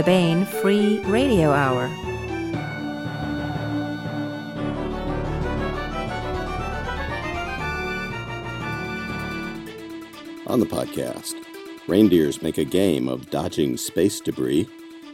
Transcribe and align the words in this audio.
the 0.00 0.06
Baen 0.06 0.46
Free 0.46 0.98
Radio 1.00 1.50
Hour. 1.50 1.84
On 10.46 10.58
the 10.58 10.64
podcast, 10.64 11.34
reindeers 11.86 12.40
make 12.40 12.56
a 12.56 12.64
game 12.64 13.08
of 13.08 13.28
dodging 13.28 13.76
space 13.76 14.20
debris 14.20 14.66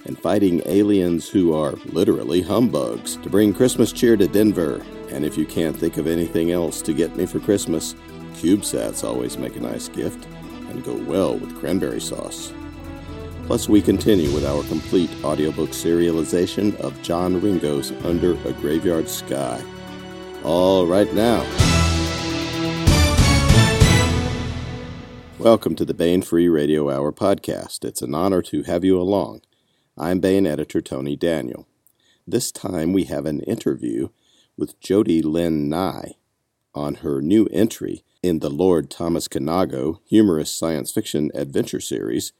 and 0.04 0.16
fighting 0.16 0.62
aliens 0.66 1.28
who 1.28 1.52
are 1.52 1.72
literally 1.86 2.42
humbugs 2.42 3.16
to 3.16 3.28
bring 3.28 3.52
Christmas 3.52 3.90
cheer 3.90 4.16
to 4.16 4.28
Denver. 4.28 4.80
And 5.10 5.24
if 5.24 5.36
you 5.36 5.46
can't 5.46 5.76
think 5.76 5.96
of 5.96 6.06
anything 6.06 6.52
else 6.52 6.80
to 6.82 6.94
get 6.94 7.16
me 7.16 7.26
for 7.26 7.40
Christmas, 7.40 7.96
CubeSats 8.34 9.02
always 9.02 9.36
make 9.36 9.56
a 9.56 9.60
nice 9.60 9.88
gift 9.88 10.28
and 10.70 10.84
go 10.84 10.94
well 10.94 11.36
with 11.36 11.58
cranberry 11.58 12.00
sauce. 12.00 12.52
Plus, 13.46 13.68
we 13.68 13.80
continue 13.80 14.34
with 14.34 14.44
our 14.44 14.64
complete 14.64 15.08
audiobook 15.22 15.70
serialization 15.70 16.74
of 16.80 17.00
John 17.00 17.40
Ringo's 17.40 17.92
Under 18.04 18.32
a 18.44 18.52
Graveyard 18.52 19.08
Sky. 19.08 19.62
All 20.42 20.84
right 20.84 21.12
now. 21.14 21.46
Welcome 25.38 25.76
to 25.76 25.84
the 25.84 25.94
Baen 25.94 26.22
Free 26.22 26.48
Radio 26.48 26.90
Hour 26.90 27.12
podcast. 27.12 27.84
It's 27.84 28.02
an 28.02 28.16
honor 28.16 28.42
to 28.42 28.64
have 28.64 28.84
you 28.84 29.00
along. 29.00 29.42
I'm 29.96 30.18
Baen 30.18 30.44
editor 30.44 30.80
Tony 30.80 31.14
Daniel. 31.14 31.68
This 32.26 32.50
time 32.50 32.92
we 32.92 33.04
have 33.04 33.26
an 33.26 33.42
interview 33.42 34.08
with 34.56 34.80
Jody 34.80 35.22
Lynn 35.22 35.68
Nye 35.68 36.16
on 36.74 36.96
her 36.96 37.22
new 37.22 37.46
entry 37.52 38.02
in 38.24 38.40
the 38.40 38.50
Lord 38.50 38.90
Thomas 38.90 39.28
Kinago 39.28 40.00
humorous 40.04 40.50
science 40.50 40.90
fiction 40.90 41.30
adventure 41.32 41.80
series 41.80 42.32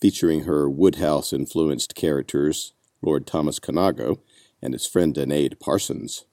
featuring 0.00 0.44
her 0.44 0.68
Wodehouse 0.68 1.32
influenced 1.32 1.94
characters 1.94 2.72
Lord 3.02 3.26
Thomas 3.26 3.58
Kinago 3.58 4.18
and 4.60 4.74
his 4.74 4.86
friend 4.86 5.14
Danaid 5.14 5.60
Parsons. 5.60 6.24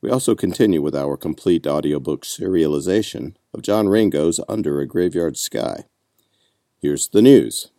We 0.00 0.10
also 0.10 0.34
continue 0.34 0.82
with 0.82 0.94
our 0.94 1.16
complete 1.16 1.66
audiobook 1.66 2.24
serialization 2.24 3.34
of 3.52 3.62
John 3.62 3.86
Ringo's 3.86 4.40
Under 4.48 4.80
a 4.80 4.86
Graveyard 4.86 5.36
Sky. 5.36 5.84
Here's 6.78 7.08
the 7.08 7.22
news. 7.22 7.70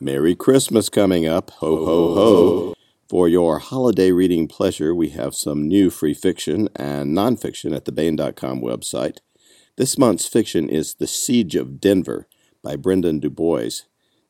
Merry 0.00 0.34
Christmas 0.34 0.90
coming 0.90 1.26
up. 1.26 1.50
Ho, 1.50 1.86
ho, 1.86 2.14
ho. 2.14 2.74
For 3.08 3.28
your 3.28 3.58
holiday 3.60 4.10
reading 4.10 4.48
pleasure, 4.48 4.94
we 4.94 5.10
have 5.10 5.34
some 5.34 5.68
new 5.68 5.88
free 5.88 6.14
fiction 6.14 6.68
and 6.76 7.16
nonfiction 7.16 7.74
at 7.74 7.84
the 7.84 7.92
Baen.com 7.92 8.60
website. 8.60 9.18
This 9.76 9.98
month's 9.98 10.28
fiction 10.28 10.68
is 10.68 10.94
The 10.94 11.08
Siege 11.08 11.56
of 11.56 11.80
Denver 11.80 12.28
by 12.62 12.76
Brendan 12.76 13.18
DuBois. 13.18 13.82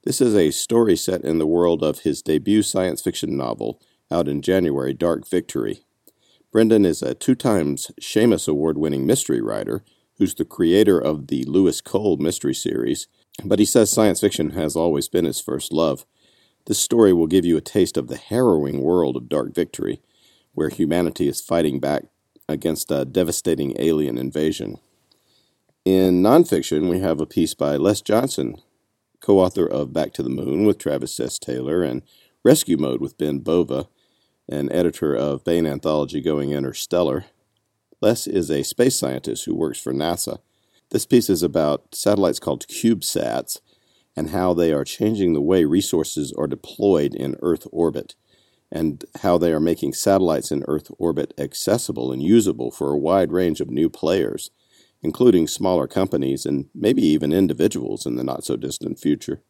This 0.03 0.23
is 0.23 0.35
a 0.35 0.51
story 0.51 0.97
set 0.97 1.21
in 1.21 1.37
the 1.37 1.47
world 1.47 1.83
of 1.83 1.99
his 1.99 2.23
debut 2.23 2.63
science 2.63 3.03
fiction 3.03 3.37
novel, 3.37 3.79
out 4.11 4.27
in 4.27 4.41
January, 4.41 4.95
Dark 4.95 5.29
Victory. 5.29 5.85
Brendan 6.51 6.87
is 6.87 7.03
a 7.03 7.15
two 7.15 7.35
times 7.35 7.91
Shamus 8.01 8.49
Award 8.49 8.79
winning 8.79 9.07
mystery 9.07 9.43
writer 9.43 9.85
who's 10.17 10.35
the 10.35 10.47
creator 10.47 10.99
of 10.99 11.27
the 11.27 11.45
Lewis 11.45 11.83
Cole 11.83 12.17
mystery 12.17 12.55
series, 12.55 13.07
but 13.45 13.59
he 13.59 13.67
says 13.67 13.91
science 13.91 14.23
fiction 14.23 14.53
has 14.53 14.75
always 14.75 15.09
been 15.09 15.27
his 15.27 15.41
first 15.43 15.75
love. 15.75 16.07
This 16.65 16.79
story 16.79 17.13
will 17.13 17.27
give 17.27 17.45
you 17.45 17.59
a 17.59 17.61
taste 17.61 17.99
of 17.99 18.09
the 18.09 18.17
harrowing 18.17 18.81
world 18.81 19.15
of 19.15 19.29
Dark 19.29 19.55
Victory, 19.55 20.01
where 20.53 20.71
humanity 20.71 21.29
is 21.29 21.43
fighting 21.43 21.81
back 21.81 22.05
against 22.49 22.91
a 22.91 23.05
devastating 23.05 23.75
alien 23.79 24.17
invasion. 24.17 24.79
In 25.85 26.23
nonfiction, 26.23 26.89
we 26.89 27.01
have 27.01 27.21
a 27.21 27.27
piece 27.27 27.53
by 27.53 27.77
Les 27.77 28.01
Johnson, 28.01 28.57
co 29.21 29.39
author 29.39 29.67
of 29.67 29.93
Back 29.93 30.15
to 30.15 30.23
the 30.23 30.31
Moon 30.31 30.65
with 30.65 30.79
Travis 30.79 31.21
S. 31.21 31.39
Taylor 31.39 31.83
and 31.83 32.01
Rescue 32.43 32.79
Mode 32.79 33.03
with 33.03 33.19
Ben 33.19 33.41
Bova, 33.41 33.89
and 34.49 34.73
editor 34.73 35.15
of 35.15 35.45
Baen 35.45 35.67
Anthology 35.67 36.23
Going 36.23 36.53
Interstellar. 36.53 37.27
Les 38.01 38.27
is 38.27 38.51
a 38.51 38.63
space 38.63 38.97
scientist 38.97 39.45
who 39.45 39.55
works 39.55 39.79
for 39.79 39.93
NASA. 39.93 40.39
This 40.89 41.05
piece 41.05 41.29
is 41.29 41.43
about 41.43 41.95
satellites 41.95 42.39
called 42.39 42.67
CubeSats 42.67 43.61
and 44.17 44.31
how 44.31 44.55
they 44.55 44.73
are 44.73 44.85
changing 44.85 45.35
the 45.35 45.43
way 45.43 45.67
resources 45.67 46.33
are 46.33 46.47
deployed 46.47 47.15
in 47.15 47.37
Earth 47.43 47.67
orbit, 47.71 48.15
and 48.73 49.05
how 49.21 49.37
they 49.37 49.53
are 49.53 49.61
making 49.61 49.93
satellites 49.93 50.51
in 50.51 50.65
Earth 50.67 50.91
orbit 50.99 51.35
accessible 51.37 52.11
and 52.11 52.23
usable 52.23 52.71
for 52.71 52.91
a 52.91 52.99
wide 52.99 53.33
range 53.33 53.61
of 53.61 53.69
new 53.69 53.91
players, 53.91 54.51
including 55.05 55.47
smaller 55.47 55.87
companies 55.87 56.47
and 56.47 56.67
maybe 56.75 57.03
even 57.03 57.33
individuals 57.33 58.07
in 58.07 58.17
the 58.17 58.25
not 58.25 58.43
so 58.43 58.57
distant 58.57 58.99
future. 58.99 59.43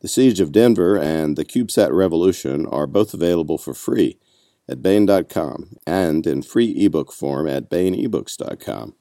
The 0.00 0.08
Siege 0.08 0.40
of 0.40 0.52
Denver 0.52 0.98
and 0.98 1.36
the 1.36 1.44
CubeSat 1.44 1.92
Revolution 1.92 2.66
are 2.66 2.86
both 2.86 3.14
available 3.14 3.58
for 3.58 3.74
free 3.74 4.18
at 4.68 4.82
Baen.com 4.82 5.76
and 5.86 6.26
in 6.26 6.42
free 6.42 6.72
ebook 6.84 7.12
form 7.12 7.46
at 7.46 7.70
BaenEbooks.com. 7.70 8.94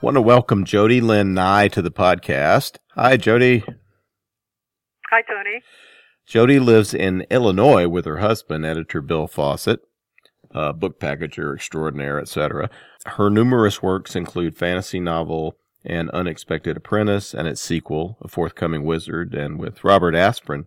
Want 0.00 0.16
to 0.16 0.20
welcome 0.20 0.64
Jody 0.64 1.00
Lynn 1.00 1.34
Nye 1.34 1.68
to 1.68 1.82
the 1.82 1.92
podcast. 1.92 2.78
Hi, 2.96 3.16
Jody. 3.16 3.62
Hi, 5.10 5.22
Tony. 5.22 5.62
Jody 6.26 6.58
lives 6.58 6.92
in 6.92 7.26
Illinois 7.30 7.86
with 7.86 8.04
her 8.06 8.16
husband, 8.16 8.64
editor 8.64 9.00
Bill 9.00 9.28
Fawcett, 9.28 9.80
uh, 10.54 10.72
book 10.72 11.00
packager 11.00 11.54
extraordinaire, 11.54 12.20
etc. 12.20 12.70
Her 13.06 13.30
numerous 13.30 13.82
works 13.82 14.14
include 14.14 14.56
fantasy 14.56 15.00
novel 15.00 15.56
and 15.84 16.10
Unexpected 16.10 16.76
Apprentice 16.76 17.34
and 17.34 17.48
its 17.48 17.60
sequel, 17.60 18.16
A 18.22 18.28
Forthcoming 18.28 18.84
Wizard, 18.84 19.34
and 19.34 19.58
with 19.58 19.82
Robert 19.82 20.14
Asprin, 20.14 20.66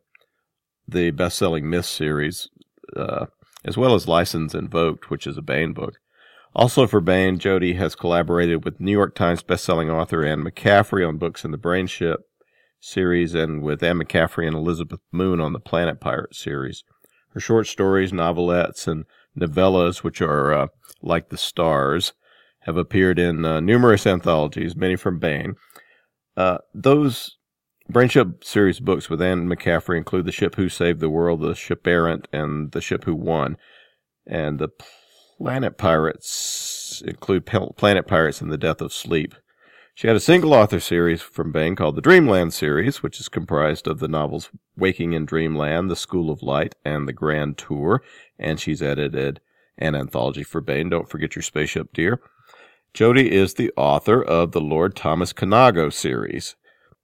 the 0.88 1.12
best-selling 1.12 1.69
Myth 1.69 1.85
series, 1.85 2.50
uh, 2.96 3.28
as 3.63 3.78
well 3.78 3.96
as 3.96 4.07
License 4.07 4.53
Invoked, 4.53 5.09
which 5.09 5.25
is 5.25 5.38
a 5.38 5.41
Baen 5.41 5.73
book. 5.73 5.96
Also 6.53 6.88
for 6.88 7.02
Baen, 7.02 7.38
Jody 7.38 7.73
has 7.73 7.96
collaborated 7.96 8.63
with 8.63 8.79
New 8.79 8.91
York 8.91 9.16
Times 9.16 9.44
bestselling 9.44 9.91
author 9.91 10.25
Anne 10.25 10.44
McCaffrey 10.44 11.07
on 11.07 11.17
books 11.17 11.44
in 11.44 11.52
the 11.52 11.57
Brainship 11.57 12.17
series 12.79 13.34
and 13.34 13.62
with 13.62 13.84
Anne 13.84 14.00
McCaffrey 14.00 14.47
and 14.47 14.56
Elizabeth 14.56 15.02
Moon 15.12 15.41
on 15.41 15.53
the 15.53 15.59
Planet 15.59 16.00
Pirate 16.00 16.35
series. 16.35 16.84
Her 17.34 17.40
short 17.41 17.67
stories, 17.67 18.13
novelettes, 18.13 18.88
and 18.88 19.03
novellas, 19.35 20.03
which 20.03 20.22
are 20.22 20.53
uh, 20.53 20.68
like 21.01 21.29
the 21.29 21.38
stars, 21.38 22.13
have 22.62 22.78
appeared 22.78 23.19
in 23.19 23.46
uh, 23.46 23.59
numerous 23.59 24.07
anthologies, 24.07 24.75
many 24.75 24.96
from 24.96 25.19
Baen. 25.19 25.56
Uh, 26.35 26.57
those 26.73 27.38
Brainship 27.88 28.44
series 28.44 28.79
books 28.79 29.09
with 29.09 29.22
Anne 29.22 29.47
McCaffrey 29.47 29.97
include 29.97 30.25
The 30.25 30.31
Ship 30.31 30.56
Who 30.56 30.69
Saved 30.69 31.00
the 31.00 31.09
World, 31.09 31.41
The 31.41 31.53
Ship 31.53 31.85
Errant, 31.85 32.28
and 32.34 32.72
The 32.72 32.81
Ship 32.81 33.03
Who 33.03 33.13
Won. 33.13 33.57
And 34.25 34.57
the 34.57 34.69
Planet 35.38 35.78
Pirates 35.78 37.03
include 37.06 37.46
Planet 37.46 38.07
Pirates 38.07 38.41
and 38.41 38.52
the 38.52 38.57
Death 38.57 38.81
of 38.81 38.91
Sleep. 38.91 39.35
She 39.98 40.08
had 40.08 40.18
a 40.18 40.20
single 40.20 40.54
author 40.54 40.82
series 40.82 41.22
from 41.22 41.54
Baen 41.54 41.78
called 41.78 41.96
the 41.96 42.02
Dreamland 42.02 42.54
series, 42.54 43.02
which 43.02 43.18
is 43.22 43.30
comprised 43.30 43.88
of 43.88 44.00
the 44.00 44.10
novels 44.10 44.50
Waking 44.76 45.14
in 45.14 45.26
Dreamland, 45.26 45.90
The 45.90 45.96
School 45.96 46.30
of 46.30 46.44
Light, 46.44 46.76
and 46.84 47.08
The 47.08 47.14
Grand 47.14 47.58
Tour. 47.58 48.04
And 48.38 48.60
she's 48.60 48.82
edited 48.82 49.40
an 49.78 49.96
anthology 49.96 50.44
for 50.44 50.60
Baen. 50.60 50.90
Don't 50.90 51.10
forget 51.10 51.38
your 51.38 51.44
spaceship, 51.44 51.94
dear. 51.94 52.20
Jody 52.94 53.32
is 53.32 53.54
the 53.54 53.72
author 53.78 54.22
of 54.22 54.52
the 54.52 54.60
Lord 54.60 54.98
Thomas 54.98 55.32
Kinago 55.32 55.94
series. 55.94 56.58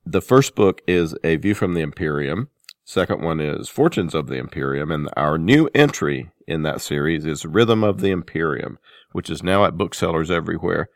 The 0.06 0.22
first 0.22 0.54
book 0.54 0.82
is 0.86 1.16
A 1.24 1.38
View 1.38 1.54
from 1.54 1.76
the 1.76 1.82
Imperium. 1.82 2.50
Second 2.84 3.22
one 3.22 3.40
is 3.40 3.70
Fortunes 3.70 4.14
of 4.14 4.28
the 4.28 4.36
Imperium, 4.36 4.92
and 4.92 5.10
our 5.16 5.38
new 5.38 5.70
entry 5.74 6.32
in 6.46 6.64
that 6.64 6.82
series 6.82 7.26
is 7.26 7.46
Rhythm 7.46 7.86
of 7.86 8.02
the 8.02 8.12
Imperium, 8.12 8.80
which 9.14 9.30
is 9.30 9.42
now 9.42 9.64
at 9.64 9.78
booksellers 9.78 10.30
everywhere. 10.30 10.90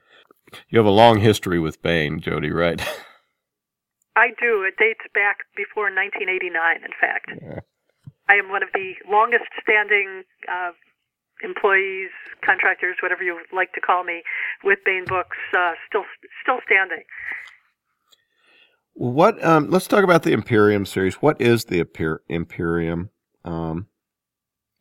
You 0.69 0.79
have 0.79 0.85
a 0.85 0.91
long 0.91 1.19
history 1.19 1.59
with 1.59 1.81
Baen, 1.81 2.19
Jody, 2.19 2.51
right? 2.51 2.81
I 4.15 4.27
do. 4.39 4.63
It 4.63 4.75
dates 4.77 5.05
back 5.13 5.39
before 5.55 5.85
1989, 5.85 6.77
in 6.77 6.91
fact. 6.99 7.31
Yeah. 7.41 7.59
I 8.29 8.35
am 8.35 8.49
one 8.49 8.63
of 8.63 8.69
the 8.73 8.93
longest 9.09 9.45
standing 9.61 10.23
uh, 10.51 10.71
employees, 11.43 12.09
contractors, 12.43 12.97
whatever 13.01 13.23
you 13.23 13.39
like 13.53 13.73
to 13.73 13.81
call 13.81 14.03
me, 14.03 14.23
with 14.63 14.79
Baen 14.85 15.05
Books, 15.05 15.37
uh, 15.55 15.73
still 15.87 16.05
still 16.41 16.59
standing. 16.65 17.03
What? 18.93 19.43
Um, 19.43 19.69
let's 19.69 19.87
talk 19.87 20.03
about 20.03 20.23
the 20.23 20.31
Imperium 20.31 20.85
series. 20.85 21.15
What 21.15 21.39
is 21.41 21.65
the 21.65 21.85
Imperium? 22.29 23.09
Um, 23.43 23.87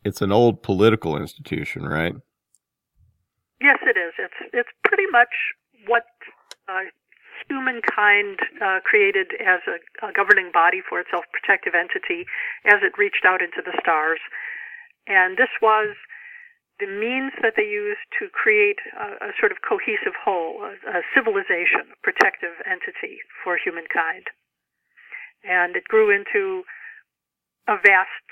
it's 0.04 0.22
an 0.22 0.32
old 0.32 0.62
political 0.62 1.16
institution, 1.16 1.84
right? 1.84 2.14
Yes, 3.60 3.78
it 3.82 3.96
is. 3.96 4.12
It's 4.18 4.40
it's 4.52 4.72
pretty 4.82 5.06
much 5.10 5.30
what 5.86 6.06
uh, 6.68 6.90
humankind 7.48 8.40
uh, 8.60 8.80
created 8.84 9.32
as 9.40 9.60
a, 9.68 9.78
a, 10.06 10.12
governing 10.12 10.50
body 10.52 10.80
for 10.80 11.00
its 11.00 11.10
self-protective 11.10 11.74
entity 11.74 12.24
as 12.64 12.80
it 12.82 12.96
reached 12.96 13.24
out 13.26 13.42
into 13.42 13.60
the 13.60 13.76
stars. 13.80 14.20
And 15.06 15.36
this 15.36 15.52
was 15.60 15.94
the 16.80 16.86
means 16.86 17.32
that 17.42 17.54
they 17.56 17.68
used 17.68 18.02
to 18.18 18.28
create 18.32 18.80
a, 18.96 19.28
a 19.28 19.30
sort 19.38 19.52
of 19.52 19.58
cohesive 19.62 20.16
whole, 20.16 20.64
a, 20.64 20.74
a 20.98 21.02
civilization, 21.14 21.92
a 21.92 21.98
protective 22.02 22.56
entity 22.64 23.20
for 23.42 23.58
humankind. 23.60 24.32
And 25.44 25.76
it 25.76 25.84
grew 25.84 26.10
into 26.10 26.64
a 27.68 27.76
vast 27.76 28.24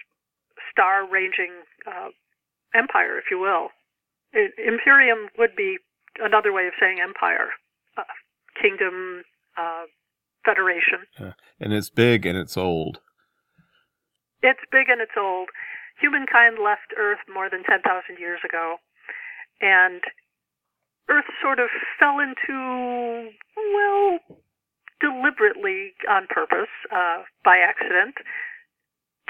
star 0.70 1.06
ranging 1.06 1.52
uh, 1.86 2.08
empire, 2.74 3.18
if 3.18 3.30
you 3.30 3.38
will. 3.38 3.70
It, 4.32 4.52
Imperium 4.58 5.28
would 5.38 5.54
be 5.56 5.78
another 6.20 6.52
way 6.52 6.66
of 6.66 6.72
saying 6.80 6.98
empire, 7.02 7.50
uh, 7.96 8.02
kingdom, 8.60 9.22
uh, 9.56 9.84
federation. 10.44 11.06
Yeah. 11.18 11.32
And 11.60 11.72
it's 11.72 11.90
big 11.90 12.26
and 12.26 12.36
it's 12.36 12.56
old. 12.56 12.98
It's 14.42 14.60
big 14.70 14.88
and 14.88 15.00
it's 15.00 15.16
old. 15.16 15.50
Humankind 16.00 16.58
left 16.58 16.92
Earth 16.98 17.20
more 17.32 17.48
than 17.48 17.62
10,000 17.62 17.84
years 18.18 18.40
ago, 18.44 18.76
and 19.60 20.02
Earth 21.08 21.30
sort 21.40 21.60
of 21.60 21.68
fell 21.98 22.18
into, 22.18 23.30
well, 23.56 24.18
deliberately 25.00 25.92
on 26.08 26.26
purpose, 26.28 26.72
uh, 26.90 27.22
by 27.44 27.58
accident, 27.58 28.16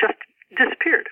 just 0.00 0.16
disappeared. 0.56 1.08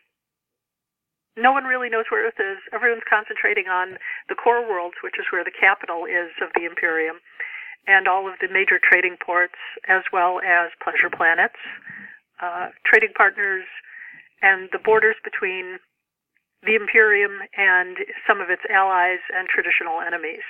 No 1.41 1.53
one 1.53 1.65
really 1.65 1.89
knows 1.89 2.05
where 2.11 2.27
Earth 2.29 2.39
is. 2.39 2.61
Everyone's 2.73 3.09
concentrating 3.09 3.65
on 3.65 3.97
the 4.29 4.35
core 4.35 4.61
worlds, 4.61 4.97
which 5.03 5.17
is 5.19 5.25
where 5.33 5.43
the 5.43 5.51
capital 5.51 6.05
is 6.05 6.29
of 6.45 6.53
the 6.55 6.67
Imperium, 6.69 7.17
and 7.87 8.07
all 8.07 8.29
of 8.29 8.35
the 8.41 8.49
major 8.53 8.79
trading 8.79 9.17
ports, 9.25 9.57
as 9.89 10.03
well 10.13 10.41
as 10.45 10.69
pleasure 10.85 11.09
planets, 11.09 11.57
uh, 12.43 12.69
trading 12.85 13.17
partners, 13.17 13.65
and 14.43 14.69
the 14.73 14.79
borders 14.79 15.17
between 15.25 15.79
the 16.63 16.77
Imperium 16.77 17.41
and 17.57 17.97
some 18.29 18.41
of 18.41 18.51
its 18.51 18.63
allies 18.69 19.21
and 19.35 19.49
traditional 19.49 20.01
enemies. 20.01 20.45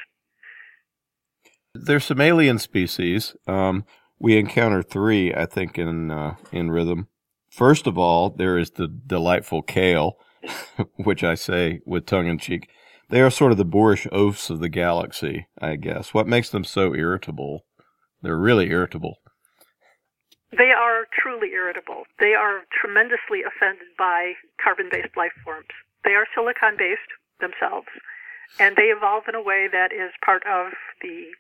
There's 1.73 2.05
some 2.05 2.21
alien 2.21 2.59
species. 2.59 3.37
Um, 3.47 3.85
we 4.19 4.37
encounter 4.37 4.83
three, 4.83 5.33
I 5.33 5.47
think, 5.47 5.79
in 5.79 6.11
uh, 6.11 6.35
in 6.51 6.73
rhythm. 6.73 7.07
First 7.49 7.87
of 7.87 7.97
all, 7.97 8.31
there 8.31 8.59
is 8.59 8.73
the 8.73 8.89
delightful 8.89 9.63
kale, 9.63 10.19
which 10.97 11.25
I 11.25 11.35
say 11.35 11.81
with 11.87 12.07
tongue 12.07 12.27
in 12.27 12.39
cheek. 12.39 12.69
They 13.09 13.21
are 13.21 13.31
sort 13.31 13.53
of 13.53 13.59
the 13.59 13.65
boorish 13.65 14.07
oafs 14.13 14.51
of 14.51 14.61
the 14.61 14.69
galaxy, 14.69 15.49
I 15.61 15.77
guess. 15.77 16.15
What 16.15 16.29
makes 16.29 16.51
them 16.51 16.65
so 16.65 16.95
irritable? 16.95 17.65
They're 18.23 18.39
really 18.39 18.71
irritable. 18.71 19.17
They 20.57 20.71
are 20.71 21.07
truly 21.13 21.53
irritable. 21.53 22.05
They 22.19 22.35
are 22.35 22.63
tremendously 22.71 23.43
offended 23.47 23.95
by 23.99 24.35
carbon 24.63 24.89
based 24.91 25.17
life 25.17 25.35
forms. 25.45 25.71
They 26.05 26.15
are 26.15 26.27
silicon 26.35 26.77
based 26.77 27.11
themselves, 27.41 27.89
and 28.59 28.75
they 28.77 28.91
evolve 28.91 29.25
in 29.29 29.35
a 29.35 29.43
way 29.43 29.69
that 29.71 29.93
is 29.93 30.11
part 30.25 30.43
of 30.47 30.73
the 31.03 31.31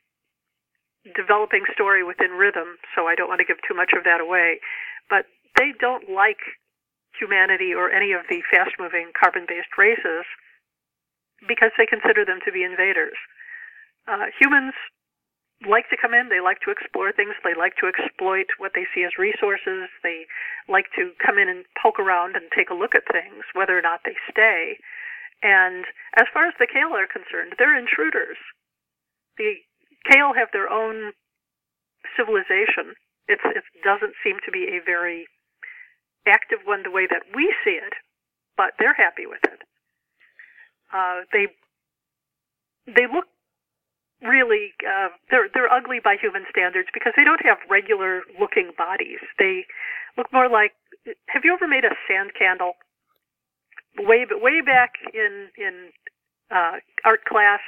developing 1.17 1.65
story 1.73 2.05
within 2.05 2.33
rhythm, 2.33 2.79
so 2.95 3.07
I 3.07 3.15
don't 3.15 3.29
want 3.29 3.41
to 3.41 3.49
give 3.49 3.59
too 3.67 3.75
much 3.75 3.93
of 3.97 4.05
that 4.05 4.21
away. 4.21 4.61
But 5.09 5.27
they 5.57 5.73
don't 5.79 6.11
like 6.11 6.39
humanity 7.21 7.77
or 7.77 7.93
any 7.93 8.13
of 8.17 8.25
the 8.33 8.41
fast 8.49 8.73
moving 8.81 9.13
carbon 9.13 9.45
based 9.45 9.77
races 9.77 10.25
because 11.47 11.71
they 11.77 11.87
consider 11.87 12.25
them 12.25 12.41
to 12.45 12.53
be 12.53 12.65
invaders. 12.65 13.17
Uh, 14.09 14.33
humans 14.41 14.73
like 15.69 15.89
to 15.93 16.01
come 16.01 16.17
in, 16.17 16.33
they 16.33 16.41
like 16.41 16.61
to 16.65 16.73
explore 16.73 17.13
things, 17.13 17.37
they 17.45 17.53
like 17.53 17.77
to 17.77 17.89
exploit 17.89 18.49
what 18.57 18.73
they 18.73 18.89
see 18.97 19.05
as 19.05 19.21
resources, 19.21 19.93
they 20.03 20.25
like 20.73 20.89
to 20.97 21.13
come 21.21 21.37
in 21.37 21.53
and 21.53 21.69
poke 21.77 22.01
around 22.01 22.33
and 22.37 22.49
take 22.57 22.73
a 22.73 22.77
look 22.77 22.97
at 22.97 23.05
things, 23.13 23.45
whether 23.53 23.77
or 23.77 23.85
not 23.85 24.01
they 24.09 24.17
stay. 24.33 24.81
And 25.43 25.85
as 26.17 26.29
far 26.33 26.49
as 26.49 26.57
the 26.57 26.69
Kale 26.69 26.97
are 26.97 27.09
concerned, 27.09 27.57
they're 27.61 27.77
intruders. 27.77 28.41
The 29.37 29.61
Kale 30.09 30.33
have 30.33 30.49
their 30.53 30.69
own 30.69 31.13
civilization. 32.17 32.97
It's, 33.29 33.45
it 33.45 33.65
doesn't 33.85 34.17
seem 34.25 34.41
to 34.45 34.51
be 34.53 34.65
a 34.73 34.85
very 34.85 35.29
active 36.27 36.59
one 36.65 36.83
the 36.83 36.91
way 36.91 37.07
that 37.09 37.23
we 37.35 37.55
see 37.65 37.79
it, 37.79 37.95
but 38.57 38.73
they're 38.79 38.95
happy 38.95 39.27
with 39.27 39.41
it. 39.45 39.61
Uh, 40.93 41.23
they 41.33 41.47
they 42.87 43.07
look 43.13 43.27
really 44.23 44.73
uh, 44.87 45.09
they're 45.31 45.49
they're 45.53 45.73
ugly 45.73 46.01
by 46.03 46.17
human 46.21 46.45
standards 46.51 46.89
because 46.93 47.13
they 47.17 47.25
don't 47.25 47.45
have 47.45 47.59
regular 47.69 48.23
looking 48.39 48.73
bodies. 48.77 49.21
They 49.39 49.65
look 50.17 50.33
more 50.33 50.49
like. 50.49 50.73
Have 51.29 51.43
you 51.45 51.55
ever 51.55 51.67
made 51.67 51.85
a 51.85 51.97
sand 52.07 52.33
candle? 52.39 52.73
Way 53.99 54.27
way 54.31 54.61
back 54.61 54.95
in 55.15 55.49
in 55.57 55.91
uh, 56.51 56.79
art 57.05 57.25
class. 57.25 57.61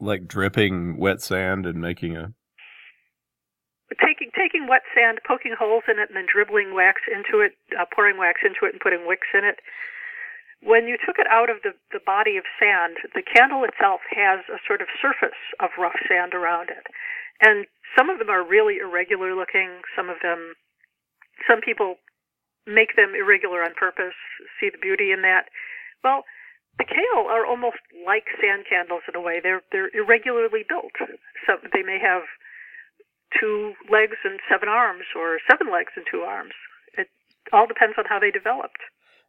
Like 0.00 0.26
dripping 0.26 0.98
wet 0.98 1.22
sand 1.22 1.66
and 1.66 1.80
making 1.80 2.16
a. 2.16 2.32
Taking 4.02 4.34
taking 4.34 4.66
wet 4.66 4.82
sand, 4.94 5.20
poking 5.26 5.54
holes 5.54 5.84
in 5.86 5.98
it, 6.02 6.10
and 6.10 6.16
then 6.16 6.26
dribbling 6.26 6.74
wax 6.74 7.02
into 7.06 7.38
it, 7.38 7.54
uh, 7.78 7.86
pouring 7.86 8.18
wax 8.18 8.42
into 8.42 8.66
it, 8.66 8.74
and 8.74 8.80
putting 8.82 9.06
wicks 9.06 9.30
in 9.32 9.44
it 9.44 9.62
when 10.62 10.88
you 10.88 10.96
took 10.96 11.18
it 11.18 11.26
out 11.28 11.50
of 11.50 11.60
the, 11.62 11.76
the 11.92 12.00
body 12.00 12.36
of 12.36 12.44
sand, 12.58 12.96
the 13.14 13.22
candle 13.22 13.64
itself 13.64 14.00
has 14.10 14.40
a 14.48 14.58
sort 14.66 14.80
of 14.80 14.88
surface 15.00 15.36
of 15.60 15.70
rough 15.78 15.96
sand 16.08 16.32
around 16.32 16.70
it. 16.70 16.86
And 17.40 17.66
some 17.94 18.08
of 18.08 18.18
them 18.18 18.30
are 18.30 18.42
really 18.42 18.78
irregular 18.80 19.34
looking. 19.36 19.84
Some 19.94 20.08
of 20.08 20.16
them, 20.22 20.56
some 21.46 21.60
people 21.60 21.96
make 22.66 22.96
them 22.96 23.12
irregular 23.14 23.62
on 23.62 23.78
purpose, 23.78 24.16
see 24.58 24.70
the 24.72 24.80
beauty 24.80 25.12
in 25.12 25.20
that. 25.22 25.52
Well, 26.02 26.24
the 26.78 26.88
kale 26.88 27.28
are 27.28 27.46
almost 27.46 27.80
like 28.04 28.24
sand 28.40 28.64
candles 28.68 29.04
in 29.08 29.16
a 29.16 29.22
way. 29.22 29.40
They're 29.40 29.62
they're 29.72 29.92
irregularly 29.94 30.64
built. 30.68 30.92
So 31.46 31.56
they 31.72 31.82
may 31.82 31.98
have 32.02 32.26
two 33.38 33.72
legs 33.90 34.16
and 34.24 34.40
seven 34.50 34.68
arms, 34.68 35.04
or 35.14 35.38
seven 35.50 35.72
legs 35.72 35.92
and 35.96 36.06
two 36.10 36.20
arms. 36.20 36.52
It 36.96 37.08
all 37.52 37.66
depends 37.66 37.94
on 37.98 38.04
how 38.08 38.18
they 38.18 38.30
developed. 38.30 38.80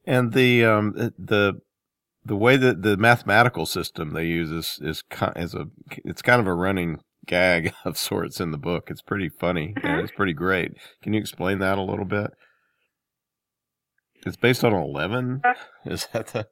And 0.05 0.33
the 0.33 0.65
um 0.65 0.93
the 1.17 1.61
the 2.23 2.35
way 2.35 2.57
that 2.57 2.81
the 2.81 2.97
mathematical 2.97 3.65
system 3.65 4.11
they 4.11 4.25
use 4.25 4.51
is 4.51 4.79
is 4.81 5.03
is 5.35 5.53
a 5.53 5.65
it's 6.05 6.21
kind 6.21 6.41
of 6.41 6.47
a 6.47 6.53
running 6.53 6.99
gag 7.25 7.73
of 7.85 7.97
sorts 7.97 8.39
in 8.39 8.51
the 8.51 8.57
book. 8.57 8.89
It's 8.89 9.01
pretty 9.01 9.29
funny 9.29 9.73
mm-hmm. 9.77 9.99
it's 9.99 10.11
pretty 10.11 10.33
great. 10.33 10.71
Can 11.01 11.13
you 11.13 11.19
explain 11.19 11.59
that 11.59 11.77
a 11.77 11.83
little 11.83 12.05
bit? 12.05 12.31
It's 14.25 14.37
based 14.37 14.63
on 14.63 14.73
eleven. 14.73 15.41
Uh, 15.43 15.53
is 15.85 16.07
that 16.13 16.27
the? 16.27 16.47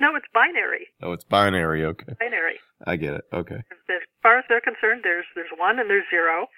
No, 0.00 0.16
it's 0.16 0.26
binary. 0.34 0.88
Oh, 1.02 1.12
it's 1.12 1.24
binary. 1.24 1.84
Okay. 1.84 2.14
Binary. 2.18 2.58
I 2.86 2.96
get 2.96 3.14
it. 3.14 3.24
Okay. 3.32 3.62
As 3.70 4.02
far 4.22 4.38
as 4.38 4.44
they're 4.48 4.60
concerned, 4.60 5.02
there's 5.04 5.26
there's 5.34 5.52
one 5.56 5.78
and 5.78 5.88
there's 5.88 6.08
zero, 6.10 6.48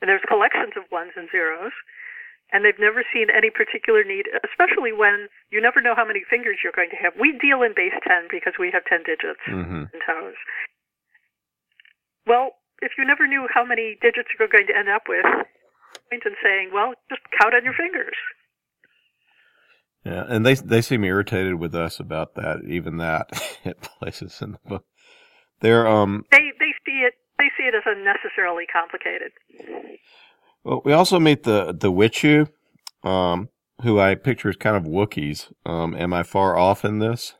and 0.00 0.08
there's 0.08 0.24
collections 0.26 0.72
of 0.76 0.84
ones 0.90 1.12
and 1.16 1.28
zeros 1.30 1.72
and 2.52 2.62
they've 2.64 2.78
never 2.78 3.02
seen 3.08 3.32
any 3.32 3.48
particular 3.48 4.04
need, 4.04 4.28
especially 4.44 4.92
when 4.92 5.32
you 5.48 5.58
never 5.58 5.80
know 5.80 5.96
how 5.96 6.04
many 6.04 6.20
fingers 6.28 6.60
you're 6.60 6.76
going 6.76 6.92
to 6.92 7.00
have. 7.00 7.16
We 7.16 7.32
deal 7.40 7.64
in 7.64 7.72
base 7.72 7.96
10 8.04 8.28
because 8.28 8.60
we 8.60 8.68
have 8.70 8.84
10 8.84 9.08
digits 9.08 9.40
mm-hmm. 9.48 9.88
and 9.88 10.00
toes. 10.04 10.36
Well, 12.28 12.60
if 12.84 12.92
you 13.00 13.08
never 13.08 13.26
knew 13.26 13.48
how 13.48 13.64
many 13.64 13.96
digits 14.04 14.28
you're 14.36 14.52
going 14.52 14.68
to 14.68 14.76
end 14.76 14.92
up 14.92 15.08
with, 15.08 15.24
point 15.24 16.28
in 16.28 16.36
saying, 16.44 16.70
well, 16.76 16.92
just 17.08 17.24
count 17.40 17.56
on 17.56 17.64
your 17.64 17.74
fingers. 17.74 18.14
Yeah, 20.04 20.24
and 20.28 20.44
they 20.44 20.54
they 20.54 20.82
seem 20.82 21.04
irritated 21.04 21.54
with 21.56 21.74
us 21.74 22.00
about 22.00 22.34
that, 22.34 22.62
even 22.66 22.96
that 22.96 23.30
at 23.64 23.80
places 23.80 24.40
in 24.42 24.52
the 24.52 24.58
book. 24.66 24.84
They're 25.60 25.86
um 25.86 26.24
they 26.30 26.52
they 26.58 26.74
see 26.84 27.02
it 27.06 27.14
they 27.38 27.50
see 27.56 27.64
it 27.64 27.74
as 27.74 27.82
unnecessarily 27.86 28.64
complicated. 28.72 29.32
Well, 30.64 30.82
we 30.84 30.92
also 30.92 31.20
meet 31.20 31.44
the 31.44 31.72
the 31.72 31.92
Witchu, 31.92 32.48
um, 33.04 33.48
who 33.82 34.00
I 34.00 34.14
picture 34.16 34.48
as 34.48 34.56
kind 34.56 34.76
of 34.76 34.84
Wookiees. 34.84 35.52
Um, 35.64 35.94
am 35.94 36.12
I 36.12 36.22
far 36.22 36.56
off 36.56 36.84
in 36.84 36.98
this? 36.98 37.34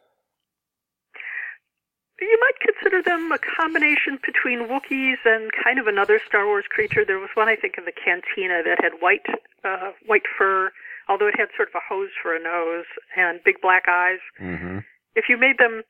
You 2.21 2.39
might 2.41 2.73
consider 2.73 3.03
them 3.03 3.33
a 3.33 3.39
combination 3.39 4.19
between 4.25 4.69
Wookiees 4.69 5.19
and 5.25 5.51
kind 5.65 5.81
of 5.81 5.89
another 5.89 6.21
Star 6.25 6.47
Wars 6.47 6.65
creature. 6.71 7.05
There 7.05 7.19
was 7.19 7.31
one 7.35 7.49
I 7.49 7.57
think 7.57 7.75
in 7.79 7.85
the 7.85 7.93
Cantina 7.93 8.63
that 8.65 8.79
had 8.81 8.93
white 9.01 9.27
uh, 9.65 9.91
white 10.07 10.23
fur, 10.39 10.71
although 11.09 11.29
it 11.29 11.39
had 11.39 11.49
sort 11.57 11.69
of 11.69 11.75
a 11.75 11.85
hose 11.87 12.11
for 12.23 12.35
a 12.35 12.43
nose 12.43 12.87
and 13.17 13.41
big 13.45 13.61
black 13.61 13.85
eyes. 13.89 14.21
Mm-hmm. 14.41 14.79
If 15.15 15.27
you 15.29 15.37
made 15.37 15.59
them 15.59 15.83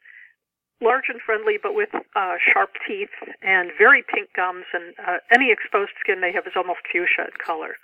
large 0.83 1.05
and 1.09 1.21
friendly, 1.25 1.59
but 1.63 1.75
with 1.75 1.91
uh, 1.95 2.35
sharp 2.53 2.71
teeth 2.87 3.15
and 3.41 3.71
very 3.79 4.03
pink 4.03 4.31
gums, 4.35 4.67
and 4.75 4.95
uh, 4.99 5.19
any 5.33 5.53
exposed 5.53 5.93
skin 6.01 6.21
they 6.21 6.33
have 6.33 6.47
is 6.47 6.55
almost 6.57 6.81
fuchsia 6.91 7.23
in 7.23 7.37
color. 7.45 7.77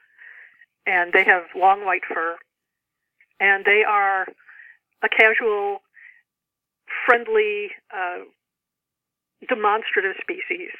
And 0.85 1.12
they 1.12 1.25
have 1.25 1.44
long 1.54 1.85
white 1.85 2.02
fur, 2.08 2.37
and 3.40 3.64
they 3.64 3.85
are 3.87 4.26
a 5.02 5.08
casual, 5.08 5.82
friendly, 7.06 7.70
uh, 7.94 8.25
demonstrative 9.47 10.16
species. 10.20 10.70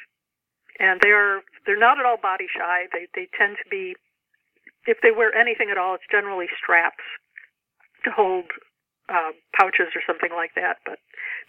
And 0.79 0.99
they 1.01 1.11
are 1.11 1.41
they're 1.65 1.79
not 1.79 1.99
at 1.99 2.05
all 2.05 2.17
body 2.17 2.47
shy. 2.51 2.87
They 2.91 3.07
they 3.13 3.27
tend 3.37 3.57
to 3.63 3.69
be, 3.69 3.95
if 4.87 4.97
they 5.01 5.11
wear 5.11 5.33
anything 5.35 5.69
at 5.71 5.77
all, 5.77 5.95
it's 5.95 6.03
generally 6.11 6.47
straps 6.61 7.03
to 8.03 8.11
hold 8.11 8.45
uh, 9.09 9.31
pouches 9.57 9.91
or 9.95 10.01
something 10.05 10.31
like 10.35 10.51
that, 10.55 10.77
but 10.85 10.99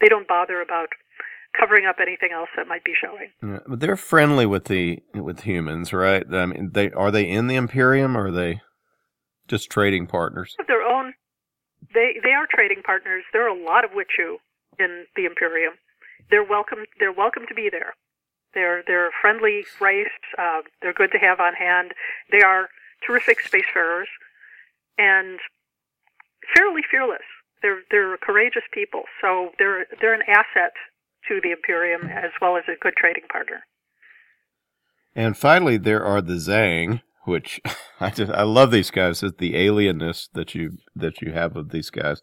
they 0.01 0.09
don't 0.09 0.27
bother 0.27 0.61
about 0.61 0.89
covering 1.59 1.87
up 1.87 1.97
anything 2.01 2.31
else 2.33 2.49
that 2.57 2.67
might 2.69 2.85
be 2.85 2.93
showing. 2.95 3.31
Yeah, 3.43 3.61
but 3.67 3.81
they're 3.81 3.97
friendly 3.97 4.47
with 4.47 4.67
the 4.67 5.03
with 5.15 5.43
humans, 5.43 5.93
right? 5.93 6.25
I 6.33 6.47
mean, 6.47 6.71
they 6.73 6.91
are 6.93 7.11
they 7.11 7.29
in 7.29 7.47
the 7.47 7.57
Imperium 7.57 8.17
or 8.17 8.27
are 8.27 8.31
they 8.31 8.61
just 9.49 9.71
trading 9.71 10.07
partners? 10.07 10.57
Their 10.67 10.83
own, 10.83 11.15
they 11.95 12.15
they 12.23 12.33
are 12.33 12.47
trading 12.53 12.83
partners. 12.85 13.25
There 13.33 13.45
are 13.45 13.57
a 13.57 13.65
lot 13.65 13.85
of 13.85 13.91
Witchu 13.91 14.37
in 14.79 15.07
the 15.17 15.25
Imperium. 15.25 15.75
They're 16.31 16.45
welcome. 16.45 16.85
They're 16.99 17.13
welcome 17.13 17.45
to 17.49 17.55
be 17.55 17.69
there. 17.71 17.95
They're 18.55 18.83
they're 18.87 19.09
a 19.09 19.13
friendly 19.21 19.65
race. 19.81 20.09
Uh, 20.39 20.63
they're 20.83 20.95
good 20.95 21.11
to 21.13 21.19
have 21.19 21.41
on 21.41 21.55
hand. 21.55 21.93
They 22.31 22.43
are 22.43 22.69
terrific 23.07 23.39
spacefarers 23.45 24.07
and 24.99 25.39
fairly 26.55 26.83
fearless. 26.91 27.27
They're 27.63 27.81
they're 27.91 28.17
courageous 28.19 28.63
people, 28.73 29.03
so 29.21 29.51
they're 29.59 29.87
they're 30.01 30.15
an 30.15 30.23
asset 30.29 30.73
to 31.29 31.41
the 31.43 31.51
Imperium 31.51 32.07
as 32.07 32.31
well 32.41 32.57
as 32.57 32.65
a 32.69 32.79
good 32.81 32.95
trading 32.97 33.25
partner. 33.31 33.61
And 35.15 35.37
finally, 35.37 35.77
there 35.77 36.05
are 36.05 36.23
the 36.23 36.35
Zang, 36.35 37.03
which 37.25 37.61
I 38.01 38.11
just 38.11 38.33
I 38.33 38.43
love 38.43 38.71
these 38.71 38.91
guys. 38.91 39.23
It's 39.23 39.37
the 39.39 39.55
alienness 39.55 40.29
that 40.33 40.55
you 40.55 40.79
that 40.95 41.21
you 41.21 41.33
have 41.33 41.57
of 41.57 41.71
these 41.71 41.91
guys. 41.91 42.21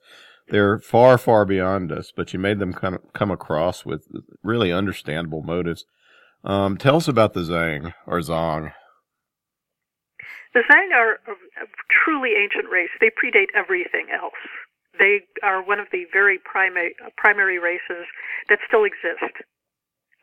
They're 0.50 0.80
far 0.80 1.18
far 1.18 1.46
beyond 1.46 1.92
us, 1.92 2.12
but 2.16 2.34
you 2.34 2.40
made 2.40 2.60
them 2.60 2.74
of 2.82 3.14
come 3.14 3.32
across 3.32 3.86
with 3.86 4.08
really 4.44 4.72
understandable 4.72 5.44
motives. 5.44 5.86
Um, 6.44 6.78
tell 6.78 6.96
us 6.96 7.08
about 7.08 7.34
the 7.34 7.42
Zang 7.42 7.94
or 8.06 8.20
Zong. 8.20 8.72
The 10.58 10.66
Zang 10.74 10.90
are 10.90 11.22
a, 11.30 11.38
truly 11.94 12.34
ancient 12.34 12.66
race. 12.74 12.90
They 13.00 13.14
predate 13.14 13.54
everything 13.54 14.10
else. 14.10 14.42
They 14.98 15.22
are 15.44 15.62
one 15.62 15.80
of 15.80 15.86
the 15.92 16.10
very 16.12 16.40
primary, 16.42 16.96
primary 17.16 17.60
races 17.60 18.10
that 18.50 18.58
still 18.66 18.84
exist. 18.84 19.38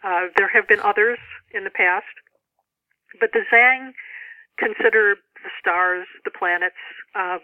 Uh, 0.02 0.34
there 0.36 0.50
have 0.50 0.66
been 0.66 0.80
others 0.80 1.20
in 1.54 1.62
the 1.62 1.70
past, 1.70 2.10
but 3.20 3.30
the 3.30 3.46
Zang 3.46 3.94
consider 4.58 5.22
the 5.38 5.50
stars, 5.60 6.08
the 6.24 6.34
planets, 6.34 6.82
um, 7.14 7.38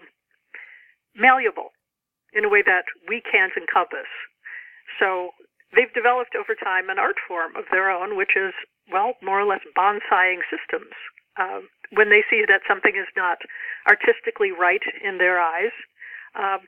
malleable 1.14 1.70
in 2.35 2.44
a 2.44 2.49
way 2.49 2.62
that 2.66 2.90
we 3.06 3.23
can't 3.23 3.52
encompass. 3.54 4.11
So 4.99 5.30
they've 5.76 5.94
developed 5.94 6.35
over 6.35 6.59
time 6.59 6.90
an 6.90 6.99
art 6.99 7.23
form 7.28 7.54
of 7.54 7.70
their 7.70 7.88
own, 7.88 8.16
which 8.16 8.35
is, 8.35 8.50
well, 8.90 9.14
more 9.23 9.38
or 9.40 9.47
less 9.47 9.62
bonsaiing 9.78 10.42
systems. 10.50 10.90
Um, 11.40 11.68
when 11.97 12.11
they 12.11 12.23
see 12.28 12.44
that 12.47 12.61
something 12.68 12.92
is 12.94 13.09
not 13.16 13.38
artistically 13.88 14.52
right 14.52 14.82
in 15.02 15.16
their 15.16 15.40
eyes, 15.40 15.73
um, 16.37 16.61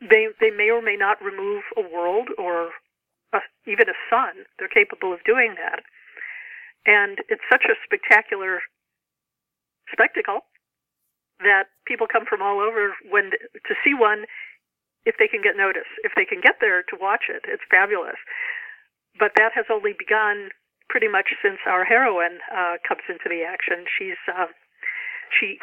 they 0.00 0.28
they 0.40 0.50
may 0.50 0.70
or 0.70 0.80
may 0.80 0.96
not 0.96 1.22
remove 1.22 1.62
a 1.76 1.84
world 1.84 2.28
or 2.38 2.70
a, 3.32 3.40
even 3.66 3.88
a 3.88 3.98
sun. 4.08 4.48
They're 4.58 4.72
capable 4.72 5.12
of 5.12 5.20
doing 5.24 5.54
that, 5.60 5.84
and 6.86 7.18
it's 7.28 7.44
such 7.52 7.64
a 7.68 7.76
spectacular 7.84 8.60
spectacle 9.92 10.40
that 11.40 11.68
people 11.86 12.06
come 12.10 12.24
from 12.24 12.40
all 12.40 12.60
over 12.60 12.96
when 13.10 13.30
to 13.30 13.74
see 13.84 13.92
one 13.92 14.24
if 15.04 15.16
they 15.18 15.28
can 15.28 15.42
get 15.42 15.56
notice. 15.56 15.88
If 16.02 16.12
they 16.16 16.24
can 16.24 16.40
get 16.40 16.56
there 16.60 16.82
to 16.82 16.96
watch 16.98 17.28
it, 17.28 17.44
it's 17.46 17.62
fabulous. 17.70 18.18
But 19.18 19.32
that 19.36 19.52
has 19.54 19.66
only 19.70 19.92
begun 19.96 20.50
pretty 20.88 21.08
much 21.08 21.34
since 21.42 21.58
our 21.66 21.84
heroine 21.84 22.38
uh, 22.50 22.76
comes 22.86 23.02
into 23.08 23.28
the 23.28 23.42
action. 23.42 23.84
She's 23.98 24.20
uh, 24.28 24.46
she 25.38 25.58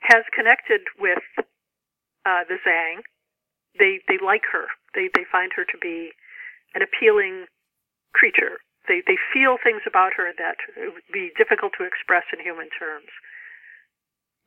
has 0.00 0.24
connected 0.34 0.82
with 0.98 1.24
uh, 1.38 2.42
the 2.48 2.58
Zang. 2.66 3.02
they 3.78 4.00
they 4.08 4.18
like 4.24 4.42
her. 4.52 4.66
They 4.94 5.08
they 5.14 5.24
find 5.30 5.52
her 5.56 5.64
to 5.64 5.78
be 5.80 6.10
an 6.74 6.82
appealing 6.82 7.46
creature. 8.14 8.58
They 8.88 9.02
they 9.06 9.18
feel 9.32 9.56
things 9.62 9.82
about 9.86 10.12
her 10.16 10.32
that 10.38 10.56
would 10.76 11.08
be 11.12 11.30
difficult 11.36 11.72
to 11.78 11.84
express 11.84 12.24
in 12.32 12.40
human 12.44 12.68
terms. 12.78 13.10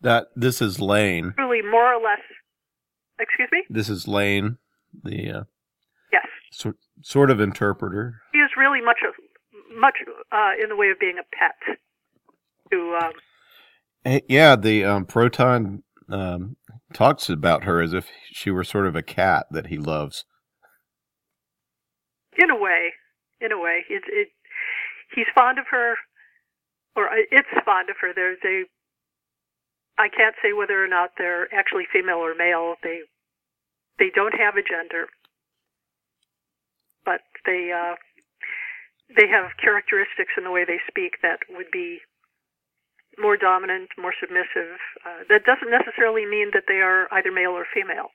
That 0.02 0.28
this 0.36 0.62
is 0.62 0.80
Lane. 0.80 1.34
Truly, 1.38 1.62
more 1.62 1.94
or 1.94 2.02
less. 2.02 2.24
Excuse 3.20 3.50
me. 3.52 3.64
This 3.70 3.88
is 3.88 4.08
Lane, 4.08 4.58
the 5.04 5.30
uh, 5.32 5.44
yes, 6.12 6.26
so, 6.52 6.74
sort 7.04 7.30
of 7.30 7.40
interpreter. 7.40 8.22
He 8.34 8.40
is 8.40 8.50
really 8.58 8.82
much 8.82 8.98
of 9.08 9.14
much 9.78 9.96
uh, 10.32 10.52
in 10.62 10.70
the 10.70 10.76
way 10.76 10.90
of 10.90 11.00
being 11.00 11.18
a 11.20 11.36
pet. 11.36 11.78
To 12.72 13.00
um, 13.02 13.12
hey, 14.04 14.22
yeah, 14.30 14.56
the 14.56 14.86
um, 14.86 15.06
proton 15.06 15.84
um, 16.10 16.56
talks 16.94 17.30
about 17.30 17.64
her 17.64 17.82
as 17.82 17.94
if 17.94 18.10
she 18.32 18.52
were 18.52 18.64
sort 18.64 18.88
of 18.88 18.96
a 18.96 19.04
cat 19.04 19.48
that 19.52 19.68
he 19.68 19.78
loves. 19.78 20.26
In 22.38 22.50
a 22.50 22.56
way, 22.56 22.94
in 23.42 23.52
a 23.52 23.60
way, 23.60 23.84
it, 23.90 24.04
it 24.08 24.30
he's 25.14 25.28
fond 25.36 25.60
of 25.60 25.66
her, 25.70 25.96
or 26.96 27.10
it's 27.14 27.48
fond 27.66 27.90
of 27.90 27.98
her. 28.02 28.14
There's 28.16 28.40
a 28.46 28.64
I 29.98 30.08
can't 30.10 30.36
say 30.42 30.54
whether 30.54 30.84
or 30.84 30.88
not 30.88 31.12
they're 31.18 31.54
actually 31.54 31.86
female 31.92 32.18
or 32.18 32.34
male. 32.36 32.76
They 32.84 33.02
they 34.00 34.10
don't 34.16 34.34
have 34.34 34.56
a 34.56 34.64
gender, 34.64 35.08
but 37.06 37.22
they 37.46 37.72
uh, 37.72 37.96
they 39.16 39.28
have 39.28 39.58
characteristics 39.62 40.34
in 40.38 40.44
the 40.44 40.52
way 40.52 40.66
they 40.66 40.80
speak 40.88 41.22
that 41.22 41.40
would 41.50 41.72
be 41.72 42.00
more 43.18 43.38
dominant, 43.38 43.90
more 43.98 44.14
submissive. 44.20 44.80
Uh, 45.06 45.24
that 45.30 45.44
doesn't 45.44 45.72
necessarily 45.72 46.26
mean 46.26 46.52
that 46.54 46.64
they 46.68 46.80
are 46.80 47.08
either 47.12 47.32
male 47.32 47.52
or 47.52 47.66
female. 47.74 48.10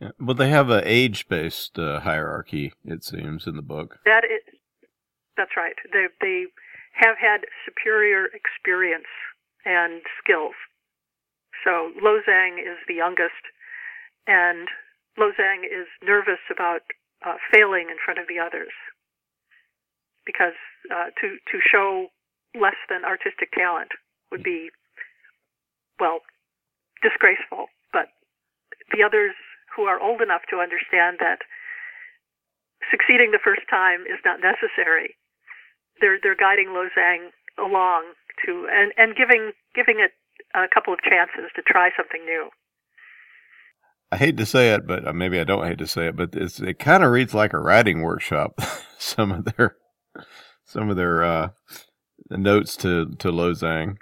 Yeah. 0.00 0.10
Well, 0.18 0.34
they 0.34 0.50
have 0.50 0.70
an 0.70 0.82
age-based 0.84 1.78
uh, 1.78 2.00
hierarchy, 2.00 2.72
it 2.84 3.04
seems, 3.04 3.46
in 3.46 3.56
the 3.56 3.62
book. 3.62 3.98
That 4.04 4.24
is, 4.24 4.42
that's 5.36 5.56
right. 5.56 5.76
They 5.92 6.06
they 6.20 6.46
have 6.94 7.16
had 7.18 7.46
superior 7.64 8.26
experience 8.34 9.10
and 9.64 10.02
skills. 10.22 10.54
So 11.64 11.92
Lozang 12.02 12.58
is 12.58 12.78
the 12.88 12.94
youngest, 12.94 13.46
and 14.26 14.68
Lozang 15.18 15.64
is 15.64 15.86
nervous 16.02 16.42
about 16.50 16.82
uh, 17.24 17.36
failing 17.52 17.88
in 17.88 17.96
front 18.04 18.18
of 18.18 18.26
the 18.26 18.38
others 18.40 18.72
because 20.26 20.56
uh, 20.90 21.10
to 21.20 21.36
to 21.50 21.56
show 21.60 22.08
less 22.54 22.78
than 22.88 23.04
artistic 23.04 23.52
talent 23.52 23.90
would 24.30 24.42
be, 24.42 24.70
well, 26.00 26.20
disgraceful. 27.02 27.66
But 27.92 28.08
the 28.92 29.02
others 29.02 29.34
who 29.74 29.84
are 29.84 30.00
old 30.00 30.20
enough 30.20 30.42
to 30.50 30.60
understand 30.60 31.18
that 31.20 31.40
succeeding 32.90 33.30
the 33.32 33.42
first 33.42 33.62
time 33.70 34.02
is 34.02 34.20
not 34.24 34.40
necessary, 34.40 35.16
they're 36.00 36.18
they're 36.22 36.36
guiding 36.36 36.74
Lozang 36.74 37.30
along 37.58 38.12
to 38.44 38.68
and 38.70 38.92
and 38.96 39.16
giving 39.16 39.52
giving 39.74 40.00
it 40.00 40.12
a 40.54 40.68
couple 40.72 40.92
of 40.92 41.00
chances 41.00 41.50
to 41.56 41.62
try 41.62 41.90
something 41.96 42.24
new. 42.24 42.50
I 44.10 44.18
hate 44.18 44.36
to 44.36 44.46
say 44.46 44.74
it, 44.74 44.86
but 44.86 45.08
uh, 45.08 45.12
maybe 45.14 45.40
I 45.40 45.44
don't 45.44 45.66
hate 45.66 45.78
to 45.78 45.86
say 45.86 46.08
it, 46.08 46.16
but 46.16 46.34
it's 46.34 46.60
it 46.60 46.78
kind 46.78 47.02
of 47.02 47.10
reads 47.10 47.32
like 47.32 47.54
a 47.54 47.58
writing 47.58 48.02
workshop. 48.02 48.60
some 48.98 49.32
of 49.32 49.44
their 49.44 49.76
some 50.64 50.90
of 50.90 50.96
their 50.96 51.24
uh, 51.24 51.48
notes 52.30 52.76
to 52.76 53.06
to 53.18 53.28
Lozang. 53.30 53.96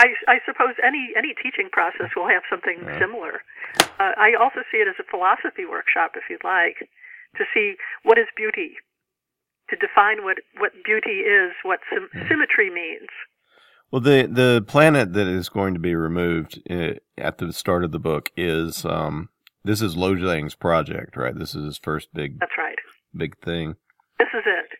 I, 0.00 0.08
I 0.26 0.38
suppose 0.46 0.74
any 0.84 1.12
any 1.16 1.34
teaching 1.42 1.68
process 1.70 2.08
will 2.16 2.28
have 2.28 2.42
something 2.48 2.80
yeah. 2.82 2.98
similar. 2.98 3.42
Uh, 4.00 4.12
I 4.16 4.32
also 4.40 4.60
see 4.72 4.78
it 4.78 4.88
as 4.88 4.96
a 4.98 5.10
philosophy 5.10 5.66
workshop, 5.68 6.12
if 6.16 6.24
you'd 6.30 6.44
like, 6.44 6.88
to 7.36 7.44
see 7.52 7.74
what 8.02 8.18
is 8.18 8.26
beauty, 8.34 8.76
to 9.68 9.76
define 9.76 10.24
what 10.24 10.38
what 10.58 10.72
beauty 10.84 11.20
is, 11.20 11.52
what 11.62 11.80
sim- 11.92 12.08
yeah. 12.14 12.28
symmetry 12.28 12.70
means. 12.70 13.08
Well, 13.90 14.00
the 14.00 14.26
the 14.30 14.64
planet 14.66 15.12
that 15.12 15.26
is 15.26 15.50
going 15.50 15.74
to 15.74 15.80
be 15.80 15.94
removed 15.94 16.62
uh, 16.70 16.94
at 17.18 17.38
the 17.38 17.52
start 17.52 17.84
of 17.84 17.92
the 17.92 17.98
book 17.98 18.30
is 18.36 18.86
um, 18.86 19.28
this 19.64 19.82
is 19.82 19.96
Lozang's 19.96 20.54
project, 20.54 21.14
right? 21.16 21.38
This 21.38 21.54
is 21.54 21.64
his 21.66 21.78
first 21.78 22.08
big. 22.14 22.38
That's 22.40 22.56
right. 22.56 22.78
Big 23.14 23.36
thing. 23.44 23.76
This 24.18 24.28
is 24.32 24.44
it 24.46 24.79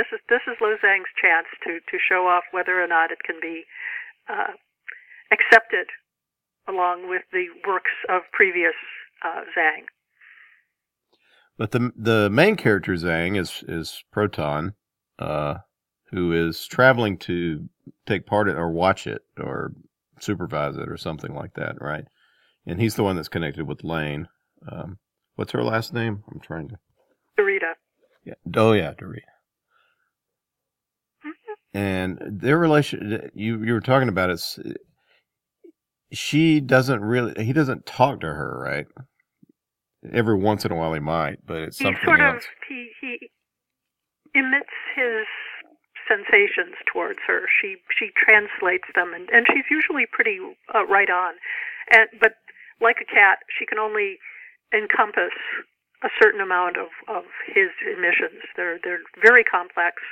this 0.00 0.06
is 0.12 0.20
this 0.30 0.40
is 0.48 0.56
Lozang's 0.62 1.12
chance 1.20 1.46
to 1.64 1.78
to 1.90 1.98
show 2.08 2.26
off 2.26 2.44
whether 2.52 2.82
or 2.82 2.86
not 2.86 3.12
it 3.12 3.18
can 3.22 3.36
be 3.40 3.64
uh, 4.30 4.52
accepted 5.30 5.88
along 6.66 7.08
with 7.08 7.22
the 7.32 7.46
works 7.68 7.90
of 8.08 8.22
previous 8.32 8.74
uh, 9.22 9.42
Zang. 9.56 9.84
But 11.58 11.72
the 11.72 11.92
the 11.94 12.30
main 12.30 12.56
character 12.56 12.94
Zang 12.94 13.38
is 13.38 13.62
is 13.68 14.02
Proton, 14.10 14.72
uh, 15.18 15.56
who 16.10 16.32
is 16.32 16.66
traveling 16.66 17.18
to 17.18 17.68
take 18.06 18.24
part 18.24 18.48
in 18.48 18.56
or 18.56 18.70
watch 18.70 19.06
it 19.06 19.22
or 19.38 19.72
supervise 20.18 20.76
it 20.76 20.88
or 20.88 20.96
something 20.96 21.34
like 21.34 21.54
that, 21.54 21.80
right? 21.80 22.06
And 22.64 22.80
he's 22.80 22.94
the 22.94 23.02
one 23.02 23.16
that's 23.16 23.28
connected 23.28 23.66
with 23.66 23.84
Lane. 23.84 24.28
Um, 24.66 24.98
what's 25.36 25.52
her 25.52 25.62
last 25.62 25.92
name? 25.92 26.24
I'm 26.32 26.40
trying 26.40 26.68
to. 26.68 26.78
Dorita. 27.38 27.72
Yeah. 28.24 28.34
Oh 28.56 28.72
yeah, 28.72 28.94
Dorita 28.94 29.39
and 31.72 32.20
their 32.24 32.58
relation 32.58 33.30
you 33.34 33.62
you 33.62 33.72
were 33.72 33.80
talking 33.80 34.08
about 34.08 34.30
it 34.30 34.40
she 36.12 36.60
doesn't 36.60 37.02
really 37.02 37.44
he 37.44 37.52
doesn't 37.52 37.86
talk 37.86 38.20
to 38.20 38.26
her 38.26 38.60
right 38.60 38.86
every 40.12 40.36
once 40.36 40.64
in 40.64 40.72
a 40.72 40.76
while 40.76 40.92
he 40.92 41.00
might, 41.00 41.44
but 41.46 41.58
it's 41.58 41.78
he 41.78 41.84
something 41.84 42.04
sort 42.04 42.20
else. 42.20 42.44
of 42.44 42.50
he 42.68 42.90
he 43.00 43.30
emits 44.34 44.72
his 44.96 45.26
sensations 46.08 46.74
towards 46.90 47.18
her. 47.26 47.42
She 47.60 47.76
she 47.98 48.10
translates 48.16 48.88
them, 48.94 49.12
and 49.14 49.28
and 49.30 49.46
she's 49.52 49.68
usually 49.70 50.06
pretty 50.10 50.38
uh, 50.74 50.86
right 50.86 51.10
on. 51.10 51.34
And 51.92 52.08
but 52.20 52.34
like 52.80 52.96
a 53.00 53.08
cat, 53.08 53.38
she 53.58 53.66
can 53.66 53.78
only 53.78 54.18
encompass 54.72 55.34
a 56.02 56.08
certain 56.20 56.40
amount 56.40 56.76
of 56.76 56.88
of 57.08 57.24
his 57.46 57.70
emissions. 57.86 58.42
They're 58.56 58.78
they're 58.82 59.04
very 59.22 59.44
complex, 59.44 60.02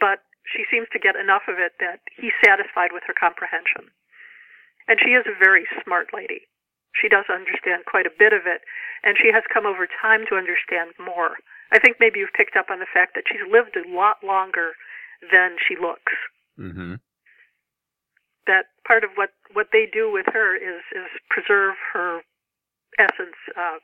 but 0.00 0.24
she 0.48 0.64
seems 0.70 0.88
to 0.92 0.98
get 1.02 1.16
enough 1.16 1.44
of 1.48 1.58
it 1.60 1.76
that 1.80 2.00
he's 2.16 2.34
satisfied 2.44 2.90
with 2.92 3.04
her 3.06 3.14
comprehension. 3.14 3.92
And 4.88 4.96
she 4.98 5.12
is 5.12 5.28
a 5.28 5.36
very 5.36 5.68
smart 5.84 6.14
lady. 6.16 6.48
She 6.96 7.08
does 7.08 7.28
understand 7.28 7.84
quite 7.84 8.08
a 8.08 8.16
bit 8.18 8.32
of 8.32 8.48
it, 8.48 8.64
and 9.04 9.20
she 9.20 9.28
has 9.30 9.44
come 9.52 9.66
over 9.68 9.86
time 9.86 10.24
to 10.28 10.40
understand 10.40 10.96
more. 10.96 11.36
I 11.70 11.78
think 11.78 12.00
maybe 12.00 12.18
you've 12.18 12.32
picked 12.32 12.56
up 12.56 12.72
on 12.72 12.80
the 12.80 12.88
fact 12.88 13.12
that 13.14 13.28
she's 13.28 13.44
lived 13.44 13.76
a 13.76 13.84
lot 13.84 14.24
longer 14.24 14.72
than 15.20 15.60
she 15.60 15.76
looks. 15.76 16.16
hmm 16.56 16.96
That 18.46 18.72
part 18.86 19.04
of 19.04 19.10
what 19.20 19.30
what 19.52 19.68
they 19.72 19.84
do 19.84 20.10
with 20.10 20.26
her 20.32 20.56
is 20.56 20.80
is 20.96 21.10
preserve 21.28 21.76
her 21.92 22.24
essence. 22.98 23.36
Uh, 23.52 23.78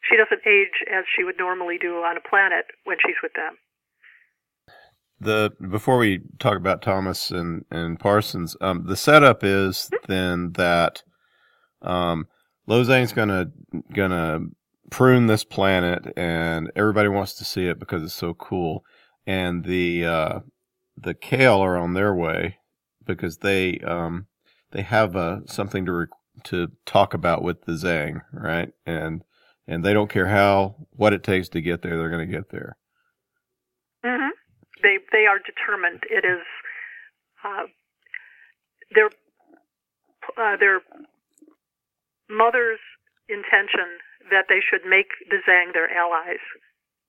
she 0.00 0.16
doesn't 0.16 0.42
age 0.46 0.82
as 0.90 1.04
she 1.14 1.22
would 1.22 1.38
normally 1.38 1.78
do 1.78 2.02
on 2.02 2.16
a 2.16 2.24
planet 2.24 2.66
when 2.84 2.96
she's 3.04 3.20
with 3.22 3.34
them. 3.34 3.58
The 5.22 5.52
before 5.70 5.98
we 5.98 6.20
talk 6.40 6.56
about 6.56 6.82
Thomas 6.82 7.30
and 7.30 7.64
and 7.70 7.98
Parsons, 7.98 8.56
um, 8.60 8.86
the 8.86 8.96
setup 8.96 9.44
is 9.44 9.90
then 10.08 10.52
that 10.52 11.02
um, 11.80 12.26
Lozang's 12.68 13.12
gonna 13.12 13.52
gonna 13.92 14.40
prune 14.90 15.26
this 15.28 15.44
planet, 15.44 16.12
and 16.16 16.72
everybody 16.74 17.08
wants 17.08 17.34
to 17.34 17.44
see 17.44 17.66
it 17.66 17.78
because 17.78 18.02
it's 18.02 18.14
so 18.14 18.34
cool. 18.34 18.84
And 19.26 19.64
the 19.64 20.04
uh, 20.04 20.40
the 20.96 21.14
Kale 21.14 21.60
are 21.60 21.76
on 21.76 21.94
their 21.94 22.14
way 22.14 22.58
because 23.06 23.38
they 23.38 23.78
um, 23.78 24.26
they 24.72 24.82
have 24.82 25.14
uh, 25.14 25.40
something 25.46 25.86
to 25.86 26.06
to 26.44 26.72
talk 26.84 27.14
about 27.14 27.42
with 27.42 27.62
the 27.62 27.72
Zang, 27.72 28.22
right? 28.32 28.72
And 28.86 29.22
and 29.66 29.84
they 29.84 29.92
don't 29.92 30.10
care 30.10 30.26
how 30.26 30.76
what 30.90 31.12
it 31.12 31.22
takes 31.22 31.48
to 31.50 31.60
get 31.60 31.82
there; 31.82 31.96
they're 31.96 32.10
going 32.10 32.28
to 32.28 32.34
get 32.34 32.50
there. 32.50 32.76
hmm 34.04 34.41
They 34.82 34.98
they 35.12 35.26
are 35.26 35.38
determined. 35.38 36.02
It 36.10 36.24
is 36.24 36.42
uh, 37.44 37.66
their 38.94 39.10
uh, 40.36 40.56
their 40.58 40.80
mother's 42.28 42.80
intention 43.28 44.00
that 44.30 44.46
they 44.48 44.60
should 44.60 44.88
make 44.88 45.10
the 45.30 45.38
Zang 45.48 45.72
their 45.72 45.90
allies 45.90 46.42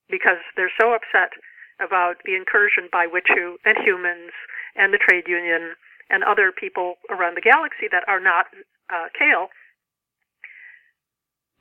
because 0.10 0.42
they're 0.56 0.74
so 0.80 0.94
upset 0.94 1.32
about 1.80 2.22
the 2.26 2.36
incursion 2.36 2.90
by 2.92 3.08
Witchu 3.08 3.58
and 3.66 3.78
humans 3.84 4.32
and 4.76 4.94
the 4.94 5.02
trade 5.02 5.26
union 5.28 5.74
and 6.10 6.24
other 6.24 6.52
people 6.52 6.96
around 7.10 7.36
the 7.36 7.42
galaxy 7.42 7.88
that 7.92 8.04
are 8.08 8.20
not 8.20 8.46
uh, 8.92 9.08
Kale. 9.18 9.50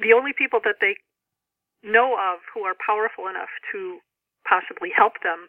The 0.01 0.13
only 0.13 0.33
people 0.37 0.61
that 0.65 0.77
they 0.81 0.97
know 1.83 2.15
of 2.19 2.41
who 2.53 2.63
are 2.63 2.75
powerful 2.75 3.29
enough 3.29 3.53
to 3.73 3.99
possibly 4.49 4.91
help 4.95 5.23
them 5.23 5.49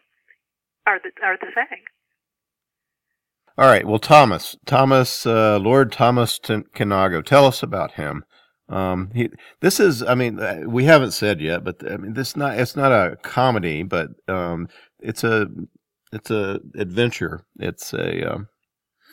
are 0.86 0.98
the 0.98 1.10
are 1.24 1.36
the 1.38 1.46
Zang. 1.46 1.80
All 3.56 3.66
right. 3.68 3.86
Well, 3.86 4.00
Thomas, 4.00 4.56
Thomas, 4.66 5.24
uh, 5.26 5.58
Lord 5.58 5.92
Thomas 5.92 6.40
T- 6.40 6.62
tell 6.74 7.46
us 7.46 7.62
about 7.62 7.92
him. 7.92 8.24
Um, 8.68 9.10
he, 9.14 9.30
this 9.60 9.78
is, 9.78 10.02
I 10.02 10.14
mean, 10.16 10.40
uh, 10.40 10.62
we 10.66 10.84
haven't 10.84 11.12
said 11.12 11.40
yet, 11.40 11.62
but 11.62 11.76
I 11.88 11.96
mean, 11.98 12.14
this 12.14 12.34
not, 12.34 12.58
it's 12.58 12.74
not 12.74 12.90
a 12.90 13.16
comedy, 13.22 13.84
but, 13.84 14.08
um, 14.26 14.68
it's 14.98 15.22
a, 15.22 15.46
it's 16.12 16.30
a 16.30 16.60
adventure. 16.76 17.44
It's 17.58 17.92
a, 17.92 18.32
um, 18.32 18.48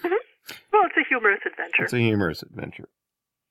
Well, 0.04 0.84
it's 0.86 0.98
a 0.98 1.08
humorous 1.08 1.42
adventure. 1.46 1.84
it's 1.84 1.94
a 1.94 2.00
humorous 2.00 2.42
adventure. 2.42 2.90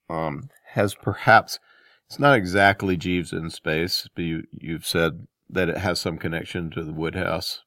Um, 0.09 0.49
has 0.73 0.94
perhaps, 0.97 1.61
it's 2.09 2.18
not 2.18 2.37
exactly 2.37 2.97
Jeeves 2.97 3.33
in 3.33 3.51
space, 3.51 4.09
but 4.16 4.23
you, 4.23 4.42
you've 4.51 4.87
said 4.87 5.29
that 5.49 5.68
it 5.68 5.77
has 5.79 6.01
some 6.01 6.18
connection 6.18 6.71
to 6.71 6.83
the 6.83 6.92
Wodehouse. 6.92 7.61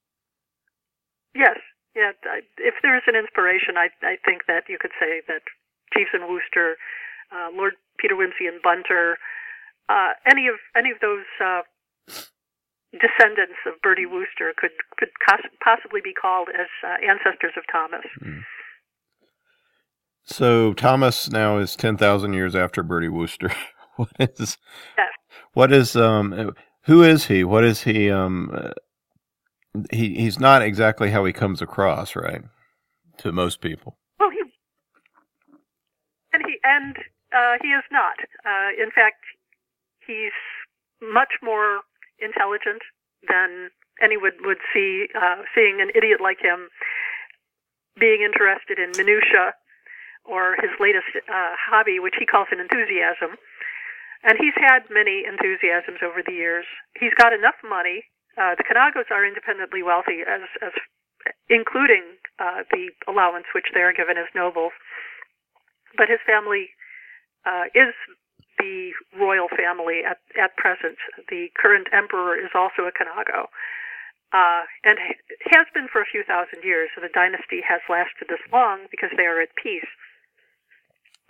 Yes, 1.36 1.58
yeah. 1.96 2.12
I, 2.26 2.42
if 2.58 2.76
there 2.82 2.96
is 2.96 3.04
an 3.08 3.16
inspiration, 3.16 3.78
I 3.78 3.90
I 4.06 4.18
think 4.26 4.46
that 4.48 4.70
you 4.70 4.78
could 4.80 4.94
say 5.00 5.22
that 5.28 5.42
Jeeves 5.94 6.14
and 6.14 6.30
Wooster, 6.30 6.78
uh, 7.32 7.50
Lord 7.54 7.74
Peter 7.98 8.16
Wimsey 8.16 8.48
and 8.48 8.62
Bunter, 8.62 9.18
uh, 9.90 10.14
any 10.26 10.48
of 10.48 10.56
any 10.76 10.92
of 10.92 10.98
those 11.02 11.26
uh, 11.44 11.62
descendants 12.94 13.58
of 13.66 13.82
Bertie 13.82 14.06
Wooster 14.06 14.54
could 14.58 14.72
could 14.98 15.10
possibly 15.64 16.02
be 16.04 16.14
called 16.14 16.50
as 16.50 16.68
uh, 16.84 16.98
ancestors 17.02 17.54
of 17.58 17.64
Thomas. 17.72 18.06
So 20.24 20.74
Thomas 20.74 21.30
now 21.30 21.58
is 21.58 21.76
ten 21.76 21.98
thousand 21.98 22.34
years 22.34 22.56
after 22.56 22.84
Bertie 22.84 23.10
Wooster. 23.10 23.52
what 23.96 24.12
is? 24.20 24.58
Yes. 24.98 25.10
What 25.54 25.72
is? 25.72 25.96
Um. 25.96 26.54
Who 26.86 27.02
is 27.02 27.26
he? 27.26 27.44
What 27.44 27.64
is 27.64 27.84
he? 27.84 28.10
Um. 28.10 28.74
He 29.92 30.16
he's 30.16 30.40
not 30.40 30.62
exactly 30.62 31.10
how 31.12 31.26
he 31.26 31.34
comes 31.34 31.62
across, 31.62 32.16
right? 32.16 32.44
To 33.20 33.32
most 33.32 33.62
people. 33.62 33.98
Well, 34.20 34.30
he 34.32 34.42
and 36.34 36.44
he 36.46 36.58
and 36.64 36.96
uh, 37.34 37.58
he 37.62 37.70
is 37.70 37.84
not. 37.92 38.18
Uh, 38.46 38.70
in 38.82 38.92
fact, 38.92 39.24
he's 40.06 40.34
much 41.02 41.34
more 41.42 41.82
intelligent 42.20 42.82
than 43.28 43.70
anyone 44.02 44.32
would 44.42 44.60
see. 44.74 45.08
Uh, 45.16 45.44
seeing 45.56 45.82
an 45.82 45.90
idiot 45.96 46.22
like 46.22 46.40
him 46.42 46.70
being 48.00 48.22
interested 48.22 48.80
in 48.80 48.92
minutia 48.98 49.54
or 50.26 50.56
his 50.62 50.72
latest 50.80 51.14
uh, 51.30 51.54
hobby, 51.60 52.00
which 52.00 52.16
he 52.18 52.26
calls 52.26 52.48
an 52.52 52.60
enthusiasm. 52.60 53.38
And 54.24 54.38
he's 54.40 54.56
had 54.56 54.88
many 54.90 55.24
enthusiasms 55.28 56.00
over 56.02 56.24
the 56.26 56.32
years. 56.32 56.66
He's 56.98 57.14
got 57.14 57.34
enough 57.34 57.60
money. 57.62 58.06
Uh, 58.38 58.56
the 58.58 58.64
Kinagos 58.66 59.12
are 59.12 59.26
independently 59.26 59.84
wealthy, 59.84 60.26
as, 60.26 60.42
as 60.62 60.74
including 61.50 62.18
uh, 62.40 62.66
the 62.72 62.90
allowance 63.08 63.46
which 63.54 63.70
they 63.74 63.82
are 63.82 63.94
given 63.94 64.18
as 64.18 64.26
nobles. 64.34 64.74
But 65.98 66.10
his 66.10 66.20
family 66.26 66.74
uh, 67.46 67.70
is 67.76 67.94
the 68.58 68.92
royal 69.20 69.48
family 69.50 70.02
at, 70.08 70.18
at 70.40 70.56
present. 70.58 70.98
The 71.30 71.50
current 71.54 71.88
emperor 71.94 72.36
is 72.36 72.52
also 72.56 72.90
a 72.90 72.94
Kinago. 72.94 73.48
Uh, 74.34 74.66
and 74.84 74.98
has 75.54 75.68
been 75.76 75.88
for 75.92 76.02
a 76.02 76.10
few 76.10 76.24
thousand 76.24 76.64
years. 76.64 76.90
So 76.96 77.02
the 77.02 77.14
dynasty 77.14 77.62
has 77.62 77.82
lasted 77.88 78.26
this 78.30 78.42
long 78.52 78.90
because 78.90 79.12
they 79.16 79.30
are 79.30 79.42
at 79.42 79.54
peace. 79.62 79.86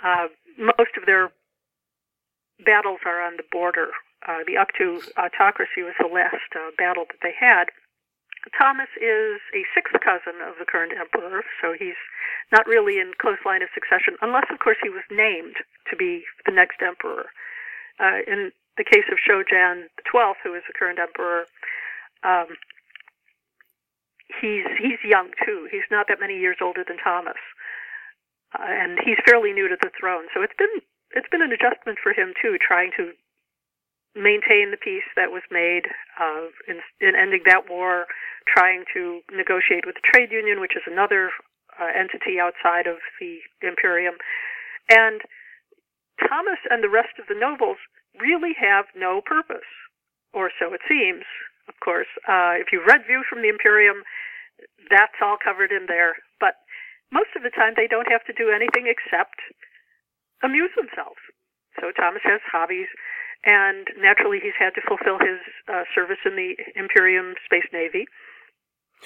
Uh, 0.01 0.27
most 0.57 0.95
of 0.95 1.05
their 1.05 1.31
battles 2.63 2.99
are 3.05 3.21
on 3.21 3.35
the 3.35 3.43
border. 3.51 3.91
Uh, 4.23 4.43
the 4.47 4.55
Uktu 4.55 5.03
autocracy 5.19 5.83
was 5.83 5.95
the 5.99 6.07
last 6.07 6.47
uh, 6.55 6.71
battle 6.77 7.05
that 7.11 7.19
they 7.21 7.35
had. 7.35 7.67
Thomas 8.57 8.91
is 8.99 9.39
a 9.55 9.63
sixth 9.71 9.95
cousin 10.03 10.43
of 10.43 10.59
the 10.59 10.67
current 10.67 10.91
emperor, 10.91 11.43
so 11.61 11.71
he's 11.77 11.99
not 12.51 12.67
really 12.67 12.99
in 12.99 13.15
close 13.19 13.39
line 13.45 13.63
of 13.63 13.71
succession, 13.73 14.15
unless, 14.21 14.47
of 14.51 14.59
course, 14.59 14.77
he 14.83 14.89
was 14.89 15.03
named 15.09 15.55
to 15.89 15.95
be 15.95 16.23
the 16.45 16.51
next 16.51 16.83
emperor. 16.83 17.31
Uh, 17.99 18.19
in 18.27 18.51
the 18.75 18.83
case 18.83 19.07
of 19.11 19.19
Shojan 19.21 19.87
XII, 20.03 20.35
who 20.43 20.55
is 20.55 20.63
the 20.67 20.75
current 20.75 20.99
emperor, 20.99 21.45
um, 22.23 22.57
he's 24.41 24.65
he's 24.79 24.99
young 25.03 25.31
too. 25.45 25.67
He's 25.71 25.87
not 25.91 26.07
that 26.07 26.19
many 26.19 26.39
years 26.39 26.57
older 26.61 26.83
than 26.85 26.97
Thomas, 26.97 27.39
uh, 28.57 28.65
and 28.65 28.97
he's 29.03 29.19
fairly 29.25 29.53
new 29.53 29.67
to 29.67 29.77
the 29.79 29.91
throne. 29.99 30.25
So 30.33 30.41
it's 30.41 30.57
been 30.57 30.81
it's 31.11 31.29
been 31.29 31.43
an 31.43 31.51
adjustment 31.53 31.99
for 32.01 32.13
him 32.13 32.33
too, 32.41 32.57
trying 32.57 32.91
to 32.97 33.13
maintain 34.15 34.69
the 34.69 34.77
peace 34.77 35.07
that 35.15 35.33
was 35.33 35.41
made 35.49 35.89
uh, 36.21 36.53
in, 36.69 36.81
in 37.01 37.17
ending 37.17 37.41
that 37.45 37.69
war, 37.69 38.05
trying 38.45 38.85
to 38.93 39.21
negotiate 39.33 39.85
with 39.85 39.95
the 39.95 40.05
trade 40.05 40.31
union, 40.31 40.61
which 40.61 40.77
is 40.77 40.85
another 40.85 41.31
uh, 41.81 41.89
entity 41.89 42.37
outside 42.37 42.85
of 42.85 43.01
the 43.19 43.41
Imperium, 43.65 44.15
and 44.89 45.21
Thomas 46.21 46.61
and 46.69 46.83
the 46.83 46.93
rest 46.93 47.17
of 47.17 47.25
the 47.25 47.37
nobles 47.37 47.81
really 48.21 48.53
have 48.53 48.85
no 48.93 49.21
purpose, 49.25 49.65
or 50.33 50.51
so 50.59 50.73
it 50.73 50.85
seems. 50.85 51.25
Of 51.67 51.79
course, 51.81 52.11
uh, 52.27 52.59
if 52.59 52.69
you 52.69 52.83
read 52.85 53.07
View 53.07 53.23
from 53.25 53.41
the 53.41 53.49
Imperium, 53.49 54.03
that's 54.91 55.17
all 55.23 55.37
covered 55.41 55.71
in 55.71 55.87
there. 55.87 56.13
But 56.39 56.59
most 57.11 57.33
of 57.35 57.41
the 57.41 57.53
time, 57.53 57.73
they 57.75 57.87
don't 57.87 58.11
have 58.11 58.25
to 58.25 58.35
do 58.35 58.51
anything 58.51 58.85
except 58.85 59.39
amuse 60.43 60.75
themselves. 60.75 61.21
So 61.79 61.89
Thomas 61.95 62.21
has 62.27 62.41
hobbies, 62.45 62.91
and 63.45 63.87
naturally, 63.99 64.39
he's 64.41 64.57
had 64.57 64.71
to 64.75 64.81
fulfill 64.87 65.19
his 65.19 65.39
uh, 65.67 65.83
service 65.93 66.19
in 66.25 66.35
the 66.35 66.55
Imperium 66.75 67.35
Space 67.45 67.67
Navy, 67.73 68.05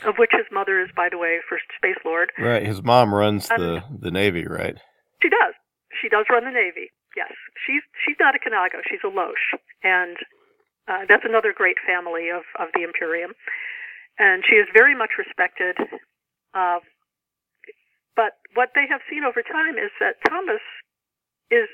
of 0.05 0.15
which 0.17 0.31
his 0.31 0.45
mother 0.51 0.79
is, 0.79 0.89
by 0.95 1.09
the 1.09 1.17
way, 1.17 1.39
First 1.49 1.65
Space 1.75 1.97
Lord. 2.05 2.31
Right. 2.37 2.65
His 2.65 2.83
mom 2.83 3.13
runs 3.13 3.47
the 3.47 3.83
the 3.89 4.11
Navy, 4.11 4.45
right? 4.45 4.77
She 5.21 5.29
does. 5.29 5.53
She 6.01 6.09
does 6.09 6.25
run 6.29 6.45
the 6.45 6.51
Navy. 6.51 6.91
Yes, 7.15 7.33
she's 7.65 7.81
she's 8.05 8.17
not 8.19 8.35
a 8.35 8.39
Kinago, 8.39 8.85
she's 8.85 9.01
a 9.03 9.09
Loche, 9.09 9.57
and 9.83 10.17
uh, 10.87 11.09
that's 11.09 11.25
another 11.25 11.51
great 11.51 11.77
family 11.81 12.29
of 12.29 12.43
of 12.61 12.69
the 12.75 12.83
Imperium, 12.83 13.33
and 14.19 14.43
she 14.47 14.55
is 14.55 14.67
very 14.71 14.93
much 14.95 15.17
respected. 15.17 15.77
Uh, 16.53 16.77
but 18.15 18.37
what 18.53 18.69
they 18.75 18.85
have 18.89 19.01
seen 19.09 19.23
over 19.23 19.41
time 19.41 19.81
is 19.81 19.89
that 19.99 20.21
Thomas 20.29 20.61
is 21.49 21.69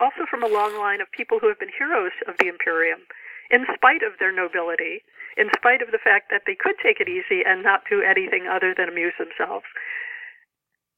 also 0.00 0.24
from 0.28 0.42
a 0.42 0.50
long 0.50 0.76
line 0.78 1.00
of 1.00 1.10
people 1.12 1.38
who 1.38 1.48
have 1.48 1.58
been 1.58 1.72
heroes 1.72 2.14
of 2.28 2.36
the 2.38 2.48
Imperium, 2.48 3.00
in 3.50 3.66
spite 3.74 4.02
of 4.02 4.16
their 4.18 4.32
nobility, 4.32 5.04
in 5.36 5.48
spite 5.56 5.82
of 5.82 5.92
the 5.92 6.02
fact 6.02 6.30
that 6.30 6.42
they 6.46 6.56
could 6.56 6.76
take 6.80 7.00
it 7.00 7.08
easy 7.08 7.44
and 7.44 7.62
not 7.62 7.88
do 7.88 8.00
anything 8.00 8.48
other 8.48 8.74
than 8.76 8.88
amuse 8.88 9.16
themselves. 9.18 9.66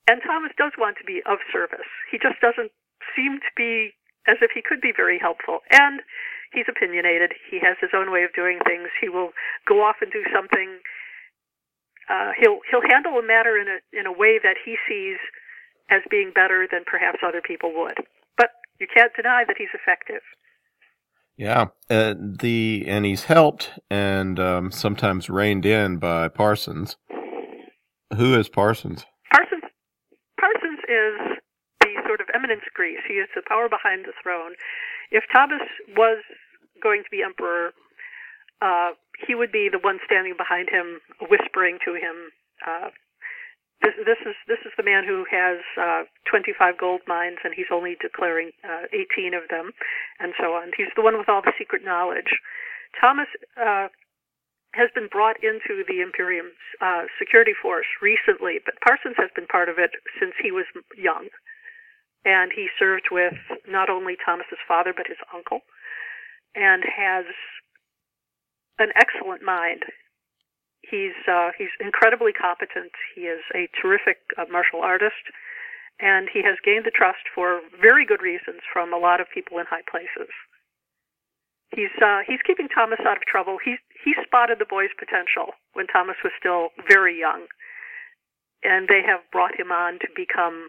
And 0.07 0.21
Thomas 0.23 0.53
does 0.57 0.73
want 0.77 0.99
to 0.99 1.05
be 1.05 1.23
of 1.25 1.39
service. 1.51 1.89
He 2.11 2.19
just 2.19 2.41
doesn't 2.41 2.71
seem 3.17 3.41
to 3.41 3.53
be 3.57 3.97
as 4.27 4.37
if 4.41 4.51
he 4.53 4.63
could 4.63 4.81
be 4.81 4.93
very 4.95 5.19
helpful. 5.19 5.61
And 5.71 6.01
he's 6.53 6.69
opinionated. 6.69 7.33
He 7.51 7.59
has 7.61 7.77
his 7.81 7.91
own 7.95 8.13
way 8.13 8.23
of 8.23 8.33
doing 8.33 8.59
things. 8.65 8.89
He 9.01 9.09
will 9.09 9.33
go 9.67 9.83
off 9.83 9.97
and 10.01 10.13
do 10.13 10.25
something. 10.33 10.81
Uh, 12.09 12.37
he'll 12.39 12.61
he'll 12.71 12.85
handle 12.85 13.17
a 13.17 13.25
matter 13.25 13.57
in 13.57 13.67
a 13.69 13.79
in 13.97 14.05
a 14.07 14.13
way 14.13 14.39
that 14.43 14.57
he 14.61 14.77
sees 14.89 15.17
as 15.91 16.01
being 16.11 16.33
better 16.35 16.69
than 16.71 16.85
perhaps 16.85 17.21
other 17.25 17.41
people 17.41 17.73
would. 17.73 17.97
You 18.79 18.87
can't 18.93 19.13
deny 19.15 19.45
that 19.47 19.57
he's 19.57 19.69
effective. 19.75 20.23
Yeah, 21.37 21.67
uh, 21.91 22.15
the 22.17 22.85
and 22.87 23.05
he's 23.05 23.25
helped 23.25 23.71
and 23.91 24.39
um, 24.39 24.71
sometimes 24.71 25.29
reined 25.29 25.67
in 25.67 25.97
by 25.99 26.29
Parsons. 26.29 26.97
Who 28.17 28.39
is 28.39 28.49
Parsons? 28.49 29.05
Parsons 29.33 29.65
Parsons 30.39 30.79
is 30.89 31.39
the 31.81 31.95
sort 32.07 32.21
of 32.21 32.29
eminence 32.35 32.63
grise. 32.75 33.03
He 33.09 33.15
is 33.15 33.29
the 33.35 33.43
power 33.49 33.69
behind 33.69 34.05
the 34.05 34.13
throne. 34.23 34.55
If 35.11 35.25
Thomas 35.33 35.63
was 35.97 36.23
going 36.83 37.03
to 37.03 37.11
be 37.11 37.23
emperor, 37.23 37.73
uh, 38.63 38.93
he 39.27 39.35
would 39.35 39.51
be 39.51 39.69
the 39.71 39.79
one 39.79 39.99
standing 40.05 40.35
behind 40.37 40.69
him, 40.71 41.01
whispering 41.29 41.79
to 41.85 41.95
him, 41.95 42.31
uh, 42.67 42.91
this, 44.05 44.21
is 44.25 44.37
this 44.49 44.63
is 44.65 44.73
the 44.77 44.83
man 44.87 45.05
who 45.05 45.25
has 45.31 45.61
uh, 45.77 46.03
25 46.31 46.79
gold 46.79 47.03
mines, 47.07 47.39
and 47.45 47.53
he's 47.55 47.71
only 47.73 47.97
declaring 48.01 48.51
uh, 48.65 48.89
18 48.93 49.35
of 49.35 49.45
them, 49.51 49.73
and 50.21 50.33
so 50.41 50.55
on. 50.55 50.73
He's 50.77 50.93
the 50.97 51.03
one 51.03 51.19
with 51.19 51.29
all 51.29 51.43
the 51.43 51.53
secret 51.59 51.85
knowledge. 51.85 52.41
Thomas 53.01 53.29
uh, 53.61 53.89
has 54.75 54.91
been 54.95 55.09
brought 55.11 55.37
into 55.43 55.85
the 55.87 56.01
Imperium's 56.01 56.59
uh, 56.81 57.07
security 57.19 57.53
force 57.55 57.87
recently, 58.03 58.59
but 58.65 58.81
Parsons 58.83 59.17
has 59.19 59.31
been 59.35 59.47
part 59.47 59.69
of 59.69 59.79
it 59.79 59.91
since 60.19 60.35
he 60.41 60.51
was 60.51 60.67
young, 60.97 61.29
and 62.25 62.51
he 62.55 62.69
served 62.79 63.09
with 63.11 63.35
not 63.69 63.91
only 63.91 64.17
Thomas's 64.19 64.63
father 64.67 64.93
but 64.97 65.07
his 65.07 65.21
uncle, 65.35 65.61
and 66.55 66.83
has 66.85 67.25
an 68.79 68.91
excellent 68.97 69.43
mind 69.43 69.85
He's 70.91 71.17
uh, 71.27 71.51
he's 71.57 71.73
incredibly 71.81 72.33
competent. 72.33 72.93
He 73.15 73.23
is 73.23 73.41
a 73.55 73.69
terrific 73.81 74.19
uh, 74.37 74.45
martial 74.51 74.81
artist, 74.81 75.33
and 76.01 76.29
he 76.33 76.43
has 76.43 76.57
gained 76.65 76.85
the 76.85 76.95
trust 76.95 77.25
for 77.35 77.61
very 77.81 78.05
good 78.05 78.23
reasons 78.23 78.61
from 78.73 78.93
a 78.93 78.99
lot 78.99 79.21
of 79.21 79.27
people 79.33 79.59
in 79.59 79.67
high 79.67 79.87
places. 79.89 80.31
He's 81.75 81.95
uh, 82.03 82.21
he's 82.27 82.43
keeping 82.47 82.69
Thomas 82.69 83.01
out 83.07 83.17
of 83.17 83.25
trouble. 83.25 83.59
He 83.63 83.77
he 84.05 84.15
spotted 84.25 84.59
the 84.59 84.69
boy's 84.69 84.95
potential 84.99 85.57
when 85.73 85.87
Thomas 85.87 86.17
was 86.23 86.33
still 86.39 86.71
very 86.87 87.19
young, 87.19 87.47
and 88.63 88.89
they 88.89 89.03
have 89.07 89.21
brought 89.33 89.59
him 89.59 89.73
on 89.73 89.99
to 90.01 90.09
become 90.15 90.69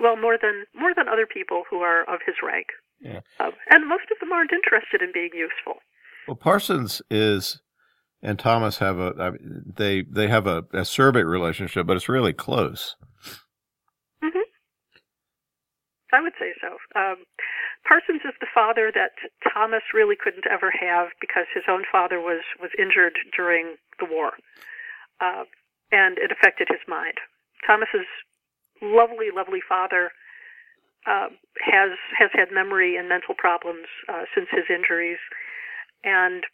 well 0.00 0.16
more 0.16 0.36
than 0.40 0.66
more 0.74 0.92
than 0.94 1.08
other 1.08 1.26
people 1.26 1.64
who 1.70 1.80
are 1.80 2.02
of 2.04 2.20
his 2.26 2.36
rank. 2.42 2.66
Yeah. 3.00 3.20
Uh, 3.40 3.50
and 3.70 3.88
most 3.88 4.10
of 4.12 4.18
them 4.20 4.32
aren't 4.32 4.52
interested 4.52 5.02
in 5.02 5.12
being 5.12 5.30
useful. 5.34 5.82
Well, 6.28 6.36
Parsons 6.36 7.02
is 7.10 7.60
and 8.22 8.38
Thomas 8.38 8.78
have 8.78 8.98
a 8.98 9.34
they 9.76 10.02
they 10.02 10.28
have 10.28 10.46
a 10.46 10.58
a 10.58 10.62
acerbic 10.82 11.26
relationship, 11.28 11.86
but 11.86 11.96
it's 11.96 12.08
really 12.08 12.32
close. 12.32 12.96
Mm-hmm. 14.22 14.46
I 16.12 16.20
would 16.20 16.34
say 16.38 16.52
so. 16.60 16.78
Um, 16.98 17.24
Parsons 17.86 18.22
is 18.24 18.34
the 18.40 18.46
father 18.54 18.92
that 18.94 19.12
Thomas 19.52 19.82
really 19.92 20.14
couldn't 20.16 20.46
ever 20.50 20.70
have 20.70 21.08
because 21.20 21.46
his 21.52 21.64
own 21.68 21.82
father 21.90 22.20
was 22.20 22.42
was 22.60 22.70
injured 22.78 23.18
during 23.36 23.76
the 23.98 24.06
war, 24.06 24.32
uh, 25.20 25.44
and 25.90 26.18
it 26.18 26.30
affected 26.30 26.68
his 26.70 26.80
mind. 26.86 27.18
Thomas's 27.66 28.06
lovely, 28.80 29.28
lovely 29.34 29.60
father 29.68 30.12
uh, 31.06 31.28
has 31.60 31.90
has 32.16 32.30
had 32.32 32.52
memory 32.52 32.96
and 32.96 33.08
mental 33.08 33.34
problems 33.36 33.86
uh, 34.08 34.24
since 34.34 34.46
his 34.50 34.64
injuries, 34.70 35.18
and 36.04 36.44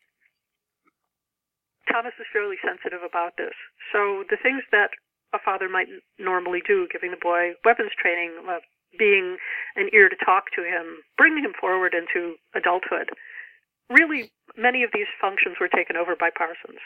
Thomas 1.90 2.12
is 2.20 2.26
fairly 2.32 2.56
sensitive 2.60 3.00
about 3.02 3.36
this. 3.36 3.56
So 3.92 4.24
the 4.28 4.36
things 4.40 4.62
that 4.70 4.90
a 5.34 5.38
father 5.38 5.68
might 5.68 5.88
normally 6.18 6.60
do, 6.66 6.88
giving 6.92 7.10
the 7.10 7.20
boy 7.20 7.52
weapons 7.64 7.90
training, 8.00 8.32
uh, 8.48 8.60
being 8.98 9.36
an 9.76 9.90
ear 9.92 10.08
to 10.08 10.16
talk 10.24 10.44
to 10.56 10.62
him, 10.62 11.02
bringing 11.16 11.44
him 11.44 11.52
forward 11.58 11.94
into 11.94 12.36
adulthood, 12.54 13.10
really 13.90 14.32
many 14.56 14.82
of 14.82 14.90
these 14.92 15.06
functions 15.20 15.56
were 15.60 15.68
taken 15.68 15.96
over 15.96 16.16
by 16.18 16.30
Parsons 16.36 16.80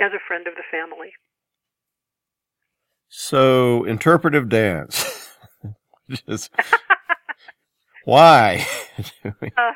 as 0.00 0.12
a 0.12 0.22
friend 0.26 0.46
of 0.46 0.54
the 0.54 0.62
family. 0.70 1.12
So 3.08 3.84
interpretive 3.84 4.48
dance. 4.48 5.30
Just 6.28 6.50
why? 8.04 8.66
uh, 9.24 9.72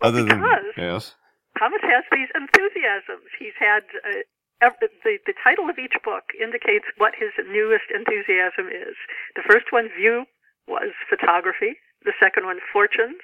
Other 0.00 0.24
because, 0.24 0.38
than 0.38 0.72
yes. 0.76 1.14
Thomas 1.58 1.82
has 1.82 2.06
these 2.14 2.30
enthusiasms. 2.38 3.26
He's 3.38 3.58
had 3.58 3.82
uh, 4.06 4.22
the 4.80 5.18
the 5.26 5.34
title 5.42 5.68
of 5.68 5.78
each 5.78 5.98
book 6.06 6.30
indicates 6.38 6.86
what 6.96 7.18
his 7.18 7.34
newest 7.50 7.90
enthusiasm 7.90 8.70
is. 8.70 8.94
The 9.34 9.46
first 9.46 9.74
one, 9.74 9.90
View, 9.90 10.24
was 10.66 10.94
photography. 11.10 11.82
The 12.06 12.14
second 12.22 12.46
one, 12.46 12.62
Fortunes, 12.72 13.22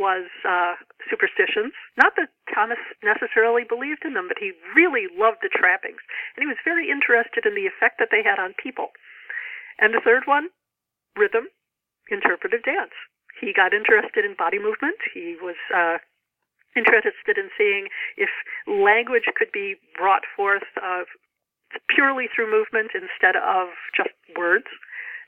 was 0.00 0.24
uh, 0.46 0.80
superstitions. 1.10 1.76
Not 2.00 2.16
that 2.16 2.32
Thomas 2.48 2.80
necessarily 3.04 3.64
believed 3.68 4.08
in 4.08 4.14
them, 4.14 4.28
but 4.28 4.40
he 4.40 4.56
really 4.72 5.10
loved 5.12 5.44
the 5.44 5.52
trappings, 5.52 6.00
and 6.32 6.40
he 6.40 6.48
was 6.48 6.60
very 6.64 6.88
interested 6.88 7.44
in 7.44 7.52
the 7.52 7.68
effect 7.68 8.00
that 8.00 8.08
they 8.08 8.24
had 8.24 8.40
on 8.40 8.56
people. 8.56 8.96
And 9.78 9.92
the 9.92 10.00
third 10.00 10.24
one, 10.24 10.48
rhythm, 11.16 11.52
interpretive 12.10 12.64
dance. 12.64 12.96
He 13.40 13.52
got 13.52 13.74
interested 13.74 14.24
in 14.24 14.34
body 14.34 14.58
movement. 14.58 14.98
He 15.14 15.36
was 15.38 15.58
uh, 15.70 15.98
interested 16.78 17.36
in 17.36 17.50
seeing 17.58 17.88
if 18.16 18.30
language 18.70 19.26
could 19.34 19.50
be 19.52 19.74
brought 19.98 20.22
forth 20.36 20.64
uh, 20.78 21.02
purely 21.90 22.26
through 22.30 22.50
movement 22.50 22.94
instead 22.94 23.34
of 23.34 23.68
just 23.96 24.14
words, 24.38 24.70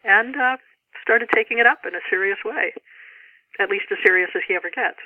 and 0.05 0.37
uh, 0.37 0.57
started 1.03 1.29
taking 1.35 1.59
it 1.59 1.67
up 1.67 1.83
in 1.87 1.95
a 1.95 2.05
serious 2.09 2.39
way, 2.45 2.73
at 3.59 3.69
least 3.69 3.91
as 3.91 3.99
serious 4.07 4.31
as 4.35 4.43
he 4.47 4.55
ever 4.55 4.71
gets. 4.71 5.03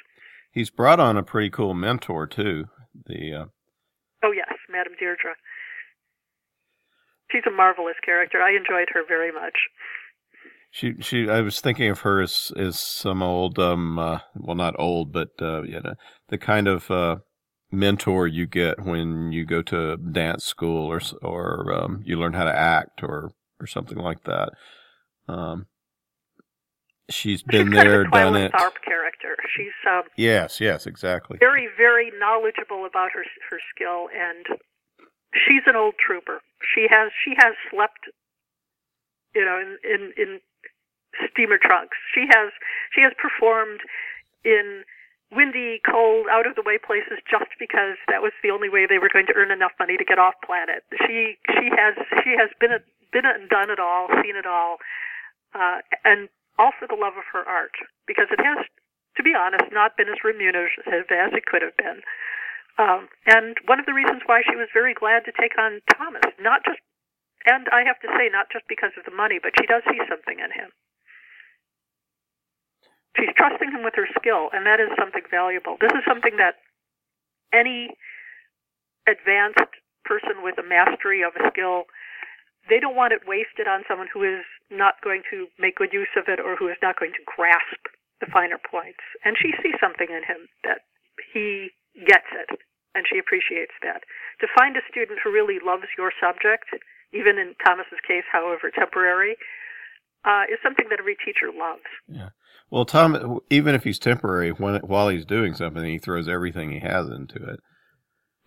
He's 0.53 0.71
brought 0.71 1.01
on 1.01 1.17
a 1.17 1.23
pretty 1.23 1.51
cool 1.51 1.75
mentor 1.75 2.27
too. 2.27 2.67
The 3.07 3.35
uh... 3.35 3.45
oh 4.23 4.31
yes, 4.31 4.55
Madame 4.71 4.95
Deirdre. 4.99 5.35
She's 7.33 7.43
a 7.49 7.51
marvelous 7.51 7.97
character. 8.05 8.41
I 8.41 8.55
enjoyed 8.55 8.89
her 8.93 9.03
very 9.07 9.33
much. 9.33 9.57
She 10.75 10.95
she 10.99 11.31
I 11.31 11.41
was 11.41 11.61
thinking 11.61 11.89
of 11.89 12.01
her 12.01 12.21
as 12.21 12.51
as 12.57 12.81
some 12.81 13.23
old 13.23 13.61
um 13.61 13.97
uh, 13.97 14.19
well 14.35 14.57
not 14.57 14.75
old 14.77 15.13
but 15.13 15.29
uh 15.41 15.63
you 15.63 15.79
know 15.81 15.95
the 16.31 16.37
kind 16.37 16.67
of 16.67 16.91
uh 16.91 17.19
mentor 17.71 18.27
you 18.27 18.49
get 18.49 18.85
when 18.85 19.31
you 19.31 19.47
go 19.47 19.63
to 19.63 19.97
dance 19.99 20.45
school 20.45 20.91
or 20.91 21.01
or 21.23 21.73
um, 21.73 22.03
you 22.05 22.19
learn 22.19 22.33
how 22.33 22.43
to 22.43 22.53
act 22.53 23.05
or 23.05 23.31
or 23.61 23.69
something 23.69 23.99
like 23.99 24.25
that. 24.25 24.49
Um 25.29 25.67
she's 27.09 27.45
been 27.45 27.67
she's 27.67 27.75
there 27.75 28.03
done 28.03 28.35
it. 28.35 28.51
Tharp 28.51 28.83
character. 28.85 29.37
She's 29.57 29.79
um 29.89 30.03
Yes, 30.17 30.61
yes, 30.61 30.89
exactly. 30.89 31.39
very 31.39 31.69
very 31.77 32.11
knowledgeable 32.19 32.85
about 32.85 33.13
her 33.13 33.25
her 33.49 33.61
skill 33.73 34.09
and 34.13 34.45
she's 35.47 35.63
an 35.67 35.77
old 35.77 35.95
trooper. 36.05 36.41
She 36.75 36.89
has 36.91 37.13
she 37.25 37.35
has 37.39 37.55
slept 37.71 38.11
you 39.37 39.45
know 39.45 39.61
in 39.61 39.79
in 39.89 40.13
in 40.17 40.41
steamer 41.31 41.59
trunks. 41.59 41.97
She 42.13 42.27
has 42.31 42.51
she 42.95 43.01
has 43.03 43.13
performed 43.17 43.81
in 44.45 44.85
windy, 45.33 45.81
cold, 45.83 46.27
out 46.31 46.47
of 46.47 46.55
the 46.55 46.63
way 46.63 46.79
places 46.79 47.19
just 47.27 47.51
because 47.59 47.99
that 48.07 48.23
was 48.23 48.31
the 48.43 48.51
only 48.51 48.69
way 48.69 48.87
they 48.87 49.03
were 49.03 49.11
going 49.11 49.27
to 49.27 49.35
earn 49.35 49.51
enough 49.51 49.73
money 49.79 49.97
to 49.97 50.05
get 50.05 50.19
off 50.19 50.35
planet. 50.45 50.85
She 51.07 51.37
she 51.51 51.71
has 51.75 51.95
she 52.23 52.39
has 52.39 52.51
been 52.61 52.73
a, 52.73 52.81
been 53.15 53.27
and 53.27 53.49
done 53.49 53.71
it 53.71 53.79
all, 53.79 54.09
seen 54.23 54.37
it 54.37 54.47
all, 54.47 54.79
uh, 55.55 55.83
and 56.05 56.29
all 56.59 56.75
for 56.79 56.87
the 56.87 56.99
love 56.99 57.15
of 57.19 57.27
her 57.33 57.43
art 57.47 57.75
because 58.07 58.27
it 58.31 58.43
has, 58.43 58.67
to 59.17 59.23
be 59.23 59.35
honest, 59.35 59.71
not 59.71 59.97
been 59.97 60.11
as 60.11 60.23
remunerative 60.23 60.87
as 60.87 61.31
it 61.35 61.47
could 61.47 61.63
have 61.63 61.77
been. 61.79 62.03
Um, 62.75 63.07
and 63.27 63.55
one 63.71 63.79
of 63.79 63.87
the 63.87 63.95
reasons 63.95 64.27
why 64.27 64.43
she 64.43 64.59
was 64.59 64.67
very 64.75 64.95
glad 64.95 65.25
to 65.27 65.33
take 65.39 65.55
on 65.59 65.79
Thomas, 65.95 66.27
not 66.43 66.67
just, 66.67 66.83
and 67.47 67.71
I 67.71 67.87
have 67.87 68.03
to 68.03 68.11
say, 68.19 68.27
not 68.27 68.51
just 68.51 68.67
because 68.67 68.91
of 68.99 69.07
the 69.07 69.15
money, 69.15 69.39
but 69.39 69.55
she 69.55 69.67
does 69.67 69.87
see 69.87 70.03
something 70.11 70.43
in 70.43 70.51
him. 70.51 70.75
She's 73.17 73.33
trusting 73.37 73.71
him 73.71 73.83
with 73.83 73.95
her 73.97 74.09
skill, 74.19 74.51
and 74.53 74.67
that 74.67 74.81
is 74.81 74.91
something 74.99 75.23
valuable. 75.31 75.77
This 75.81 75.95
is 75.95 76.05
something 76.07 76.37
that 76.39 76.59
any 77.55 77.95
advanced 79.07 79.71
person 80.05 80.43
with 80.43 80.59
a 80.59 80.67
mastery 80.67 81.23
of 81.23 81.33
a 81.39 81.49
skill, 81.51 81.89
they 82.69 82.81
don't 82.81 82.97
want 82.97 83.13
it 83.13 83.29
wasted 83.29 83.69
on 83.69 83.85
someone 83.89 84.09
who 84.13 84.25
is 84.25 84.45
not 84.73 85.01
going 85.05 85.23
to 85.31 85.47
make 85.59 85.77
good 85.77 85.93
use 85.93 86.11
of 86.17 86.29
it 86.29 86.41
or 86.41 86.57
who 86.57 86.69
is 86.69 86.81
not 86.83 86.99
going 86.99 87.13
to 87.13 87.25
grasp 87.25 87.81
the 88.21 88.27
finer 88.29 88.59
points. 88.59 89.05
And 89.25 89.37
she 89.37 89.53
sees 89.61 89.77
something 89.81 90.09
in 90.09 90.25
him 90.25 90.49
that 90.65 90.89
he 91.33 91.71
gets 92.07 92.29
it, 92.33 92.59
and 92.95 93.07
she 93.07 93.21
appreciates 93.21 93.77
that. 93.85 94.03
To 94.41 94.51
find 94.57 94.77
a 94.77 94.85
student 94.91 95.21
who 95.23 95.31
really 95.31 95.61
loves 95.63 95.87
your 95.97 96.11
subject, 96.19 96.73
even 97.13 97.39
in 97.39 97.55
Thomas's 97.63 98.03
case, 98.03 98.27
however 98.33 98.73
temporary, 98.75 99.37
uh, 100.25 100.45
is 100.51 100.59
something 100.63 100.87
that 100.91 100.99
every 100.99 101.17
teacher 101.17 101.53
loves. 101.57 101.85
Yeah. 102.09 102.31
Well, 102.71 102.85
Tom, 102.85 103.41
even 103.51 103.75
if 103.75 103.85
he's 103.85 103.99
temporary, 103.99 104.51
when 104.51 104.81
while 104.81 105.09
he's 105.09 105.25
doing 105.25 105.55
something, 105.55 105.85
he 105.85 105.99
throws 105.99 106.29
everything 106.29 106.73
he 106.73 106.81
has 106.81 107.09
into 107.09 107.37
it. 107.37 107.61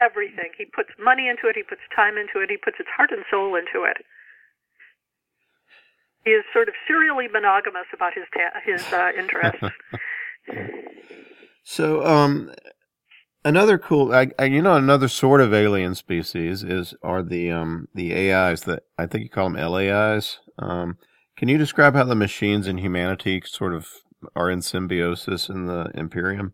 Everything. 0.01 0.51
He 0.57 0.65
puts 0.65 0.89
money 0.99 1.27
into 1.27 1.47
it. 1.47 1.55
He 1.55 1.63
puts 1.63 1.81
time 1.95 2.17
into 2.17 2.43
it. 2.43 2.49
He 2.49 2.57
puts 2.57 2.77
his 2.77 2.87
heart 2.95 3.11
and 3.11 3.23
soul 3.31 3.55
into 3.55 3.85
it. 3.85 3.97
He 6.25 6.31
is 6.31 6.43
sort 6.51 6.67
of 6.67 6.73
serially 6.87 7.27
monogamous 7.31 7.87
about 7.93 8.13
his 8.13 8.25
ta- 8.33 8.59
his 8.65 8.83
uh, 8.91 9.11
interests. 9.17 9.77
so, 11.63 12.05
um, 12.05 12.51
another 13.45 13.77
cool, 13.77 14.13
I, 14.13 14.31
I, 14.37 14.45
you 14.45 14.61
know, 14.61 14.75
another 14.75 15.07
sort 15.07 15.41
of 15.41 15.53
alien 15.53 15.95
species 15.95 16.63
is 16.63 16.93
are 17.01 17.23
the 17.23 17.51
um 17.51 17.87
the 17.93 18.13
AIs 18.33 18.63
that 18.63 18.83
I 18.97 19.07
think 19.07 19.23
you 19.23 19.29
call 19.29 19.49
them 19.49 19.71
LAIs. 19.71 20.39
Um, 20.59 20.97
can 21.37 21.47
you 21.47 21.57
describe 21.57 21.93
how 21.93 22.03
the 22.03 22.15
machines 22.15 22.65
and 22.65 22.79
humanity 22.79 23.41
sort 23.45 23.73
of 23.73 23.87
are 24.35 24.49
in 24.49 24.61
symbiosis 24.61 25.49
in 25.49 25.67
the 25.67 25.91
Imperium? 25.93 26.53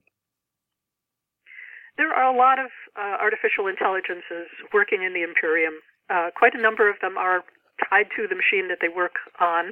There 1.96 2.12
are 2.12 2.28
a 2.28 2.36
lot 2.36 2.60
of 2.60 2.68
uh, 3.00 3.18
artificial 3.22 3.68
intelligences 3.68 4.52
working 4.74 5.02
in 5.04 5.14
the 5.14 5.24
Imperium. 5.24 5.74
Uh, 6.10 6.30
quite 6.36 6.54
a 6.54 6.62
number 6.62 6.90
of 6.90 6.98
them 7.02 7.18
are 7.18 7.44
tied 7.90 8.12
to 8.18 8.28
the 8.28 8.36
machine 8.36 8.68
that 8.68 8.80
they 8.82 8.92
work 8.92 9.16
on, 9.40 9.72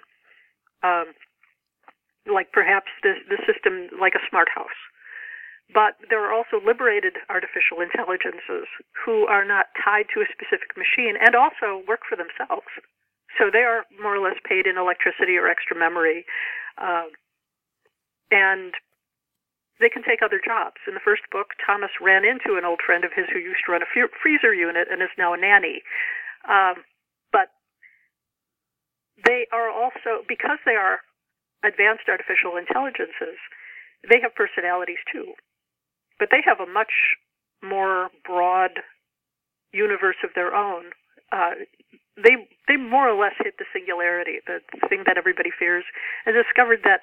um, 0.82 1.12
like 2.32 2.52
perhaps 2.54 2.88
the, 3.04 3.20
the 3.28 3.38
system 3.44 3.92
like 4.00 4.16
a 4.16 4.24
smart 4.30 4.48
house. 4.54 4.80
But 5.74 6.00
there 6.10 6.24
are 6.24 6.32
also 6.32 6.64
liberated 6.64 7.20
artificial 7.28 7.84
intelligences 7.84 8.68
who 9.04 9.28
are 9.28 9.44
not 9.44 9.68
tied 9.76 10.08
to 10.16 10.24
a 10.24 10.32
specific 10.32 10.76
machine 10.80 11.16
and 11.20 11.36
also 11.36 11.84
work 11.88 12.02
for 12.08 12.16
themselves. 12.16 12.68
So 13.40 13.50
they 13.52 13.64
are 13.64 13.86
more 14.02 14.16
or 14.16 14.24
less 14.24 14.38
paid 14.44 14.68
in 14.68 14.78
electricity 14.78 15.38
or 15.38 15.48
extra 15.48 15.78
memory. 15.78 16.26
Uh, 16.78 17.08
and 18.32 18.74
they 19.80 19.90
can 19.90 20.04
take 20.04 20.22
other 20.22 20.40
jobs. 20.40 20.78
In 20.88 20.94
the 20.94 21.04
first 21.04 21.24
book, 21.32 21.58
Thomas 21.58 21.92
ran 22.00 22.24
into 22.24 22.56
an 22.56 22.64
old 22.64 22.80
friend 22.86 23.04
of 23.04 23.12
his 23.12 23.26
who 23.34 23.40
used 23.40 23.66
to 23.66 23.74
run 23.74 23.82
a 23.82 23.90
freezer 23.90 24.54
unit 24.54 24.88
and 24.90 25.02
is 25.02 25.12
now 25.18 25.34
a 25.34 25.38
nanny. 25.38 25.82
Um, 26.48 26.86
but 27.34 27.50
they 29.26 29.48
are 29.52 29.70
also, 29.70 30.22
because 30.30 30.62
they 30.66 30.78
are 30.78 31.02
advanced 31.66 32.06
artificial 32.08 32.58
intelligences, 32.58 33.42
they 34.08 34.22
have 34.22 34.38
personalities 34.38 35.02
too. 35.12 35.34
But 36.20 36.30
they 36.32 36.42
have 36.46 36.62
a 36.62 36.72
much 36.72 37.18
more 37.62 38.10
broad 38.26 38.82
universe 39.74 40.18
of 40.24 40.32
their 40.36 40.54
own. 40.54 40.94
Uh, 41.32 41.64
they 42.20 42.36
they 42.68 42.76
more 42.78 43.08
or 43.08 43.18
less 43.18 43.36
hit 43.40 43.56
the 43.58 43.66
singularity, 43.72 44.40
the 44.46 44.60
thing 44.90 45.04
that 45.08 45.18
everybody 45.18 45.50
fears, 45.52 45.86
and 46.26 46.36
discovered 46.36 46.84
that 46.84 47.02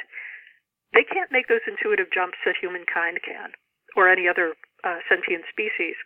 they 0.93 1.05
can't 1.05 1.33
make 1.33 1.49
those 1.49 1.65
intuitive 1.67 2.13
jumps 2.13 2.39
that 2.45 2.57
humankind 2.61 3.21
can, 3.25 3.53
or 3.97 4.09
any 4.09 4.29
other 4.29 4.55
uh, 4.85 5.01
sentient 5.09 5.45
species. 5.51 5.97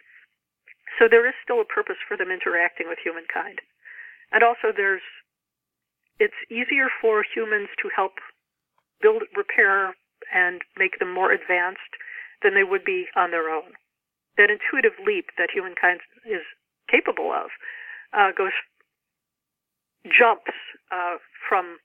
So 0.98 1.08
there 1.08 1.26
is 1.26 1.34
still 1.42 1.60
a 1.60 1.66
purpose 1.66 1.98
for 2.06 2.16
them 2.16 2.30
interacting 2.30 2.88
with 2.88 2.98
humankind. 3.02 3.58
And 4.32 4.42
also 4.42 4.72
there's, 4.74 5.04
it's 6.18 6.36
easier 6.50 6.88
for 7.00 7.24
humans 7.24 7.68
to 7.80 7.88
help 7.94 8.20
build, 9.00 9.22
repair, 9.36 9.94
and 10.32 10.62
make 10.76 10.98
them 10.98 11.12
more 11.12 11.32
advanced 11.32 11.94
than 12.42 12.54
they 12.54 12.64
would 12.64 12.84
be 12.84 13.06
on 13.16 13.30
their 13.30 13.50
own. 13.50 13.74
That 14.36 14.50
intuitive 14.50 14.98
leap 15.04 15.30
that 15.38 15.52
humankind 15.52 16.00
is 16.24 16.42
capable 16.90 17.32
of 17.32 17.50
uh, 18.12 18.32
goes 18.36 18.52
jumps 20.06 20.52
uh, 20.90 21.16
from 21.48 21.78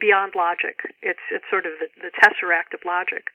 beyond 0.00 0.32
logic. 0.36 0.80
It's 1.02 1.22
it's 1.30 1.44
sort 1.50 1.66
of 1.66 1.72
the, 1.80 1.88
the 2.00 2.12
tesseract 2.18 2.74
of 2.74 2.80
logic, 2.84 3.28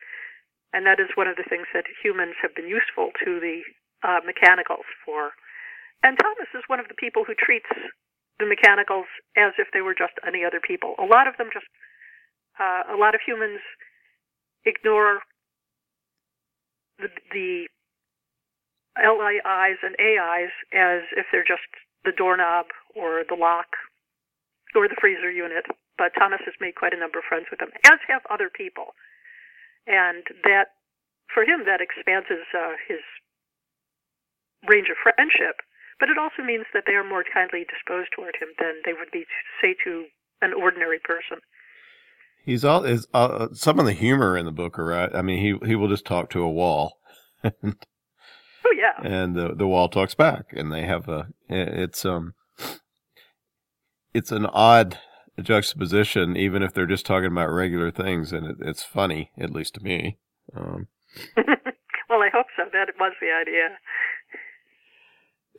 and 0.73 0.86
that 0.86 0.99
is 0.99 1.10
one 1.15 1.27
of 1.27 1.38
the 1.38 1.47
things 1.47 1.67
that 1.73 1.86
humans 2.01 2.36
have 2.41 2.56
been 2.56 2.67
useful 2.67 3.12
to 3.25 3.39
the 3.39 3.62
uh, 4.03 4.19
mechanicals 4.25 4.86
for. 5.06 5.32
And 6.03 6.19
Thomas 6.19 6.51
is 6.53 6.63
one 6.67 6.79
of 6.79 6.88
the 6.89 6.99
people 6.99 7.23
who 7.23 7.34
treats 7.34 7.69
the 8.39 8.45
mechanicals 8.45 9.08
as 9.38 9.53
if 9.58 9.71
they 9.71 9.82
were 9.82 9.95
just 9.95 10.13
any 10.27 10.43
other 10.43 10.60
people. 10.60 10.95
A 10.99 11.06
lot 11.08 11.27
of 11.27 11.38
them 11.38 11.47
just, 11.53 11.65
uh, 12.60 12.84
a 12.91 12.97
lot 12.97 13.15
of 13.15 13.21
humans 13.25 13.62
ignore 14.65 15.19
the, 16.99 17.08
the 17.32 17.65
and 18.95 19.95
AIs 19.99 20.53
as 20.73 21.01
if 21.17 21.25
they're 21.32 21.47
just 21.47 21.65
the 22.05 22.11
doorknob 22.11 22.67
or 22.95 23.23
the 23.27 23.35
lock 23.35 23.67
or 24.75 24.87
the 24.87 24.97
freezer 24.99 25.31
unit 25.31 25.65
but 25.97 26.11
Thomas 26.17 26.41
has 26.45 26.55
made 26.59 26.75
quite 26.75 26.93
a 26.93 26.99
number 26.99 27.19
of 27.19 27.25
friends 27.29 27.47
with 27.49 27.59
them, 27.59 27.69
as 27.85 27.99
have 28.09 28.21
other 28.29 28.49
people. 28.49 28.95
And 29.85 30.23
that, 30.43 30.73
for 31.33 31.43
him, 31.43 31.65
that 31.65 31.81
expands 31.81 32.27
his, 32.29 32.45
uh, 32.55 32.79
his 32.87 33.03
range 34.67 34.87
of 34.89 34.97
friendship, 35.01 35.61
but 35.99 36.09
it 36.09 36.17
also 36.17 36.41
means 36.41 36.65
that 36.73 36.83
they 36.87 36.93
are 36.93 37.07
more 37.07 37.23
kindly 37.23 37.65
disposed 37.69 38.09
toward 38.15 38.35
him 38.39 38.49
than 38.59 38.81
they 38.85 38.93
would 38.93 39.11
be, 39.11 39.25
say, 39.61 39.75
to 39.83 40.05
an 40.41 40.53
ordinary 40.53 40.99
person. 40.99 41.39
He's 42.43 42.65
all 42.65 42.83
is 42.83 43.07
uh, 43.13 43.47
some 43.53 43.79
of 43.79 43.85
the 43.85 43.93
humor 43.93 44.37
in 44.37 44.45
the 44.45 44.51
book 44.51 44.77
right. 44.77 45.09
I 45.15 45.21
mean, 45.21 45.39
he 45.39 45.65
he 45.65 45.75
will 45.77 45.87
just 45.87 46.03
talk 46.03 46.29
to 46.31 46.41
a 46.41 46.51
wall. 46.51 46.99
oh 48.73 49.03
yeah. 49.03 49.07
And 49.07 49.36
the 49.36 49.53
the 49.55 49.67
wall 49.67 49.89
talks 49.89 50.15
back, 50.15 50.45
and 50.51 50.71
they 50.71 50.86
have 50.86 51.07
a 51.07 51.27
it's 51.49 52.05
um 52.05 52.33
it's 54.13 54.31
an 54.31 54.45
odd 54.47 54.99
juxtaposition, 55.41 56.38
even 56.38 56.62
if 56.62 56.73
they're 56.73 56.86
just 56.86 57.05
talking 57.05 57.31
about 57.31 57.49
regular 57.49 57.91
things, 57.91 58.31
and 58.31 58.45
it, 58.45 58.55
it's 58.59 58.83
funny, 58.83 59.31
at 59.38 59.49
least 59.49 59.75
to 59.75 59.81
me. 59.81 60.17
Um, 60.55 60.88
well, 61.38 62.21
I 62.21 62.29
hope 62.33 62.47
so. 62.55 62.63
That 62.71 62.89
was 62.99 63.13
the 63.19 63.31
idea. 63.31 63.69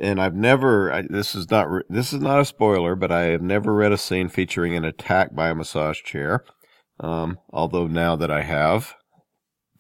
And 0.01 0.21
I've 0.21 0.35
never. 0.35 0.93
I, 0.93 1.03
this 1.03 1.35
is 1.35 1.51
not. 1.51 1.69
This 1.89 2.13
is 2.13 2.21
not 2.21 2.41
a 2.41 2.45
spoiler, 2.45 2.95
but 2.95 3.13
I 3.13 3.25
have 3.25 3.43
never 3.43 3.75
read 3.75 3.93
a 3.93 3.99
scene 3.99 4.29
featuring 4.29 4.77
an 4.77 4.85
attack 4.85 5.35
by 5.35 5.49
a 5.49 5.55
massage 5.55 6.03
chair. 6.03 6.45
Um, 7.01 7.39
although 7.51 7.87
now 7.87 8.15
that 8.17 8.31
I 8.31 8.43
have, 8.43 8.95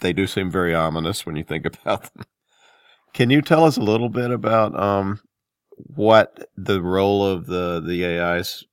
they 0.00 0.12
do 0.12 0.26
seem 0.26 0.50
very 0.50 0.74
ominous 0.74 1.24
when 1.24 1.36
you 1.36 1.44
think 1.44 1.66
about 1.84 2.14
them. 2.14 2.24
Can 3.14 3.30
you 3.30 3.42
tell 3.42 3.64
us 3.64 3.76
a 3.76 3.82
little 3.82 4.08
bit 4.08 4.32
about 4.32 4.78
um, 4.78 5.20
what 5.76 6.48
the 6.56 6.82
role 6.82 7.24
of 7.24 7.46
the 7.46 7.80
the 7.80 8.04
AIs 8.04 8.64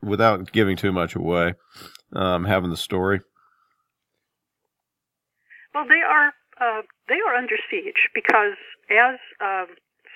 without 0.00 0.52
giving 0.52 0.76
too 0.76 0.92
much 0.92 1.16
away, 1.16 1.54
um, 2.14 2.44
having 2.44 2.70
the 2.70 2.76
story? 2.76 3.20
Well, 5.74 5.84
they 5.86 6.00
are 6.00 6.32
uh, 6.60 6.82
they 7.08 7.18
are 7.26 7.34
under 7.34 7.56
siege 7.68 8.08
because 8.14 8.54
as 8.88 9.18
um, 9.42 9.66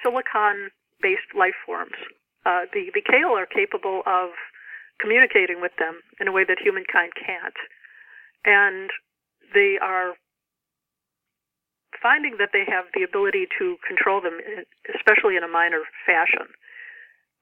silicon-based 0.02 1.34
life 1.36 1.58
forms, 1.66 1.98
uh, 2.46 2.70
the 2.72 2.90
the 2.94 3.02
Kale 3.02 3.36
are 3.36 3.46
capable 3.46 4.02
of 4.06 4.30
communicating 5.00 5.60
with 5.60 5.72
them 5.80 6.00
in 6.20 6.28
a 6.28 6.32
way 6.32 6.44
that 6.46 6.58
humankind 6.62 7.12
can't, 7.18 7.58
and 8.44 8.90
they 9.54 9.76
are 9.82 10.14
finding 12.02 12.36
that 12.38 12.50
they 12.52 12.66
have 12.66 12.90
the 12.92 13.06
ability 13.06 13.46
to 13.58 13.78
control 13.86 14.20
them, 14.20 14.42
especially 14.90 15.36
in 15.36 15.46
a 15.46 15.48
minor 15.48 15.86
fashion. 16.04 16.50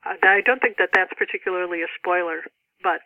Uh, 0.05 0.21
I 0.23 0.41
don't 0.45 0.61
think 0.61 0.77
that 0.77 0.91
that's 0.93 1.13
particularly 1.17 1.83
a 1.83 1.91
spoiler, 1.99 2.45
but 2.83 3.01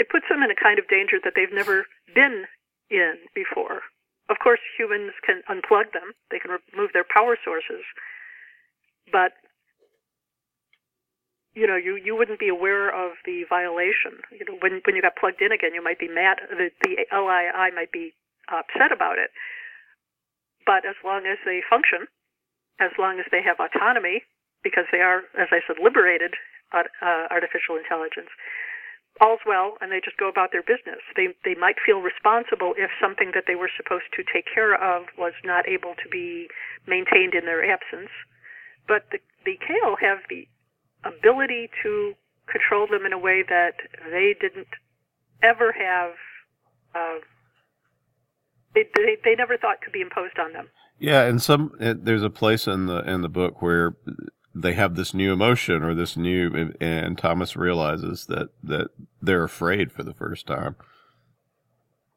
it 0.00 0.08
puts 0.08 0.26
them 0.28 0.42
in 0.42 0.50
a 0.50 0.56
kind 0.56 0.78
of 0.78 0.88
danger 0.88 1.20
that 1.22 1.34
they've 1.36 1.52
never 1.52 1.84
been 2.14 2.48
in 2.90 3.16
before. 3.34 3.84
Of 4.28 4.38
course, 4.42 4.60
humans 4.78 5.12
can 5.26 5.42
unplug 5.50 5.92
them; 5.92 6.16
they 6.30 6.38
can 6.38 6.50
remove 6.50 6.92
their 6.92 7.04
power 7.04 7.36
sources, 7.44 7.84
but 9.12 9.32
you 11.54 11.66
know, 11.66 11.76
you 11.76 11.96
you 11.96 12.16
wouldn't 12.16 12.38
be 12.38 12.48
aware 12.48 12.88
of 12.88 13.18
the 13.26 13.44
violation. 13.48 14.22
You 14.30 14.44
know, 14.46 14.56
when 14.62 14.80
when 14.86 14.94
you 14.94 15.02
got 15.02 15.16
plugged 15.16 15.42
in 15.42 15.52
again, 15.52 15.74
you 15.74 15.82
might 15.82 15.98
be 15.98 16.08
mad. 16.08 16.38
The 16.48 16.70
the 16.82 17.06
LAI 17.12 17.70
might 17.74 17.90
be 17.92 18.14
upset 18.48 18.92
about 18.92 19.18
it. 19.18 19.30
But 20.66 20.84
as 20.84 20.96
long 21.04 21.26
as 21.26 21.38
they 21.44 21.62
function, 21.68 22.06
as 22.80 22.90
long 22.98 23.18
as 23.20 23.26
they 23.30 23.42
have 23.42 23.60
autonomy, 23.60 24.22
because 24.62 24.84
they 24.92 25.00
are, 25.00 25.24
as 25.38 25.48
I 25.50 25.60
said, 25.66 25.76
liberated 25.82 26.34
uh, 26.72 27.26
artificial 27.30 27.76
intelligence. 27.76 28.30
all's 29.20 29.40
well 29.46 29.76
and 29.80 29.90
they 29.90 30.00
just 30.00 30.16
go 30.16 30.28
about 30.28 30.50
their 30.52 30.62
business. 30.62 31.02
They 31.16 31.28
they 31.44 31.54
might 31.54 31.76
feel 31.84 32.00
responsible 32.00 32.74
if 32.78 32.90
something 33.00 33.32
that 33.34 33.44
they 33.46 33.54
were 33.56 33.70
supposed 33.76 34.08
to 34.16 34.22
take 34.22 34.46
care 34.52 34.74
of 34.74 35.06
was 35.18 35.34
not 35.44 35.68
able 35.68 35.94
to 36.02 36.08
be 36.08 36.48
maintained 36.86 37.34
in 37.34 37.44
their 37.44 37.64
absence. 37.64 38.10
But 38.86 39.04
the 39.10 39.18
the 39.44 39.58
Kale 39.66 39.96
have 40.00 40.18
the 40.28 40.46
ability 41.04 41.70
to 41.82 42.14
control 42.46 42.86
them 42.86 43.04
in 43.06 43.12
a 43.12 43.18
way 43.18 43.42
that 43.48 43.74
they 44.10 44.34
didn't 44.40 44.68
ever 45.42 45.72
have. 45.72 46.12
Uh, 46.94 47.18
they, 48.74 48.84
they 48.94 49.16
they 49.24 49.34
never 49.34 49.56
thought 49.56 49.80
could 49.80 49.92
be 49.92 50.00
imposed 50.00 50.38
on 50.38 50.52
them. 50.52 50.68
Yeah, 50.98 51.22
and 51.22 51.40
some 51.40 51.72
there's 51.78 52.22
a 52.22 52.30
place 52.30 52.66
in 52.66 52.86
the 52.86 52.98
in 53.10 53.22
the 53.22 53.28
book 53.28 53.62
where 53.62 53.96
they 54.54 54.74
have 54.74 54.96
this 54.96 55.14
new 55.14 55.32
emotion 55.32 55.82
or 55.82 55.94
this 55.94 56.16
new, 56.16 56.74
and 56.80 57.16
Thomas 57.16 57.56
realizes 57.56 58.26
that 58.26 58.50
that 58.62 58.88
they're 59.22 59.44
afraid 59.44 59.92
for 59.92 60.02
the 60.02 60.14
first 60.14 60.46
time. 60.46 60.76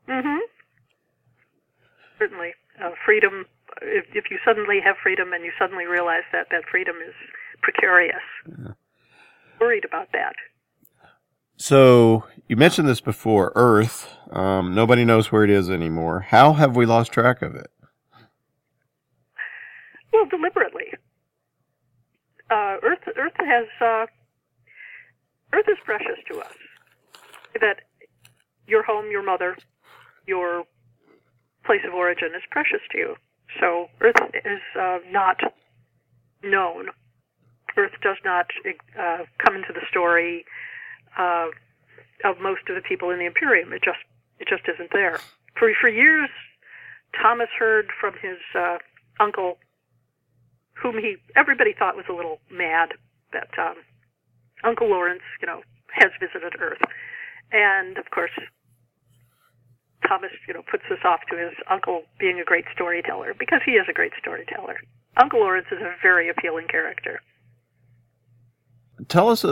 Mm-hmm. 0.10 0.40
Certainly, 2.20 2.54
uh, 2.84 2.92
freedom. 3.06 3.46
If, 3.82 4.06
if 4.14 4.26
you 4.30 4.38
suddenly 4.46 4.80
have 4.84 4.98
freedom 5.02 5.34
and 5.34 5.44
you 5.44 5.52
suddenly 5.58 5.86
realize 5.86 6.24
that 6.32 6.48
that 6.52 6.64
freedom 6.70 6.96
is 7.06 7.14
precarious, 7.62 8.22
yeah. 8.48 8.74
worried 9.60 9.86
about 9.86 10.12
that. 10.14 10.36
So 11.58 12.26
you 12.48 12.56
mentioned 12.56 12.88
this 12.88 13.02
before, 13.02 13.52
Earth. 13.56 14.16
Um, 14.32 14.74
nobody 14.74 15.06
knows 15.06 15.32
where 15.32 15.44
it 15.44 15.50
is 15.50 15.70
anymore. 15.70 16.22
How 16.22 16.54
have 16.54 16.76
we 16.76 16.86
lost 16.86 17.12
track 17.12 17.42
of 17.42 17.56
it? 17.56 17.70
Well, 20.12 20.26
deliberately 20.26 20.94
uh, 22.54 22.78
Earth 22.84 23.04
Earth 23.18 23.38
has 23.38 23.68
uh, 23.82 24.06
Earth 25.54 25.68
is 25.68 25.78
precious 25.86 26.20
to 26.32 26.40
us. 26.40 26.54
That 27.60 27.82
your 28.68 28.84
home, 28.84 29.10
your 29.12 29.24
mother, 29.24 29.58
your 30.28 30.64
place 31.66 31.82
of 31.88 31.94
origin 31.94 32.30
is 32.36 32.44
precious 32.52 32.82
to 32.92 32.98
you. 32.98 33.16
So 33.60 33.88
Earth 34.02 34.22
is 34.34 34.62
uh, 34.80 35.00
not 35.10 35.40
known. 36.44 36.88
Earth 37.78 37.94
does 38.02 38.18
not 38.24 38.48
uh, 39.00 39.24
come 39.44 39.56
into 39.56 39.74
the 39.74 39.82
story 39.90 40.46
uh, 41.18 41.48
of 42.24 42.40
most 42.40 42.62
of 42.70 42.76
the 42.76 42.82
people 42.82 43.10
in 43.10 43.20
the 43.20 43.26
Imperium. 43.26 43.74
It 43.74 43.84
just 43.84 44.00
it 44.40 44.48
just 44.48 44.64
isn't 44.68 44.92
there. 44.92 45.20
For 45.58 45.72
for 45.80 45.90
years, 45.90 46.30
Thomas 47.22 47.50
heard 47.58 47.90
from 48.00 48.14
his 48.22 48.38
uh, 48.56 48.78
uncle 49.20 49.58
whom 50.74 50.98
he 50.98 51.18
everybody 51.36 51.74
thought 51.78 51.96
was 51.96 52.06
a 52.10 52.14
little 52.14 52.40
mad 52.52 52.94
that 53.32 53.50
um, 53.58 53.76
Uncle 54.64 54.90
Lawrence, 54.90 55.24
you 55.42 55.48
know, 55.48 55.62
has 55.92 56.12
visited 56.20 56.60
Earth, 56.60 56.82
and 57.52 57.98
of 57.98 58.10
course 58.12 58.32
Thomas, 60.08 60.32
you 60.48 60.54
know, 60.54 60.64
puts 60.70 60.84
this 60.90 61.00
off 61.06 61.22
to 61.30 61.38
his 61.38 61.54
uncle 61.70 62.04
being 62.20 62.40
a 62.40 62.44
great 62.44 62.66
storyteller 62.74 63.34
because 63.38 63.62
he 63.66 63.74
is 63.74 63.86
a 63.90 63.94
great 63.94 64.12
storyteller. 64.20 64.80
Uncle 65.18 65.40
Lawrence 65.40 65.68
is 65.72 65.80
a 65.80 65.94
very 66.02 66.30
appealing 66.30 66.68
character. 66.68 67.22
Tell 69.08 69.30
us 69.30 69.46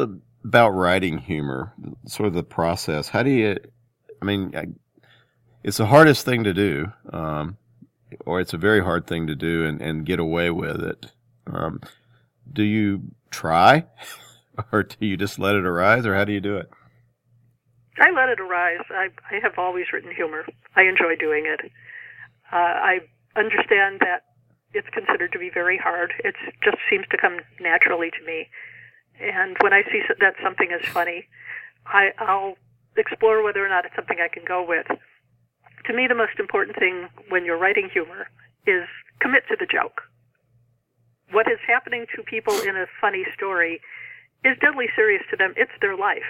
about 0.43 0.71
writing 0.71 1.17
humor, 1.17 1.73
sort 2.05 2.27
of 2.27 2.33
the 2.33 2.43
process. 2.43 3.07
How 3.09 3.23
do 3.23 3.29
you? 3.29 3.57
I 4.21 4.25
mean, 4.25 4.75
it's 5.63 5.77
the 5.77 5.85
hardest 5.85 6.25
thing 6.25 6.43
to 6.43 6.53
do, 6.53 6.91
um, 7.11 7.57
or 8.25 8.39
it's 8.39 8.53
a 8.53 8.57
very 8.57 8.83
hard 8.83 9.07
thing 9.07 9.27
to 9.27 9.35
do, 9.35 9.65
and, 9.65 9.81
and 9.81 10.05
get 10.05 10.19
away 10.19 10.49
with 10.49 10.81
it. 10.81 11.11
Um, 11.47 11.81
do 12.51 12.63
you 12.63 13.01
try, 13.29 13.85
or 14.71 14.83
do 14.83 15.05
you 15.05 15.17
just 15.17 15.39
let 15.39 15.55
it 15.55 15.65
arise, 15.65 16.05
or 16.05 16.15
how 16.15 16.25
do 16.25 16.33
you 16.33 16.41
do 16.41 16.57
it? 16.57 16.69
I 17.99 18.11
let 18.11 18.29
it 18.29 18.39
arise. 18.39 18.83
I, 18.89 19.09
I 19.29 19.39
have 19.41 19.53
always 19.57 19.85
written 19.93 20.13
humor. 20.15 20.45
I 20.75 20.83
enjoy 20.83 21.15
doing 21.19 21.45
it. 21.45 21.71
Uh, 22.51 22.55
I 22.55 22.99
understand 23.35 23.99
that 23.99 24.23
it's 24.73 24.87
considered 24.93 25.31
to 25.33 25.39
be 25.39 25.51
very 25.53 25.77
hard. 25.77 26.13
It 26.23 26.35
just 26.63 26.77
seems 26.89 27.05
to 27.11 27.17
come 27.17 27.39
naturally 27.59 28.09
to 28.11 28.25
me. 28.25 28.47
And 29.21 29.55
when 29.61 29.73
I 29.73 29.83
see 29.91 30.01
that 30.19 30.35
something 30.43 30.69
is 30.71 30.87
funny, 30.89 31.27
I, 31.85 32.11
I'll 32.17 32.55
explore 32.97 33.43
whether 33.43 33.63
or 33.63 33.69
not 33.69 33.85
it's 33.85 33.95
something 33.95 34.17
I 34.19 34.27
can 34.27 34.43
go 34.47 34.65
with. 34.67 34.87
To 35.85 35.93
me, 35.93 36.07
the 36.07 36.15
most 36.15 36.39
important 36.39 36.77
thing 36.77 37.07
when 37.29 37.45
you're 37.45 37.57
writing 37.57 37.89
humor 37.91 38.27
is 38.65 38.87
commit 39.19 39.43
to 39.49 39.55
the 39.59 39.65
joke 39.65 40.01
what 41.31 41.47
is 41.47 41.59
happening 41.65 42.05
to 42.15 42.23
people 42.23 42.53
in 42.61 42.75
a 42.75 42.85
funny 42.99 43.25
story 43.33 43.81
is 44.43 44.57
deadly 44.59 44.87
serious 44.95 45.23
to 45.31 45.37
them. 45.37 45.53
It's 45.57 45.71
their 45.81 45.95
life. 45.95 46.27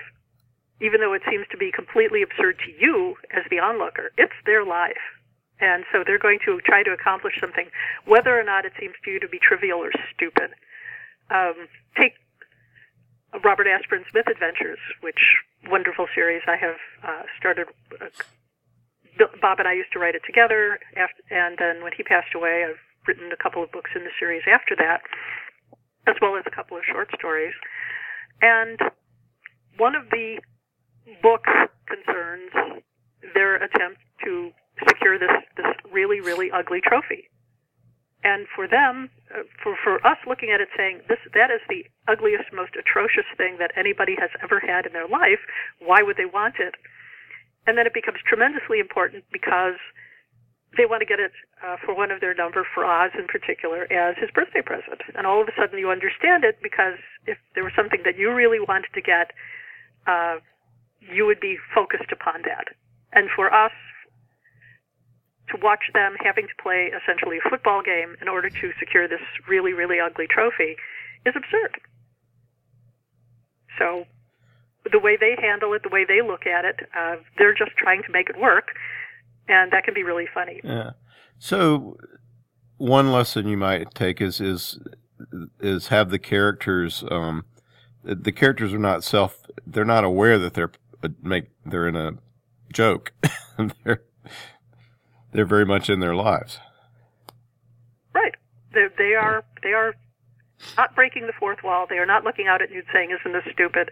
Even 0.80 1.02
though 1.02 1.14
it 1.14 1.22
seems 1.30 1.46
to 1.52 1.58
be 1.58 1.72
completely 1.72 2.22
absurd 2.22 2.58
to 2.66 2.72
you 2.72 3.16
as 3.36 3.44
the 3.50 3.60
onlooker, 3.60 4.12
it's 4.18 4.38
their 4.46 4.66
life. 4.66 5.02
And 5.60 5.86
so 5.92 6.04
they're 6.06 6.20
going 6.20 6.40
to 6.46 6.60
try 6.66 6.82
to 6.82 6.92
accomplish 6.92 7.38
something, 7.40 7.70
whether 8.06 8.38
or 8.38 8.44
not 8.44 8.66
it 8.66 8.74
seems 8.80 8.96
to 9.06 9.12
you 9.12 9.20
to 9.20 9.28
be 9.28 9.38
trivial 9.38 9.78
or 9.78 9.92
stupid. 10.14 10.52
Um, 11.30 11.70
take 11.96 12.14
Robert 13.44 13.68
Asprin's 13.68 14.08
Myth 14.14 14.28
Adventures, 14.28 14.80
which 15.02 15.40
wonderful 15.70 16.08
series 16.14 16.42
I 16.48 16.58
have 16.58 16.76
uh, 17.04 17.24
started. 17.40 17.68
Uh, 18.00 18.08
Bob 19.42 19.60
and 19.60 19.68
I 19.68 19.74
used 19.74 19.92
to 19.94 20.00
write 20.00 20.16
it 20.16 20.24
together, 20.26 20.80
after, 20.98 21.22
and 21.30 21.58
then 21.58 21.84
when 21.84 21.92
he 21.96 22.04
passed 22.04 22.34
away, 22.36 22.66
I've 22.68 22.80
written 23.08 23.32
a 23.32 23.42
couple 23.42 23.64
of 23.64 23.72
books 23.72 23.92
in 23.96 24.04
the 24.04 24.12
series 24.20 24.44
after 24.52 24.76
that, 24.78 25.02
as 26.08 26.16
well 26.22 26.36
as 26.36 26.44
a 26.46 26.52
couple 26.52 26.78
of 26.78 26.84
short 26.84 27.10
stories. 27.18 27.54
And 28.42 28.80
one 29.78 29.96
of 29.96 30.10
the 30.12 30.42
books 31.22 31.50
concerns 31.88 32.52
their 33.34 33.56
attempt 33.56 34.02
to 34.26 34.52
secure 34.88 35.20
this, 35.20 35.32
this 35.58 35.66
really, 35.92 36.20
really 36.22 36.52
ugly 36.52 36.82
trophy. 36.82 37.31
And 38.24 38.46
for 38.54 38.68
them, 38.68 39.10
uh, 39.34 39.44
for, 39.64 39.76
for 39.82 39.98
us 40.06 40.18
looking 40.28 40.52
at 40.52 40.62
it 40.62 40.70
saying, 40.78 41.02
this, 41.10 41.18
that 41.34 41.50
is 41.50 41.62
the 41.68 41.86
ugliest, 42.08 42.54
most 42.54 42.78
atrocious 42.78 43.26
thing 43.36 43.58
that 43.58 43.72
anybody 43.76 44.16
has 44.20 44.30
ever 44.44 44.62
had 44.62 44.86
in 44.86 44.94
their 44.94 45.08
life, 45.08 45.42
why 45.80 46.04
would 46.04 46.18
they 46.18 46.30
want 46.30 46.56
it? 46.60 46.76
And 47.66 47.78
then 47.78 47.88
it 47.88 47.94
becomes 47.94 48.20
tremendously 48.26 48.80
important 48.80 49.26
because 49.34 49.78
they 50.78 50.86
want 50.86 51.02
to 51.02 51.10
get 51.10 51.20
it 51.20 51.34
uh, 51.66 51.76
for 51.84 51.94
one 51.94 52.12
of 52.12 52.22
their 52.22 52.34
number 52.34 52.66
for 52.74 52.84
Aahz 52.84 53.18
in 53.18 53.28
particular 53.28 53.92
as 53.92 54.16
his 54.18 54.30
birthday 54.32 54.62
present. 54.62 55.02
And 55.18 55.28
all 55.28 55.42
of 55.42 55.48
a 55.48 55.56
sudden 55.58 55.78
you 55.78 55.90
understand 55.90 56.44
it 56.44 56.62
because 56.64 56.98
if 57.28 57.38
there 57.56 57.64
was 57.64 57.74
something 57.76 58.02
that 58.06 58.18
you 58.18 58.34
really 58.34 58.60
wanted 58.60 58.94
to 58.94 59.02
get, 59.02 59.34
uh, 60.08 60.38
you 61.02 61.26
would 61.26 61.40
be 61.40 61.58
focused 61.74 62.12
upon 62.12 62.44
that. 62.46 62.72
And 63.12 63.30
for 63.36 63.54
us, 63.54 63.74
to 65.52 65.58
watch 65.62 65.92
them 65.94 66.16
having 66.24 66.48
to 66.48 66.54
play 66.62 66.92
essentially 66.92 67.38
a 67.38 67.50
football 67.50 67.82
game 67.82 68.16
in 68.22 68.28
order 68.28 68.50
to 68.50 68.72
secure 68.80 69.08
this 69.08 69.22
really, 69.48 69.74
really 69.74 70.00
ugly 70.00 70.28
trophy 70.28 70.76
is 71.26 71.34
absurd. 71.36 71.80
So 73.78 74.06
the 74.92 75.00
way 75.00 75.18
they 75.20 75.36
handle 75.40 75.74
it, 75.74 75.84
the 75.84 75.90
way 75.90 76.06
they 76.06 76.22
look 76.22 76.46
at 76.46 76.66
it, 76.66 76.80
uh, 76.98 77.18
they're 77.38 77.54
just 77.54 77.72
trying 77.78 78.04
to 78.04 78.12
make 78.12 78.30
it 78.30 78.40
work 78.40 78.72
and 79.48 79.72
that 79.72 79.84
can 79.84 79.94
be 79.94 80.04
really 80.04 80.28
funny. 80.34 80.62
Yeah. 80.64 80.92
So 81.40 81.98
one 82.78 83.12
lesson 83.12 83.48
you 83.48 83.58
might 83.58 83.94
take 83.94 84.22
is 84.22 84.40
is 84.40 84.80
is 85.60 85.90
have 85.90 86.10
the 86.10 86.20
characters 86.20 87.04
um 87.12 87.46
the 88.04 88.32
characters 88.32 88.74
are 88.74 88.80
not 88.80 89.04
self 89.04 89.38
they're 89.66 89.86
not 89.86 90.04
aware 90.04 90.40
that 90.40 90.54
they're 90.54 90.72
uh, 91.04 91.10
make 91.22 91.46
they're 91.66 91.88
in 91.88 91.96
a 91.96 92.14
joke. 92.74 93.12
they're 93.84 94.04
they're 95.32 95.46
very 95.46 95.66
much 95.66 95.90
in 95.90 96.00
their 96.00 96.16
lives. 96.16 96.60
Right. 98.14 98.36
They 98.74 98.88
they 98.98 99.14
are 99.16 99.44
they 99.64 99.74
are 99.74 99.96
not 100.78 100.96
breaking 100.96 101.28
the 101.28 101.34
fourth 101.40 101.60
wall. 101.64 101.86
They 101.90 101.98
are 101.98 102.06
not 102.06 102.24
looking 102.24 102.48
out 102.48 102.62
at 102.62 102.72
you 102.72 102.80
and 102.80 102.88
saying, 102.94 103.12
"Isn't 103.12 103.34
this 103.34 103.54
stupid?" 103.54 103.92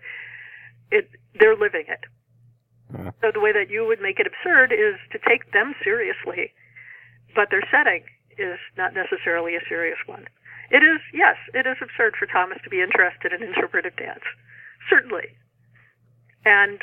It 0.92 1.10
they're 1.40 1.56
living 1.56 1.86
it. 1.88 2.06
So 3.22 3.30
the 3.32 3.40
way 3.40 3.54
that 3.54 3.70
you 3.70 3.86
would 3.86 4.02
make 4.02 4.20
it 4.20 4.26
absurd 4.26 4.74
is 4.74 4.98
to 5.12 5.20
take 5.22 5.52
them 5.54 5.76
seriously, 5.84 6.54
but 7.36 7.50
their 7.52 7.62
setting 7.70 8.02
is 8.38 8.58
not 8.78 8.96
necessarily 8.96 9.56
a 9.56 9.62
serious 9.70 10.00
one. 10.08 10.26
It 10.72 10.82
is, 10.82 11.02
yes, 11.14 11.36
it 11.54 11.68
is 11.68 11.78
absurd 11.82 12.16
for 12.18 12.26
Thomas 12.26 12.58
to 12.64 12.70
be 12.70 12.82
interested 12.82 13.34
in 13.34 13.44
interpretive 13.44 13.96
dance, 13.96 14.26
certainly, 14.90 15.38
and 16.46 16.82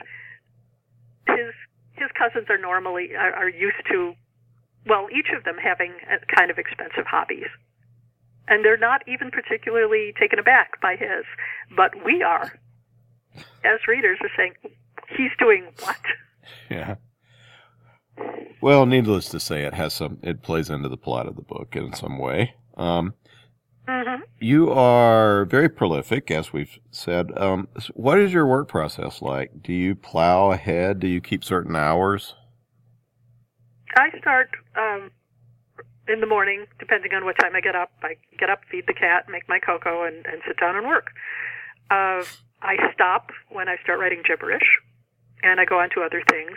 his 1.27 1.55
his 1.95 2.11
cousins 2.19 2.47
are 2.51 2.59
normally 2.59 3.15
are, 3.17 3.33
are 3.33 3.49
used 3.49 3.83
to, 3.91 4.15
well, 4.87 5.09
each 5.17 5.29
of 5.37 5.45
them 5.45 5.57
having 5.63 5.93
kind 6.35 6.51
of 6.51 6.59
expensive 6.59 7.07
hobbies, 7.07 7.49
and 8.49 8.65
they're 8.65 8.77
not 8.79 9.03
even 9.09 9.31
particularly 9.31 10.13
taken 10.19 10.39
aback 10.39 10.81
by 10.81 10.97
his, 10.97 11.25
but 11.77 11.93
we 12.05 12.23
are, 12.23 12.53
as 13.65 13.81
readers, 13.89 14.19
are 14.23 14.31
saying, 14.37 14.55
he's 15.17 15.33
doing 15.39 15.67
what? 15.81 15.97
Yeah. 16.71 16.97
Well, 18.61 18.87
needless 18.87 19.29
to 19.31 19.41
say, 19.41 19.65
it 19.65 19.75
has 19.75 19.95
some. 19.95 20.19
It 20.23 20.43
plays 20.43 20.71
into 20.71 20.89
the 20.89 20.97
plot 20.97 21.27
of 21.27 21.37
the 21.37 21.43
book 21.43 21.77
in 21.77 21.93
some 21.93 22.19
way. 22.19 22.55
Um, 22.77 23.15
hmm 23.89 24.23
You 24.41 24.71
are 24.71 25.45
very 25.45 25.69
prolific, 25.69 26.31
as 26.31 26.53
we've 26.53 26.79
said. 26.91 27.33
Um, 27.37 27.69
what 27.95 28.19
is 28.19 28.33
your 28.33 28.47
work 28.47 28.69
process 28.69 29.23
like? 29.23 29.63
Do 29.63 29.73
you 29.73 29.95
plow 29.95 30.51
ahead? 30.53 31.01
Do 31.01 31.07
you 31.09 31.21
keep 31.21 31.45
certain 31.45 31.77
hours? 31.77 32.35
I 33.97 34.11
start 34.21 34.51
um, 34.77 35.11
in 36.09 36.21
the 36.21 36.27
morning, 36.27 36.67
depending 36.79 37.13
on 37.15 37.25
what 37.25 37.37
time 37.39 37.57
I 37.57 37.61
get 37.61 37.75
up. 37.75 37.91
I 38.03 38.17
get 38.39 38.51
up, 38.51 38.61
feed 38.71 38.85
the 38.87 38.95
cat, 38.95 39.27
make 39.29 39.49
my 39.49 39.59
cocoa, 39.59 40.05
and, 40.05 40.25
and 40.27 40.43
sit 40.47 40.59
down 40.61 40.77
and 40.77 40.87
work. 40.87 41.09
Uh, 41.91 42.23
I 42.63 42.77
stop 42.93 43.31
when 43.49 43.69
I 43.69 43.77
start 43.83 43.99
writing 43.99 44.23
gibberish, 44.27 44.67
and 45.43 45.61
I 45.61 45.65
go 45.65 45.81
on 45.81 45.91
to 45.95 46.03
other 46.03 46.23
things. 46.31 46.57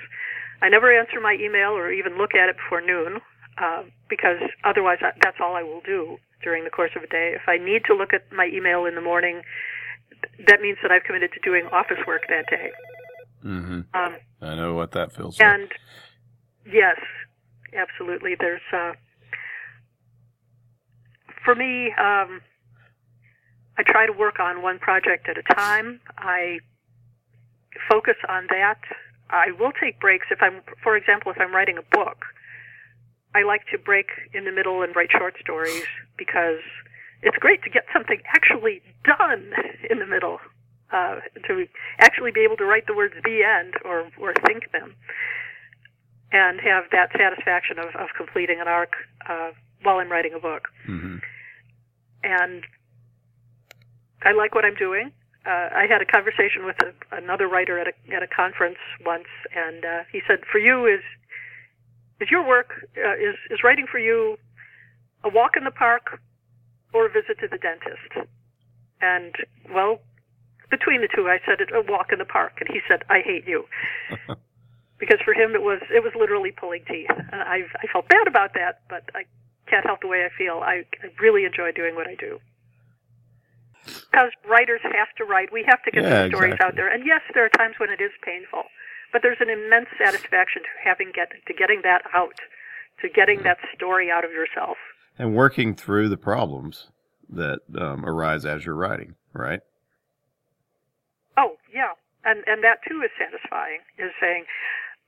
I 0.61 0.69
never 0.69 0.91
answer 0.91 1.19
my 1.21 1.37
email 1.39 1.71
or 1.71 1.91
even 1.91 2.17
look 2.17 2.35
at 2.35 2.49
it 2.49 2.57
before 2.57 2.81
noon, 2.81 3.21
uh, 3.57 3.83
because 4.09 4.41
otherwise 4.63 4.97
I, 5.01 5.11
that's 5.21 5.37
all 5.41 5.55
I 5.55 5.63
will 5.63 5.81
do 5.85 6.17
during 6.43 6.63
the 6.63 6.69
course 6.69 6.91
of 6.95 7.03
a 7.03 7.07
day. 7.07 7.33
If 7.35 7.47
I 7.47 7.57
need 7.57 7.83
to 7.85 7.95
look 7.95 8.13
at 8.13 8.31
my 8.31 8.49
email 8.51 8.85
in 8.85 8.95
the 8.95 9.01
morning, 9.01 9.41
that 10.47 10.61
means 10.61 10.77
that 10.81 10.91
I've 10.91 11.03
committed 11.03 11.31
to 11.33 11.39
doing 11.39 11.67
office 11.71 11.99
work 12.07 12.23
that 12.29 12.47
day. 12.49 12.71
Mm-hmm. 13.45 13.81
Um, 13.93 14.15
I 14.41 14.55
know 14.55 14.73
what 14.73 14.91
that 14.91 15.13
feels 15.13 15.39
like. 15.39 15.47
and 15.47 15.69
yes, 16.65 16.97
absolutely. 17.75 18.35
There's 18.39 18.61
uh, 18.73 18.93
for 21.43 21.55
me. 21.55 21.93
Um, 21.97 22.41
I 23.77 23.83
try 23.83 24.05
to 24.05 24.11
work 24.11 24.41
on 24.41 24.61
one 24.61 24.77
project 24.77 25.29
at 25.29 25.37
a 25.37 25.55
time. 25.55 26.01
I 26.17 26.59
focus 27.89 28.15
on 28.27 28.47
that. 28.49 28.79
I 29.29 29.51
will 29.57 29.71
take 29.71 30.01
breaks 30.01 30.27
if 30.31 30.39
I'm, 30.41 30.61
for 30.83 30.97
example, 30.97 31.31
if 31.31 31.39
I'm 31.39 31.55
writing 31.55 31.77
a 31.77 31.95
book. 31.95 32.25
I 33.33 33.43
like 33.43 33.61
to 33.71 33.77
break 33.77 34.07
in 34.33 34.43
the 34.43 34.51
middle 34.51 34.81
and 34.81 34.93
write 34.95 35.11
short 35.17 35.35
stories 35.39 35.83
because 36.17 36.59
it's 37.21 37.37
great 37.37 37.63
to 37.63 37.69
get 37.69 37.85
something 37.93 38.21
actually 38.27 38.81
done 39.05 39.53
in 39.89 39.99
the 39.99 40.07
middle. 40.07 40.39
Uh, 40.91 41.19
to 41.47 41.67
actually 41.99 42.31
be 42.31 42.41
able 42.41 42.57
to 42.57 42.65
write 42.65 42.87
the 42.87 42.95
words 42.95 43.13
"the 43.23 43.43
end" 43.43 43.75
or 43.85 44.09
or 44.19 44.33
think 44.47 44.71
them, 44.71 44.95
and 46.31 46.59
have 46.61 46.85
that 46.91 47.09
satisfaction 47.17 47.79
of, 47.79 47.95
of 47.95 48.09
completing 48.15 48.59
an 48.59 48.67
arc 48.67 48.93
uh, 49.27 49.51
while 49.83 49.97
I'm 49.97 50.11
writing 50.11 50.33
a 50.35 50.39
book. 50.39 50.67
hmm 50.85 51.17
And 52.23 52.63
I 54.21 54.31
like 54.33 54.53
what 54.53 54.65
I'm 54.65 54.75
doing. 54.75 55.11
Uh, 55.45 55.69
I 55.71 55.87
had 55.89 56.01
a 56.01 56.05
conversation 56.05 56.65
with 56.65 56.75
a, 56.83 56.91
another 57.15 57.47
writer 57.47 57.79
at 57.79 57.87
a 57.87 57.93
at 58.13 58.21
a 58.21 58.27
conference 58.27 58.77
once, 59.05 59.29
and 59.55 59.85
uh, 59.85 60.03
he 60.11 60.19
said, 60.27 60.39
"For 60.51 60.59
you, 60.59 60.85
is 60.85 60.99
is 62.19 62.29
your 62.29 62.45
work 62.45 62.71
uh, 62.97 63.15
is 63.15 63.35
is 63.49 63.63
writing 63.63 63.87
for 63.89 63.99
you 63.99 64.37
a 65.23 65.29
walk 65.29 65.55
in 65.55 65.63
the 65.63 65.71
park 65.71 66.19
or 66.93 67.05
a 67.05 67.09
visit 67.09 67.39
to 67.39 67.47
the 67.47 67.57
dentist?" 67.57 68.29
And 68.99 69.33
well, 69.73 70.01
between 70.69 70.99
the 71.01 71.07
two, 71.07 71.29
I 71.29 71.39
said, 71.45 71.65
"A 71.73 71.81
walk 71.89 72.11
in 72.11 72.19
the 72.19 72.25
park," 72.25 72.59
and 72.59 72.67
he 72.67 72.81
said, 72.85 73.03
"I 73.09 73.21
hate 73.21 73.47
you." 73.47 73.65
because 74.99 75.19
for 75.23 75.33
him 75.33 75.55
it 75.55 75.61
was 75.61 75.79
it 75.89 76.03
was 76.03 76.13
literally 76.17 76.51
pulling 76.51 76.83
teeth. 76.85 77.09
And 77.09 77.41
I 77.41 77.63
I 77.81 77.87
felt 77.91 78.07
bad 78.07 78.27
about 78.27 78.53
that, 78.53 78.81
but 78.89 79.03
I 79.15 79.23
can't 79.67 79.85
help 79.85 80.01
the 80.01 80.07
way 80.07 80.25
I 80.25 80.29
feel. 80.37 80.61
I, 80.63 80.83
I 81.03 81.07
really 81.21 81.45
enjoy 81.45 81.71
doing 81.71 81.95
what 81.95 82.07
I 82.07 82.15
do. 82.15 82.39
Because 83.85 84.31
writers 84.49 84.81
have 84.83 85.09
to 85.17 85.23
write, 85.23 85.53
we 85.53 85.63
have 85.67 85.81
to 85.83 85.91
get 85.91 86.03
Yeah, 86.03 86.23
the 86.23 86.29
stories 86.29 86.53
exactly. 86.53 86.65
out 86.65 86.75
there. 86.75 86.89
And 86.91 87.05
yes, 87.05 87.21
there 87.33 87.45
are 87.45 87.49
times 87.49 87.75
when 87.79 87.89
it 87.89 88.01
is 88.01 88.11
painful, 88.23 88.63
but 89.13 89.21
there's 89.21 89.37
an 89.39 89.49
immense 89.49 89.87
satisfaction 89.97 90.63
to 90.63 90.69
having 90.83 91.11
get 91.13 91.29
to 91.47 91.53
getting 91.53 91.81
that 91.83 92.01
out, 92.13 92.35
to 93.01 93.09
getting 93.09 93.43
that 93.43 93.57
story 93.75 94.11
out 94.11 94.25
of 94.25 94.31
yourself. 94.31 94.77
And 95.17 95.35
working 95.35 95.75
through 95.75 96.09
the 96.09 96.17
problems 96.17 96.89
that 97.29 97.59
um, 97.77 98.05
arise 98.05 98.45
as 98.45 98.65
you're 98.65 98.75
writing, 98.75 99.15
right? 99.33 99.61
Oh 101.37 101.55
yeah, 101.73 101.93
and 102.25 102.43
and 102.47 102.63
that 102.63 102.79
too 102.87 103.01
is 103.01 103.11
satisfying. 103.17 103.79
Is 103.97 104.11
saying, 104.19 104.45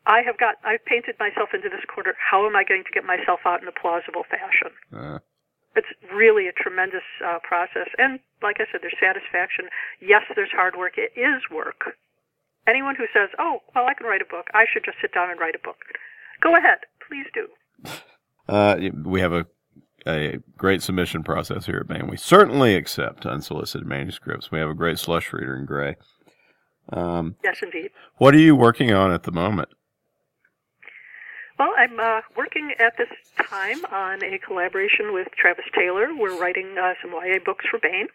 I 0.08 0.22
have 0.26 0.38
got, 0.38 0.56
I've 0.66 0.84
painted 0.86 1.16
myself 1.20 1.50
into 1.54 1.70
this 1.70 1.86
corner. 1.86 2.14
How 2.18 2.46
am 2.48 2.56
I 2.56 2.64
going 2.64 2.84
to 2.84 2.92
get 2.92 3.06
myself 3.06 3.42
out 3.46 3.62
in 3.62 3.68
a 3.68 3.76
plausible 3.76 4.26
fashion? 4.30 4.74
Uh, 4.90 5.20
it's 5.76 5.88
really 6.14 6.48
a 6.48 6.52
tremendous 6.54 7.06
uh, 7.24 7.38
process. 7.44 7.88
And 7.98 8.20
like 8.42 8.58
I 8.60 8.66
said, 8.72 8.82
there's 8.82 8.98
satisfaction. 9.00 9.70
Yes, 10.02 10.24
there's 10.36 10.52
hard 10.52 10.76
work. 10.76 10.94
It 10.98 11.14
is 11.18 11.42
work. 11.52 11.96
Anyone 12.68 12.96
who 12.96 13.06
says, 13.14 13.30
"Oh, 13.40 13.60
well, 13.74 13.86
I 13.86 13.94
can 13.94 14.06
write 14.06 14.22
a 14.22 14.30
book. 14.30 14.48
I 14.54 14.66
should 14.72 14.86
just 14.86 14.98
sit 15.02 15.14
down 15.14 15.32
and 15.32 15.40
write 15.40 15.56
a 15.56 15.66
book," 15.66 15.78
go 16.42 16.56
ahead, 16.56 16.80
please 17.08 17.26
do. 17.34 17.48
uh, 18.48 18.78
we 19.04 19.20
have 19.22 19.34
a 19.34 19.48
a 20.06 20.40
great 20.58 20.82
submission 20.82 21.24
process 21.24 21.66
here 21.66 21.78
at 21.78 21.88
Baen. 21.88 22.08
We 22.08 22.18
certainly 22.18 22.76
accept 22.76 23.26
unsolicited 23.26 23.88
manuscripts. 23.88 24.52
We 24.52 24.60
have 24.60 24.70
a 24.70 24.74
great 24.76 25.00
slush 25.00 25.32
reader 25.34 25.56
in 25.56 25.66
Gray. 25.66 25.96
Um, 26.92 27.36
Yes, 27.44 27.58
indeed. 27.62 27.92
what 28.18 28.34
are 28.34 28.40
you 28.40 28.56
working 28.56 28.92
on 28.92 29.12
at 29.12 29.24
the 29.24 29.32
moment? 29.32 29.70
Well, 31.62 31.76
I'm 31.78 32.00
uh, 32.00 32.22
working 32.36 32.74
at 32.80 32.98
this 32.98 33.08
time 33.38 33.86
on 33.92 34.24
a 34.24 34.40
collaboration 34.40 35.14
with 35.14 35.28
Travis 35.38 35.66
Taylor. 35.78 36.08
We're 36.18 36.36
writing 36.42 36.76
uh, 36.76 36.94
some 37.04 37.12
YA 37.12 37.38
books 37.46 37.66
for 37.70 37.78
Baen, 37.78 38.08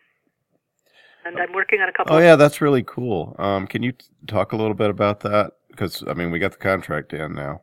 and 1.24 1.38
I'm 1.38 1.52
working 1.52 1.80
on 1.80 1.88
a 1.88 1.92
couple. 1.92 2.16
Oh 2.16 2.18
yeah, 2.18 2.34
that's 2.34 2.60
really 2.60 2.82
cool. 2.82 3.36
Um, 3.38 3.68
can 3.68 3.84
you 3.84 3.92
t- 3.92 4.04
talk 4.26 4.50
a 4.50 4.56
little 4.56 4.74
bit 4.74 4.90
about 4.90 5.20
that? 5.20 5.52
Because 5.70 6.02
I 6.08 6.14
mean, 6.14 6.32
we 6.32 6.40
got 6.40 6.50
the 6.50 6.58
contract 6.58 7.12
in 7.12 7.36
now. 7.36 7.62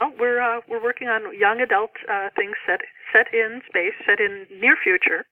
Oh, 0.00 0.10
we're 0.18 0.42
uh, 0.42 0.62
we're 0.68 0.82
working 0.82 1.06
on 1.06 1.22
young 1.38 1.60
adult 1.60 1.92
uh, 2.10 2.30
things 2.34 2.56
set 2.66 2.80
set 3.12 3.32
in 3.32 3.62
space, 3.68 3.94
set 4.04 4.18
in 4.18 4.48
near 4.60 4.74
future, 4.82 5.24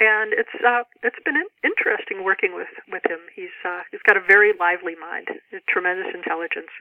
and 0.00 0.32
it's 0.32 0.64
uh, 0.66 0.82
it's 1.04 1.22
been 1.24 1.36
interesting 1.62 2.24
working 2.24 2.56
with 2.56 2.74
with 2.90 3.06
him. 3.06 3.20
He's 3.36 3.54
uh, 3.64 3.82
he's 3.92 4.02
got 4.04 4.16
a 4.16 4.20
very 4.26 4.50
lively 4.58 4.96
mind, 4.98 5.28
tremendous 5.68 6.12
intelligence, 6.12 6.74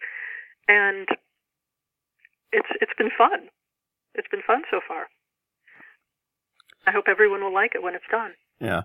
and 0.67 1.07
it's 2.51 2.67
it's 2.81 2.93
been 2.97 3.11
fun. 3.17 3.49
It's 4.15 4.27
been 4.29 4.41
fun 4.45 4.63
so 4.69 4.79
far. 4.87 5.07
I 6.85 6.91
hope 6.91 7.05
everyone 7.07 7.43
will 7.43 7.53
like 7.53 7.75
it 7.75 7.83
when 7.83 7.95
it's 7.95 8.09
done. 8.11 8.31
Yeah. 8.59 8.81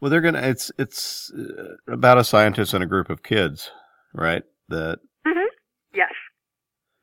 Well, 0.00 0.10
they're 0.10 0.20
gonna. 0.20 0.42
It's 0.42 0.70
it's 0.78 1.32
uh, 1.32 1.92
about 1.92 2.18
a 2.18 2.24
scientist 2.24 2.72
and 2.74 2.84
a 2.84 2.86
group 2.86 3.10
of 3.10 3.22
kids, 3.22 3.70
right? 4.14 4.42
That 4.68 4.98
Mm-hmm. 5.26 5.48
Yes, 5.94 6.12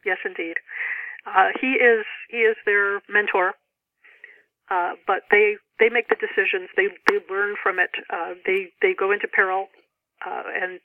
yes, 0.05 0.17
indeed. 0.25 0.55
Uh, 1.27 1.49
he 1.59 1.73
is 1.73 2.05
he 2.29 2.37
is 2.37 2.55
their 2.65 3.01
mentor, 3.09 3.53
uh, 4.69 4.93
but 5.05 5.23
they 5.31 5.57
they 5.79 5.89
make 5.89 6.07
the 6.07 6.15
decisions. 6.15 6.69
They 6.77 6.87
they 7.09 7.19
learn 7.29 7.55
from 7.61 7.79
it. 7.79 7.91
Uh, 8.09 8.33
they 8.45 8.71
they 8.81 8.93
go 8.97 9.11
into 9.11 9.27
peril, 9.27 9.67
uh, 10.25 10.43
and 10.61 10.79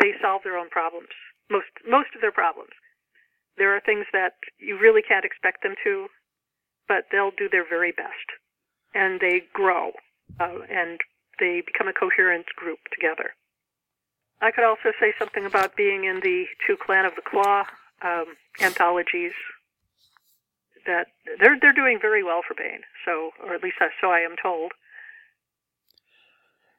they 0.00 0.12
solve 0.20 0.42
their 0.44 0.58
own 0.58 0.68
problems. 0.68 1.08
Most 1.52 1.72
most 1.86 2.10
of 2.14 2.20
their 2.22 2.32
problems. 2.32 2.72
There 3.58 3.76
are 3.76 3.80
things 3.84 4.06
that 4.12 4.34
you 4.58 4.78
really 4.80 5.02
can't 5.02 5.26
expect 5.28 5.62
them 5.62 5.74
to, 5.84 6.08
but 6.88 7.04
they'll 7.12 7.36
do 7.36 7.48
their 7.52 7.68
very 7.68 7.92
best, 7.92 8.28
and 8.94 9.20
they 9.20 9.42
grow, 9.52 9.92
uh, 10.40 10.60
and 10.70 10.98
they 11.38 11.62
become 11.66 11.88
a 11.88 11.92
coherent 11.92 12.46
group 12.56 12.78
together. 12.94 13.28
I 14.40 14.50
could 14.50 14.64
also 14.64 14.90
say 14.98 15.12
something 15.18 15.44
about 15.44 15.76
being 15.76 16.04
in 16.04 16.20
the 16.20 16.46
two 16.66 16.76
Clan 16.84 17.04
of 17.04 17.14
the 17.14 17.22
Claw 17.22 17.64
um, 18.02 18.28
anthologies. 18.60 19.36
That 20.86 21.06
they're 21.38 21.58
they're 21.60 21.72
doing 21.82 21.98
very 22.00 22.24
well 22.24 22.40
for 22.46 22.54
Baen, 22.54 22.80
so 23.04 23.30
or 23.44 23.54
at 23.54 23.62
least 23.62 23.76
I, 23.80 23.88
so 24.00 24.08
I 24.10 24.20
am 24.20 24.34
told. 24.42 24.72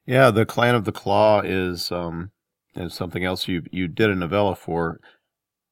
yeah, 0.06 0.30
the 0.32 0.46
Clan 0.46 0.76
of 0.76 0.84
the 0.84 0.92
Claw 0.92 1.40
is 1.42 1.90
um 1.92 2.32
is 2.76 2.94
something 2.94 3.24
else 3.24 3.48
you 3.48 3.64
you 3.72 3.88
did 3.88 4.10
a 4.10 4.16
novella 4.16 4.56
for. 4.56 5.00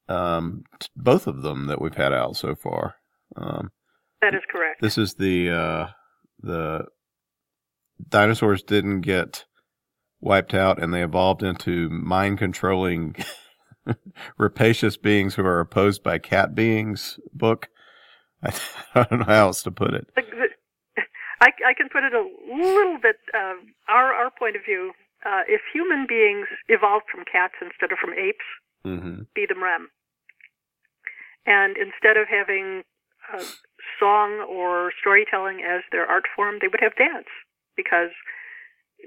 Um, 0.07 0.63
t- 0.79 0.87
both 0.95 1.25
of 1.27 1.41
them 1.41 1.67
that 1.67 1.79
we've 1.81 1.95
had 1.95 2.11
out 2.11 2.35
so 2.35 2.53
far. 2.55 2.95
Um, 3.37 3.71
That 4.21 4.33
is 4.35 4.41
correct. 4.51 4.81
this 4.81 4.97
is 4.97 5.13
the 5.15 5.49
uh 5.49 5.87
the 6.41 6.85
dinosaurs 8.09 8.63
didn't 8.63 9.01
get 9.01 9.45
wiped 10.19 10.53
out 10.53 10.81
and 10.81 10.93
they 10.93 11.03
evolved 11.03 11.43
into 11.43 11.89
mind 11.89 12.39
controlling 12.39 13.15
rapacious 14.37 14.97
beings 14.97 15.35
who 15.35 15.45
are 15.45 15.59
opposed 15.59 16.03
by 16.03 16.17
cat 16.17 16.53
beings 16.55 17.19
book 17.33 17.69
I, 18.43 18.53
I 18.95 19.03
don't 19.03 19.19
know 19.19 19.25
how 19.25 19.47
else 19.47 19.63
to 19.63 19.71
put 19.71 19.93
it 19.93 20.07
I, 21.41 21.47
I 21.65 21.73
can 21.75 21.89
put 21.91 22.03
it 22.03 22.13
a 22.13 22.23
little 22.55 22.99
bit. 23.01 23.15
Um, 23.33 23.73
our 23.89 24.13
our 24.13 24.29
point 24.37 24.55
of 24.55 24.61
view: 24.63 24.91
uh, 25.25 25.43
if 25.47 25.61
human 25.73 26.05
beings 26.07 26.47
evolved 26.67 27.05
from 27.11 27.25
cats 27.25 27.55
instead 27.61 27.91
of 27.91 27.99
from 27.99 28.13
apes, 28.13 28.45
hmm 28.83 29.23
be 29.33 29.45
them 29.45 29.63
rem, 29.63 29.89
and 31.45 31.77
instead 31.77 32.17
of 32.17 32.27
having 32.27 32.83
uh, 33.31 33.43
song 33.99 34.43
or 34.49 34.91
storytelling 34.99 35.61
as 35.63 35.81
their 35.91 36.05
art 36.05 36.25
form, 36.35 36.57
they 36.59 36.67
would 36.67 36.81
have 36.81 36.95
dance 36.95 37.29
because 37.77 38.09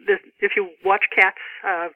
the, 0.07 0.17
if 0.41 0.53
you 0.57 0.71
watch 0.85 1.05
cats 1.15 1.43
uh, 1.67 1.89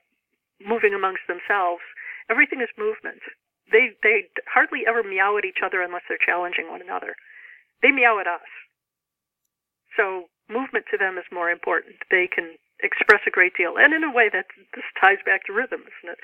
moving 0.60 0.94
amongst 0.94 1.22
themselves, 1.26 1.82
everything 2.30 2.60
is 2.60 2.68
movement. 2.78 3.22
They 3.70 3.94
they 4.02 4.28
hardly 4.48 4.84
ever 4.88 5.02
meow 5.02 5.36
at 5.36 5.44
each 5.44 5.60
other 5.64 5.82
unless 5.82 6.02
they're 6.08 6.20
challenging 6.20 6.70
one 6.70 6.82
another. 6.82 7.14
They 7.82 7.90
meow 7.90 8.18
at 8.18 8.26
us. 8.26 8.48
So 9.96 10.30
movement 10.48 10.86
to 10.90 10.96
them 10.96 11.18
is 11.18 11.24
more 11.32 11.50
important. 11.50 11.96
They 12.10 12.28
can 12.32 12.56
express 12.82 13.20
a 13.26 13.30
great 13.30 13.52
deal, 13.56 13.74
and 13.78 13.92
in 13.92 14.04
a 14.04 14.12
way 14.12 14.30
that 14.32 14.46
this 14.74 14.84
ties 15.00 15.18
back 15.24 15.44
to 15.46 15.52
rhythm, 15.52 15.80
isn't 15.80 16.12
it? 16.12 16.20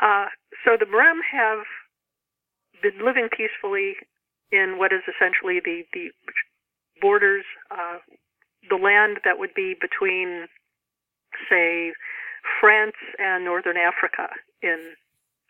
Uh, 0.00 0.26
so 0.64 0.76
the 0.78 0.86
Mrem 0.86 1.20
have 1.30 1.66
been 2.82 3.04
living 3.04 3.28
peacefully 3.30 3.94
in 4.50 4.78
what 4.78 4.92
is 4.92 5.02
essentially 5.08 5.60
the 5.64 5.84
the 5.92 6.10
borders, 7.00 7.44
uh, 7.70 7.98
the 8.68 8.76
land 8.76 9.18
that 9.24 9.38
would 9.38 9.54
be 9.54 9.74
between, 9.80 10.46
say, 11.50 11.92
France 12.60 12.96
and 13.18 13.44
northern 13.44 13.76
Africa 13.76 14.28
in 14.62 14.94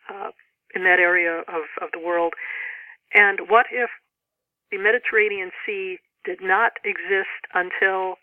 uh, 0.09 0.31
in 0.73 0.83
that 0.83 0.99
area 0.99 1.39
of, 1.47 1.69
of 1.81 1.89
the 1.93 1.99
world. 1.99 2.33
And 3.13 3.41
what 3.47 3.67
if 3.71 3.89
the 4.71 4.77
Mediterranean 4.77 5.51
Sea 5.65 5.99
did 6.25 6.39
not 6.41 6.73
exist 6.83 7.45
until 7.53 8.15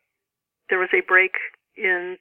there 0.68 0.78
was 0.78 0.88
a 0.92 1.06
break 1.06 1.32
in 1.80 2.16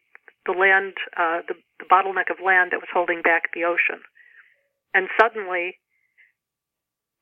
the 0.45 0.55
land, 0.55 0.95
uh, 1.20 1.43
the, 1.47 1.55
the 1.80 1.86
bottleneck 1.86 2.32
of 2.32 2.39
land 2.43 2.72
that 2.72 2.80
was 2.80 2.89
holding 2.91 3.22
back 3.22 3.51
the 3.53 3.68
ocean. 3.68 4.01
And 4.93 5.07
suddenly, 5.20 5.78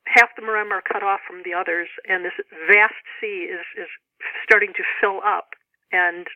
half 0.06 0.30
the 0.36 0.42
Mrem 0.42 0.70
are 0.70 0.80
cut 0.80 1.02
off 1.02 1.20
from 1.26 1.42
the 1.44 1.52
others, 1.52 1.88
and 2.08 2.24
this 2.24 2.38
vast 2.70 3.02
sea 3.20 3.50
is, 3.50 3.66
is 3.76 3.90
starting 4.44 4.72
to 4.76 4.84
fill 5.00 5.20
up 5.26 5.52
and 5.92 6.26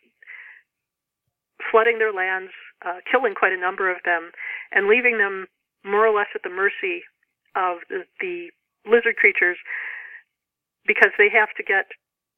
flooding 1.71 1.99
their 1.99 2.13
lands, 2.13 2.53
uh, 2.85 3.01
killing 3.11 3.35
quite 3.35 3.53
a 3.53 3.61
number 3.61 3.91
of 3.91 4.03
them, 4.05 4.33
and 4.73 4.89
leaving 4.89 5.19
them 5.19 5.47
more 5.85 6.07
or 6.07 6.15
less 6.15 6.29
at 6.35 6.43
the 6.43 6.51
mercy 6.53 7.03
of 7.55 7.79
the, 7.89 8.05
the 8.21 8.51
lizard 8.85 9.17
creatures 9.17 9.57
because 10.87 11.11
they 11.19 11.31
have 11.31 11.51
to 11.57 11.63
get 11.63 11.87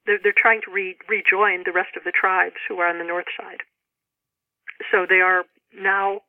they're, 0.07 0.19
they're 0.23 0.37
trying 0.37 0.61
to 0.67 0.71
re, 0.73 0.97
rejoin 1.09 1.63
the 1.65 1.73
rest 1.73 1.97
of 1.97 2.05
the 2.05 2.13
tribes 2.13 2.61
who 2.69 2.79
are 2.79 2.89
on 2.89 2.99
the 2.99 3.05
north 3.05 3.27
side. 3.37 3.61
So 4.91 5.07
they 5.09 5.21
are 5.21 5.45
now 5.73 6.21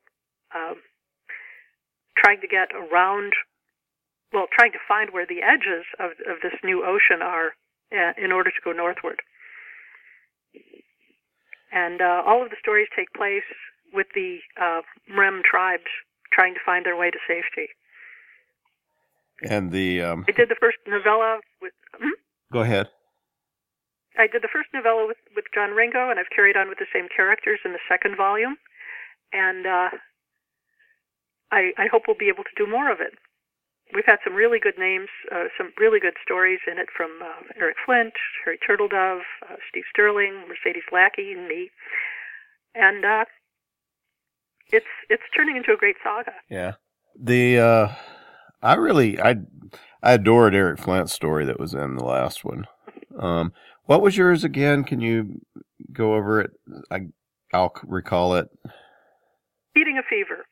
um, 0.54 0.76
trying 2.16 2.40
to 2.40 2.48
get 2.48 2.68
around, 2.74 3.32
well, 4.32 4.46
trying 4.52 4.72
to 4.72 4.78
find 4.88 5.10
where 5.12 5.26
the 5.26 5.42
edges 5.42 5.84
of, 5.98 6.12
of 6.30 6.40
this 6.42 6.54
new 6.64 6.84
ocean 6.84 7.22
are 7.22 7.52
uh, 7.92 8.12
in 8.16 8.32
order 8.32 8.50
to 8.50 8.60
go 8.64 8.72
northward. 8.72 9.20
And 11.72 12.00
uh, 12.00 12.22
all 12.24 12.42
of 12.42 12.50
the 12.50 12.56
stories 12.60 12.88
take 12.96 13.12
place 13.12 13.46
with 13.92 14.06
the 14.14 14.38
uh, 14.60 14.80
Mrem 15.12 15.42
tribes 15.42 15.90
trying 16.32 16.54
to 16.54 16.60
find 16.64 16.86
their 16.86 16.96
way 16.96 17.10
to 17.10 17.18
safety. 17.26 17.68
And 19.42 19.70
the 19.70 20.00
um, 20.00 20.24
I 20.28 20.32
did 20.32 20.48
the 20.48 20.56
first 20.58 20.78
novella 20.86 21.40
with. 21.60 21.72
Hmm? 22.00 22.08
Go 22.52 22.60
ahead. 22.60 22.88
I 24.18 24.26
did 24.26 24.42
the 24.42 24.52
first 24.52 24.68
novella 24.72 25.06
with 25.06 25.18
with 25.34 25.44
John 25.54 25.70
Ringo, 25.70 26.10
and 26.10 26.18
I've 26.18 26.34
carried 26.34 26.56
on 26.56 26.68
with 26.68 26.78
the 26.78 26.90
same 26.92 27.08
characters 27.14 27.60
in 27.64 27.72
the 27.72 27.84
second 27.88 28.16
volume, 28.16 28.56
and 29.32 29.66
uh, 29.66 29.90
I 31.52 31.72
I 31.76 31.86
hope 31.90 32.04
we'll 32.06 32.16
be 32.18 32.28
able 32.28 32.44
to 32.44 32.56
do 32.56 32.70
more 32.70 32.90
of 32.90 33.00
it. 33.00 33.14
We've 33.94 34.06
had 34.06 34.18
some 34.24 34.34
really 34.34 34.58
good 34.58 34.78
names, 34.78 35.08
uh, 35.30 35.44
some 35.56 35.72
really 35.78 36.00
good 36.00 36.14
stories 36.22 36.58
in 36.66 36.78
it 36.78 36.88
from 36.96 37.10
uh, 37.22 37.54
Eric 37.60 37.76
Flint, 37.84 38.14
Harry 38.44 38.58
Turtledove, 38.58 39.22
uh, 39.48 39.56
Steve 39.70 39.84
Stirling, 39.90 40.42
Mercedes 40.48 40.88
Lackey, 40.92 41.32
and 41.32 41.46
me, 41.46 41.70
and 42.74 43.04
uh, 43.04 43.24
it's 44.72 44.86
it's 45.08 45.22
turning 45.36 45.56
into 45.56 45.72
a 45.72 45.76
great 45.76 45.96
saga. 46.02 46.32
Yeah, 46.50 46.74
the 47.18 47.58
uh, 47.58 47.88
I 48.62 48.74
really 48.74 49.20
I 49.20 49.36
I 50.02 50.14
adored 50.14 50.54
Eric 50.54 50.80
Flint's 50.80 51.12
story 51.12 51.44
that 51.44 51.60
was 51.60 51.74
in 51.74 51.96
the 51.96 52.04
last 52.04 52.44
one. 52.44 52.66
Um, 53.18 53.52
what 53.86 54.02
was 54.02 54.16
yours 54.16 54.44
again? 54.44 54.84
Can 54.84 55.00
you 55.00 55.40
go 55.92 56.14
over 56.14 56.40
it? 56.40 56.50
I 56.90 57.08
I'll 57.52 57.72
recall 57.84 58.34
it. 58.34 58.48
Feeding 59.74 59.98
a 59.98 60.02
fever. 60.08 60.44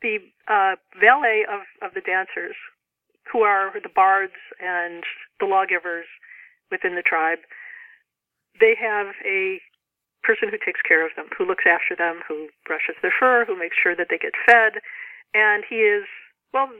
The 0.00 0.18
uh, 0.46 0.76
valet 1.00 1.44
of 1.50 1.60
of 1.82 1.94
the 1.94 2.00
dancers, 2.00 2.54
who 3.32 3.42
are 3.42 3.72
the 3.74 3.90
bards 3.94 4.38
and 4.60 5.02
the 5.40 5.46
lawgivers 5.46 6.06
within 6.70 6.94
the 6.94 7.02
tribe, 7.02 7.38
they 8.60 8.74
have 8.80 9.14
a 9.26 9.60
person 10.22 10.48
who 10.50 10.58
takes 10.58 10.80
care 10.86 11.04
of 11.04 11.12
them, 11.16 11.26
who 11.36 11.46
looks 11.46 11.64
after 11.66 11.96
them, 11.96 12.20
who 12.26 12.48
brushes 12.66 12.96
their 13.02 13.14
fur, 13.18 13.44
who 13.46 13.58
makes 13.58 13.76
sure 13.80 13.96
that 13.96 14.08
they 14.10 14.18
get 14.18 14.34
fed, 14.46 14.82
and 15.34 15.64
he 15.68 15.76
is 15.76 16.04
well, 16.52 16.70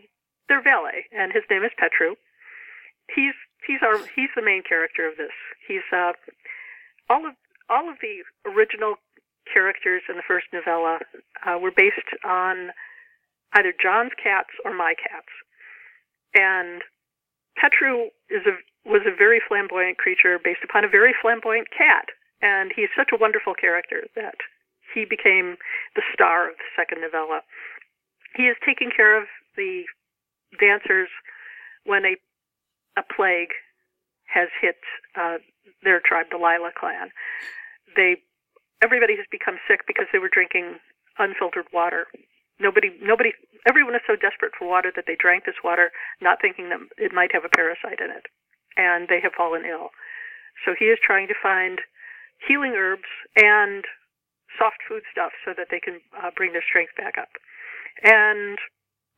their 0.48 0.62
valet, 0.62 1.06
and 1.12 1.32
his 1.32 1.42
name 1.50 1.64
is 1.64 1.72
Petru. 1.76 2.14
He's 3.14 3.34
he's 3.66 3.82
our 3.82 3.98
he's 4.14 4.30
the 4.36 4.42
main 4.42 4.62
character 4.62 5.08
of 5.08 5.16
this. 5.16 5.34
He's 5.66 5.86
uh, 5.92 6.12
all 7.08 7.26
of 7.26 7.34
all 7.70 7.88
of 7.88 7.96
the 8.00 8.24
original 8.48 8.96
characters 9.52 10.02
in 10.08 10.16
the 10.16 10.26
first 10.26 10.46
novella 10.52 11.00
uh, 11.46 11.58
were 11.58 11.72
based 11.74 12.08
on 12.24 12.70
either 13.54 13.72
John's 13.72 14.12
cats 14.22 14.52
or 14.64 14.74
my 14.74 14.94
cats, 14.94 15.32
and 16.34 16.82
Petru 17.56 18.12
is 18.30 18.44
a 18.46 18.56
was 18.88 19.02
a 19.04 19.16
very 19.16 19.40
flamboyant 19.46 19.98
creature 19.98 20.38
based 20.42 20.64
upon 20.64 20.84
a 20.84 20.88
very 20.88 21.14
flamboyant 21.20 21.68
cat, 21.70 22.08
and 22.40 22.72
he's 22.74 22.88
such 22.96 23.10
a 23.12 23.20
wonderful 23.20 23.54
character 23.54 24.08
that 24.14 24.36
he 24.94 25.04
became 25.04 25.56
the 25.94 26.02
star 26.12 26.48
of 26.48 26.56
the 26.56 26.70
second 26.76 27.02
novella. 27.02 27.40
He 28.36 28.44
is 28.44 28.56
taking 28.64 28.90
care 28.94 29.16
of 29.16 29.28
the 29.56 29.84
dancers 30.60 31.08
when 31.84 32.04
a 32.04 32.16
a 32.98 33.06
plague 33.06 33.54
has 34.26 34.48
hit 34.60 34.82
uh, 35.14 35.38
their 35.86 36.02
tribe, 36.04 36.26
the 36.30 36.36
Lila 36.36 36.74
clan. 36.74 37.14
They 37.94 38.18
everybody 38.82 39.16
has 39.16 39.26
become 39.30 39.58
sick 39.66 39.86
because 39.86 40.06
they 40.12 40.18
were 40.18 40.30
drinking 40.30 40.78
unfiltered 41.18 41.66
water. 41.72 42.06
Nobody, 42.60 42.90
nobody, 43.02 43.30
everyone 43.66 43.94
is 43.94 44.02
so 44.06 44.16
desperate 44.18 44.52
for 44.58 44.66
water 44.66 44.90
that 44.94 45.06
they 45.06 45.14
drank 45.14 45.46
this 45.46 45.62
water, 45.62 45.90
not 46.20 46.42
thinking 46.42 46.70
that 46.70 46.82
it 46.98 47.14
might 47.14 47.30
have 47.32 47.44
a 47.46 47.54
parasite 47.54 48.02
in 48.02 48.10
it, 48.10 48.26
and 48.76 49.06
they 49.06 49.20
have 49.22 49.38
fallen 49.38 49.62
ill. 49.62 49.90
So 50.66 50.74
he 50.78 50.86
is 50.86 50.98
trying 50.98 51.28
to 51.28 51.38
find 51.38 51.78
healing 52.42 52.74
herbs 52.74 53.10
and 53.38 53.84
soft 54.58 54.82
food 54.88 55.02
stuff 55.10 55.30
so 55.46 55.54
that 55.56 55.68
they 55.70 55.78
can 55.78 56.00
uh, 56.18 56.30
bring 56.34 56.52
their 56.52 56.66
strength 56.66 56.94
back 56.98 57.14
up. 57.18 57.30
And 58.02 58.58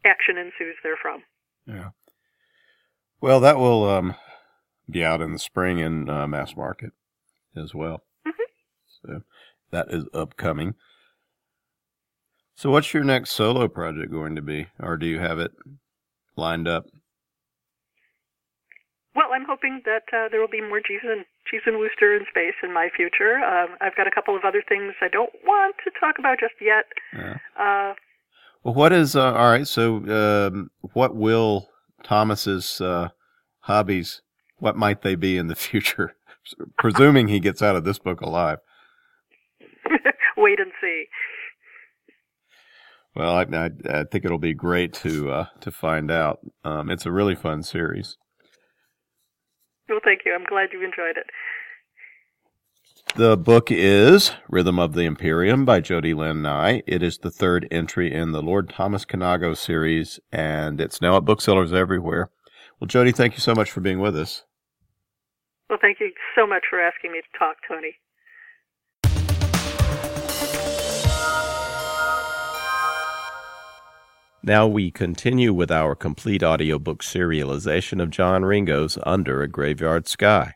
action 0.05 0.37
ensues 0.37 0.77
therefrom. 0.83 1.25
Yeah. 1.67 1.97
Well, 3.21 3.41
that 3.41 3.59
will 3.59 3.89
um, 3.89 4.15
be 4.89 5.05
out 5.05 5.21
in 5.21 5.33
the 5.33 5.39
spring 5.39 5.79
in 5.79 6.09
uh, 6.09 6.27
mass 6.27 6.57
market 6.57 6.93
as 7.57 7.75
well. 7.75 8.03
Mm-hmm. 8.27 8.43
So 9.03 9.21
that 9.71 9.89
is 9.91 10.05
upcoming. 10.15 10.75
So, 12.55 12.71
what's 12.71 12.93
your 12.93 13.05
next 13.05 13.31
solo 13.31 13.69
project 13.69 14.13
going 14.13 14.37
to 14.37 14.43
be, 14.43 14.67
or 14.79 14.99
do 14.99 15.07
you 15.07 15.19
have 15.19 15.39
it 15.39 15.53
lined 16.37 16.69
up? 16.69 16.85
Well, 19.15 19.29
I'm 19.33 19.47
hoping 19.49 19.81
that 19.87 20.03
uh, 20.13 20.29
there 20.31 20.41
will 20.41 20.49
be 20.49 20.61
more 20.61 20.81
Jeeves 20.81 21.65
and 21.67 21.79
Wooster 21.79 22.15
in 22.15 22.27
space 22.31 22.55
in 22.63 22.73
my 22.73 22.91
future. 22.95 23.39
Um, 23.39 23.77
I've 23.81 23.97
got 23.97 24.07
a 24.07 24.11
couple 24.11 24.37
of 24.37 24.45
other 24.45 24.63
things 24.69 24.93
I 25.01 25.09
don't 25.09 25.33
want 25.45 25.77
to 25.85 25.91
talk 25.99 26.19
about 26.19 26.39
just 26.39 26.53
yet. 26.61 26.85
Yeah. 27.15 27.39
Uh, 27.59 27.95
well, 28.63 28.75
what 28.75 28.93
is 28.93 29.17
uh, 29.17 29.33
all 29.33 29.51
right? 29.51 29.67
So, 29.67 29.97
um, 29.97 30.71
what 30.93 31.17
will 31.17 31.70
Thomas's 32.03 32.81
uh, 32.81 33.09
hobbies? 33.61 34.23
What 34.59 34.77
might 34.77 35.03
they 35.03 35.15
be 35.15 35.37
in 35.37 35.49
the 35.49 35.57
future? 35.69 36.15
Presuming 36.79 37.29
he 37.29 37.41
gets 37.41 37.63
out 37.63 37.77
of 37.77 37.85
this 37.85 37.99
book 37.99 38.21
alive. 38.21 38.59
Wait 40.37 40.59
and 40.59 40.73
see. 40.81 41.05
Well, 43.15 43.35
I, 43.35 43.43
I, 43.43 43.71
I 44.01 44.05
think 44.05 44.25
it'll 44.25 44.39
be 44.39 44.55
great 44.55 44.93
to 44.95 45.31
uh, 45.31 45.47
to 45.61 45.71
find 45.71 46.11
out. 46.11 46.41
Um, 46.65 46.91
it's 46.91 47.07
a 47.07 47.13
really 47.13 47.35
fun 47.35 47.63
series. 47.63 48.17
Well, 49.89 50.01
thank 50.05 50.21
you. 50.25 50.33
I'm 50.33 50.45
glad 50.45 50.69
you 50.73 50.85
enjoyed 50.85 51.17
it. 51.17 51.27
The 53.17 53.37
book 53.37 53.73
is 53.73 54.31
Rhythm 54.49 54.79
of 54.79 54.95
the 54.95 55.03
Imperium 55.03 55.65
by 55.65 55.81
Jody 55.81 56.15
Lynn 56.15 56.43
Nye. 56.43 56.83
It 56.87 57.03
is 57.03 57.19
the 57.19 57.31
third 57.31 57.67
entry 57.69 58.15
in 58.15 58.31
the 58.31 58.41
Lord 58.41 58.71
Thomas 58.71 59.05
Kinago 59.05 59.57
series, 59.57 60.21
and 60.31 60.81
it's 60.81 61.03
now 61.03 61.17
at 61.17 61.25
booksellers 61.25 61.73
everywhere. 61.73 62.31
Well, 62.79 62.87
Jody, 62.87 63.11
thank 63.11 63.35
you 63.35 63.41
so 63.41 63.53
much 63.53 63.71
for 63.71 63.81
being 63.81 63.99
with 63.99 64.17
us. 64.17 64.45
Well, 65.69 65.81
thank 65.83 65.99
you 65.99 66.13
so 66.37 66.47
much 66.47 66.63
for 66.71 66.81
asking 66.81 67.11
me 67.11 67.21
to 67.21 67.39
talk, 67.39 67.57
Tony. 67.67 67.97
Now 74.43 74.69
we 74.69 74.91
continue 74.93 75.53
with 75.53 75.73
our 75.73 75.97
complete 75.97 76.45
audiobook 76.45 77.03
serialization 77.03 78.01
of 78.01 78.11
John 78.11 78.45
Ringo's 78.45 78.99
Under 79.03 79.43
a 79.43 79.49
Graveyard 79.49 80.07
Sky. 80.07 80.55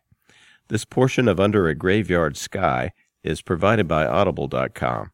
This 0.69 0.87
portion 0.87 1.29
of 1.29 1.39
Under 1.39 1.69
a 1.69 1.75
Graveyard 1.75 2.39
Sky 2.39 2.93
is 3.23 3.43
provided 3.43 3.87
by 3.87 4.07
Audible.com. 4.07 5.11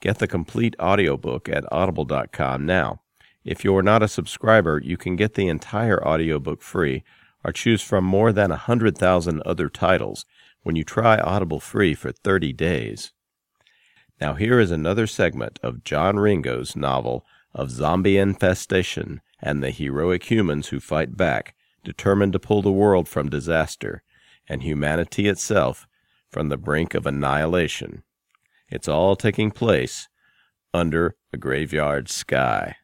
Get 0.00 0.18
the 0.18 0.28
complete 0.28 0.76
audiobook 0.78 1.48
at 1.48 1.64
Audible.com 1.72 2.64
now. 2.64 3.00
If 3.44 3.64
you're 3.64 3.82
not 3.82 4.04
a 4.04 4.08
subscriber, 4.08 4.80
you 4.84 4.96
can 4.96 5.16
get 5.16 5.34
the 5.34 5.48
entire 5.48 6.06
audiobook 6.06 6.62
free 6.62 7.02
or 7.42 7.50
choose 7.50 7.82
from 7.82 8.04
more 8.04 8.32
than 8.32 8.52
a 8.52 8.54
100,000 8.54 9.42
other 9.44 9.68
titles, 9.68 10.24
when 10.62 10.76
you 10.76 10.84
try 10.84 11.18
Audible 11.18 11.60
free 11.60 11.94
for 11.94 12.12
30 12.12 12.52
days. 12.52 13.12
Now, 14.20 14.34
here 14.34 14.60
is 14.60 14.70
another 14.70 15.08
segment 15.08 15.58
of 15.62 15.82
John 15.82 16.20
Ringo's 16.20 16.76
novel 16.76 17.26
of 17.52 17.70
zombie 17.70 18.16
infestation 18.16 19.20
and 19.42 19.62
the 19.62 19.72
heroic 19.72 20.30
humans 20.30 20.68
who 20.68 20.78
fight 20.78 21.16
back, 21.16 21.56
determined 21.82 22.32
to 22.32 22.38
pull 22.38 22.62
the 22.62 22.72
world 22.72 23.08
from 23.08 23.28
disaster 23.28 24.04
and 24.48 24.62
humanity 24.62 25.28
itself 25.28 25.86
from 26.30 26.48
the 26.48 26.56
brink 26.56 26.94
of 26.94 27.06
annihilation. 27.06 28.02
It's 28.68 28.88
all 28.88 29.16
taking 29.16 29.50
place 29.50 30.08
under 30.72 31.14
a 31.32 31.36
graveyard 31.36 32.08
sky. 32.08 32.76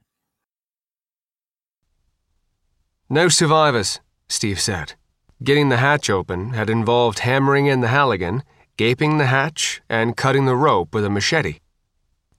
No 3.08 3.28
survivors, 3.28 4.00
Steve 4.28 4.61
said. 4.61 4.94
Getting 5.42 5.68
the 5.68 5.78
hatch 5.78 6.08
open 6.08 6.50
had 6.50 6.70
involved 6.70 7.20
hammering 7.20 7.66
in 7.66 7.80
the 7.80 7.88
Halligan, 7.88 8.44
gaping 8.76 9.18
the 9.18 9.26
hatch, 9.26 9.80
and 9.88 10.16
cutting 10.16 10.44
the 10.44 10.54
rope 10.54 10.94
with 10.94 11.04
a 11.04 11.11
machete. 11.11 11.58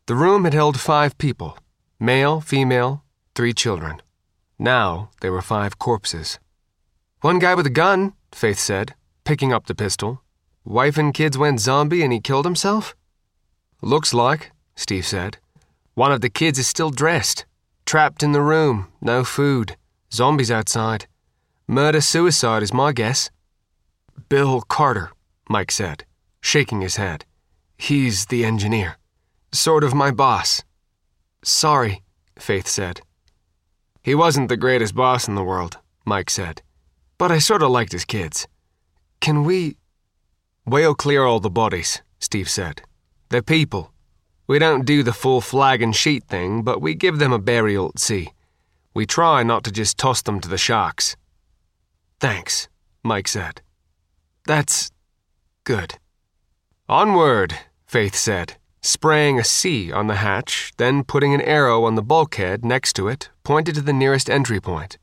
The 0.06 0.16
room 0.16 0.46
had 0.46 0.54
held 0.54 0.80
five 0.80 1.18
people 1.18 1.58
male, 2.00 2.42
female, 2.42 3.04
three 3.36 3.54
children. 3.54 4.02
Now 4.58 5.10
there 5.22 5.32
were 5.32 5.42
five 5.42 5.78
corpses. 5.78 6.40
One 7.22 7.38
guy 7.40 7.54
with 7.54 7.66
a 7.66 7.70
gun, 7.70 8.14
Faith 8.32 8.58
said, 8.58 8.96
picking 9.24 9.54
up 9.54 9.68
the 9.68 9.76
pistol. 9.76 10.22
Wife 10.64 10.98
and 10.98 11.14
kids 11.14 11.38
went 11.38 11.60
zombie 11.60 12.04
and 12.04 12.14
he 12.14 12.20
killed 12.20 12.46
himself? 12.46 12.96
Looks 13.82 14.14
like, 14.14 14.52
Steve 14.76 15.06
said. 15.06 15.38
One 15.96 16.12
of 16.12 16.22
the 16.22 16.30
kids 16.30 16.60
is 16.60 16.68
still 16.68 16.92
dressed. 16.92 17.46
Trapped 17.86 18.24
in 18.24 18.32
the 18.32 18.42
room, 18.42 18.88
no 19.02 19.24
food. 19.24 19.76
Zombies 20.14 20.52
outside. 20.52 21.08
Murder 21.68 22.02
suicide 22.02 22.64
is 22.64 22.74
my 22.74 22.92
guess. 22.92 23.30
Bill 24.30 24.62
Carter, 24.62 25.12
Mike 25.50 25.72
said, 25.72 26.06
shaking 26.42 26.82
his 26.82 26.96
head. 26.98 27.26
He's 27.78 28.28
the 28.28 28.46
engineer. 28.46 28.98
Sort 29.52 29.84
of 29.84 29.94
my 29.94 30.12
boss. 30.12 30.64
Sorry, 31.44 32.04
Faith 32.38 32.68
said. 32.68 33.02
He 34.04 34.16
wasn't 34.16 34.50
the 34.50 34.58
greatest 34.58 34.96
boss 34.96 35.28
in 35.28 35.36
the 35.36 35.44
world, 35.44 35.78
Mike 36.06 36.30
said. 36.30 36.62
But 37.18 37.32
I 37.32 37.40
sort 37.40 37.62
of 37.62 37.72
liked 37.72 37.92
his 37.92 38.06
kids. 38.06 38.48
Can 39.22 39.44
we. 39.44 39.78
We'll 40.66 40.96
clear 40.96 41.24
all 41.24 41.40
the 41.40 41.50
bodies, 41.50 42.02
Steve 42.20 42.50
said. 42.50 42.82
They're 43.30 43.42
people. 43.42 43.94
We 44.48 44.60
don't 44.60 44.84
do 44.84 45.04
the 45.04 45.14
full 45.14 45.40
flag 45.40 45.82
and 45.82 45.96
sheet 45.96 46.26
thing, 46.26 46.64
but 46.64 46.82
we 46.82 46.96
give 46.96 47.20
them 47.20 47.32
a 47.32 47.40
burial 47.40 47.90
at 47.90 48.00
sea. 48.00 48.32
We 48.94 49.06
try 49.06 49.44
not 49.44 49.64
to 49.64 49.72
just 49.72 49.98
toss 49.98 50.22
them 50.22 50.42
to 50.42 50.50
the 50.50 50.58
sharks. 50.58 51.16
Thanks, 52.20 52.68
Mike 53.04 53.28
said. 53.28 53.62
That's 54.46 54.92
good. 55.64 56.00
Onward, 56.90 57.58
Faith 57.86 58.16
said, 58.16 58.58
spraying 58.82 59.40
a 59.40 59.44
C 59.44 59.92
on 59.92 60.08
the 60.08 60.16
hatch, 60.16 60.74
then 60.78 61.04
putting 61.04 61.34
an 61.34 61.42
arrow 61.42 61.86
on 61.86 61.96
the 61.96 62.02
bulkhead 62.02 62.66
next 62.66 62.94
to 62.94 63.08
it, 63.08 63.30
pointed 63.44 63.76
to 63.76 63.82
the 63.82 63.94
nearest 63.94 64.30
entry 64.30 64.60
point. 64.60 64.98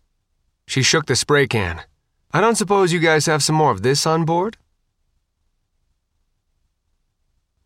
She 0.67 0.83
shook 0.83 1.07
the 1.07 1.17
spray 1.17 1.47
can. 1.47 1.83
I 2.31 2.41
don't 2.43 2.57
suppose 2.57 2.93
you 2.93 2.99
guys 2.99 3.27
have 3.27 3.43
some 3.43 3.57
more 3.57 3.71
of 3.71 3.83
this 3.83 4.07
on 4.07 4.25
board? 4.25 4.59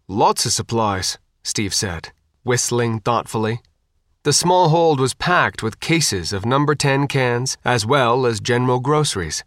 Lots 0.07 0.47
of 0.47 0.53
supplies, 0.53 1.19
Steve 1.43 1.75
said, 1.75 2.13
whistling 2.45 3.01
thoughtfully. 3.01 3.61
The 4.23 4.33
small 4.33 4.69
hold 4.69 5.01
was 5.01 5.15
packed 5.15 5.65
with 5.65 5.81
cases 5.81 6.33
of 6.33 6.47
number 6.47 6.77
10 6.77 7.09
cans 7.09 7.57
as 7.65 7.85
well 7.85 8.25
as 8.25 8.39
general 8.39 8.79
groceries. 8.79 9.43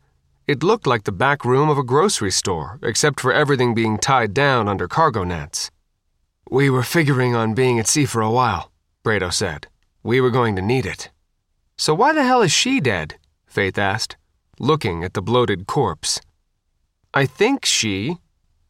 It 0.47 0.63
looked 0.63 0.85
like 0.85 1.05
the 1.05 1.13
back 1.13 1.45
room 1.45 1.69
of 1.69 1.77
a 1.77 1.83
grocery 1.83 2.31
store, 2.31 2.77
except 2.83 3.21
for 3.21 3.31
everything 3.31 3.73
being 3.73 3.97
tied 3.97 4.33
down 4.33 4.67
under 4.67 4.87
cargo 4.89 5.23
nets. 5.23 5.71
We 6.51 6.69
were 6.69 6.83
figuring 6.83 7.35
on 7.35 7.53
being 7.53 7.79
at 7.79 7.87
sea 7.87 8.05
for 8.05 8.21
a 8.21 8.29
while, 8.29 8.69
Brado 9.03 9.31
said. 9.31 9.67
We 10.03 10.19
were 10.19 10.29
going 10.29 10.57
to 10.57 10.61
need 10.61 10.85
it. 10.85 11.09
So 11.77 11.93
why 11.93 12.11
the 12.11 12.23
hell 12.23 12.41
is 12.41 12.51
she 12.51 12.81
dead? 12.81 13.15
Faith 13.47 13.77
asked, 13.77 14.17
looking 14.59 15.03
at 15.03 15.13
the 15.13 15.21
bloated 15.21 15.67
corpse. 15.67 16.19
I 17.13 17.25
think 17.25 17.65
she. 17.65 18.17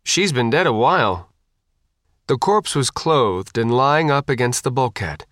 She's 0.03 0.31
been 0.31 0.49
dead 0.49 0.67
a 0.67 0.73
while, 0.73 1.29
the 2.27 2.37
corpse 2.39 2.73
was 2.73 2.89
clothed 2.89 3.55
and 3.55 3.69
lying 3.69 4.09
up 4.09 4.31
against 4.31 4.63
the 4.63 4.71
bulkhead. 4.71 5.25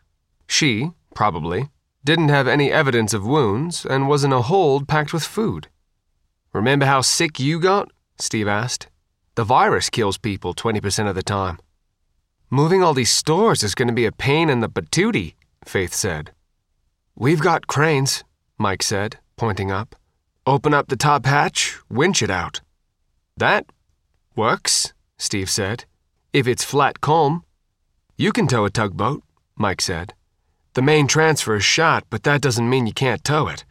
She, 0.45 0.91
probably, 1.15 1.69
didn't 2.05 2.29
have 2.29 2.47
any 2.47 2.71
evidence 2.71 3.15
of 3.15 3.25
wounds 3.25 3.83
and 3.83 4.07
was 4.07 4.23
in 4.23 4.31
a 4.31 4.43
hold 4.43 4.87
packed 4.87 5.11
with 5.11 5.23
food. 5.23 5.69
Remember 6.53 6.85
how 6.85 7.01
sick 7.01 7.39
you 7.39 7.59
got? 7.59 7.89
Steve 8.19 8.47
asked. 8.47 8.89
The 9.33 9.43
virus 9.43 9.89
kills 9.89 10.19
people 10.19 10.53
20% 10.53 11.09
of 11.09 11.15
the 11.15 11.23
time. 11.23 11.57
Moving 12.51 12.83
all 12.83 12.93
these 12.93 13.11
stores 13.11 13.63
is 13.63 13.73
going 13.73 13.87
to 13.87 13.93
be 13.93 14.05
a 14.05 14.11
pain 14.11 14.47
in 14.47 14.59
the 14.59 14.69
patootie, 14.69 15.33
Faith 15.65 15.95
said. 15.95 16.31
We've 17.15 17.41
got 17.41 17.65
cranes, 17.65 18.23
Mike 18.59 18.83
said, 18.83 19.17
pointing 19.35 19.71
up. 19.71 19.95
Open 20.45 20.73
up 20.73 20.87
the 20.87 20.97
top 20.97 21.25
hatch, 21.25 21.77
winch 21.89 22.21
it 22.21 22.29
out. 22.29 22.61
That 23.37 23.65
works, 24.35 24.93
Steve 25.17 25.49
said 25.49 25.85
if 26.33 26.47
it's 26.47 26.63
flat 26.63 26.99
calm. 26.99 27.45
You 28.17 28.31
can 28.31 28.47
tow 28.47 28.65
a 28.65 28.71
tugboat, 28.71 29.23
Mike 29.55 29.81
said. 29.81 30.15
The 30.73 30.81
main 30.81 31.05
transfer 31.07 31.55
is 31.55 31.63
shot, 31.63 32.05
but 32.09 32.23
that 32.23 32.41
doesn't 32.41 32.69
mean 32.69 32.87
you 32.87 32.93
can't 32.93 33.23
tow 33.23 33.47
it. 33.47 33.63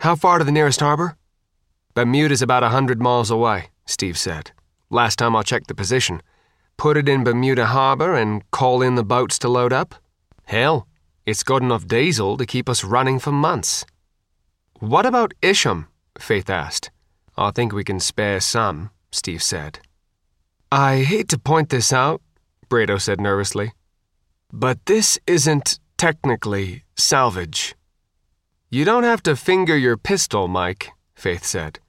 How 0.00 0.16
far 0.16 0.38
to 0.38 0.44
the 0.44 0.52
nearest 0.52 0.80
harbor? 0.80 1.18
Bermuda's 1.94 2.40
about 2.40 2.62
a 2.62 2.70
hundred 2.70 3.02
miles 3.02 3.30
away, 3.30 3.68
Steve 3.84 4.16
said. 4.16 4.52
Last 4.88 5.16
time 5.16 5.36
I 5.36 5.42
checked 5.42 5.68
the 5.68 5.74
position. 5.74 6.22
Put 6.78 6.96
it 6.96 7.08
in 7.08 7.24
Bermuda 7.24 7.66
Harbor 7.66 8.14
and 8.14 8.48
call 8.50 8.80
in 8.80 8.94
the 8.94 9.04
boats 9.04 9.38
to 9.40 9.48
load 9.48 9.72
up? 9.72 9.94
Hell, 10.44 10.86
it's 11.26 11.42
got 11.42 11.60
enough 11.60 11.86
diesel 11.86 12.38
to 12.38 12.46
keep 12.46 12.70
us 12.70 12.84
running 12.84 13.18
for 13.18 13.32
months. 13.32 13.84
What 14.78 15.04
about 15.04 15.34
Isham? 15.42 15.88
Faith 16.18 16.50
asked. 16.50 16.90
I 17.36 17.50
think 17.50 17.72
we 17.72 17.84
can 17.84 18.00
spare 18.00 18.40
some, 18.40 18.90
Steve 19.10 19.42
said. 19.42 19.80
I 20.70 21.02
hate 21.02 21.28
to 21.28 21.38
point 21.38 21.70
this 21.70 21.92
out, 21.92 22.20
Brado 22.68 23.00
said 23.00 23.20
nervously, 23.20 23.72
but 24.52 24.84
this 24.86 25.18
isn't 25.26 25.78
technically 25.96 26.84
salvage. 26.96 27.74
You 28.70 28.84
don't 28.84 29.04
have 29.04 29.22
to 29.22 29.36
finger 29.36 29.76
your 29.76 29.96
pistol, 29.96 30.48
Mike, 30.48 30.90
Faith 31.14 31.44
said. 31.44 31.80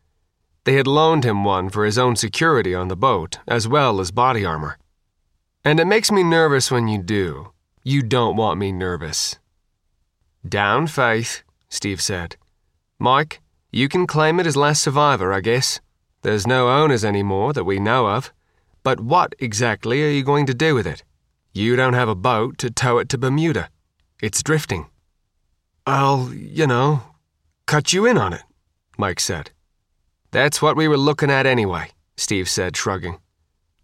They 0.63 0.73
had 0.73 0.87
loaned 0.87 1.23
him 1.25 1.43
one 1.43 1.69
for 1.69 1.83
his 1.83 1.97
own 1.97 2.15
security 2.15 2.73
on 2.73 2.87
the 2.87 2.95
boat, 2.95 3.39
as 3.47 3.67
well 3.67 3.99
as 3.99 4.11
body 4.11 4.45
armor. 4.45 4.77
And 5.65 5.79
it 5.79 5.85
makes 5.85 6.11
me 6.11 6.23
nervous 6.23 6.71
when 6.71 6.87
you 6.87 7.01
do. 7.01 7.51
You 7.83 8.01
don't 8.01 8.37
want 8.37 8.59
me 8.59 8.71
nervous. 8.71 9.39
Down, 10.47 10.87
Faith, 10.87 11.43
Steve 11.69 12.01
said. 12.01 12.37
Mike, 12.97 13.41
you 13.71 13.87
can 13.87 14.07
claim 14.07 14.39
it 14.39 14.47
as 14.47 14.55
last 14.55 14.81
survivor, 14.81 15.31
I 15.31 15.41
guess. 15.41 15.79
There's 16.21 16.47
no 16.47 16.69
owners 16.69 17.05
anymore 17.05 17.53
that 17.53 17.63
we 17.63 17.79
know 17.79 18.07
of. 18.07 18.33
But 18.83 18.99
what 18.99 19.35
exactly 19.39 20.03
are 20.03 20.09
you 20.09 20.23
going 20.23 20.45
to 20.47 20.53
do 20.53 20.73
with 20.73 20.87
it? 20.87 21.03
You 21.53 21.75
don't 21.75 21.93
have 21.93 22.09
a 22.09 22.15
boat 22.15 22.57
to 22.59 22.71
tow 22.71 22.97
it 22.97 23.09
to 23.09 23.17
Bermuda. 23.17 23.69
It's 24.21 24.41
drifting. 24.41 24.87
I'll, 25.85 26.33
you 26.33 26.67
know, 26.67 27.01
cut 27.65 27.93
you 27.93 28.05
in 28.05 28.17
on 28.17 28.33
it, 28.33 28.43
Mike 28.97 29.19
said. 29.19 29.51
That's 30.31 30.61
what 30.61 30.75
we 30.75 30.87
were 30.87 30.97
looking 30.97 31.31
at 31.31 31.45
anyway, 31.45 31.89
Steve 32.17 32.49
said, 32.49 32.75
shrugging. 32.77 33.19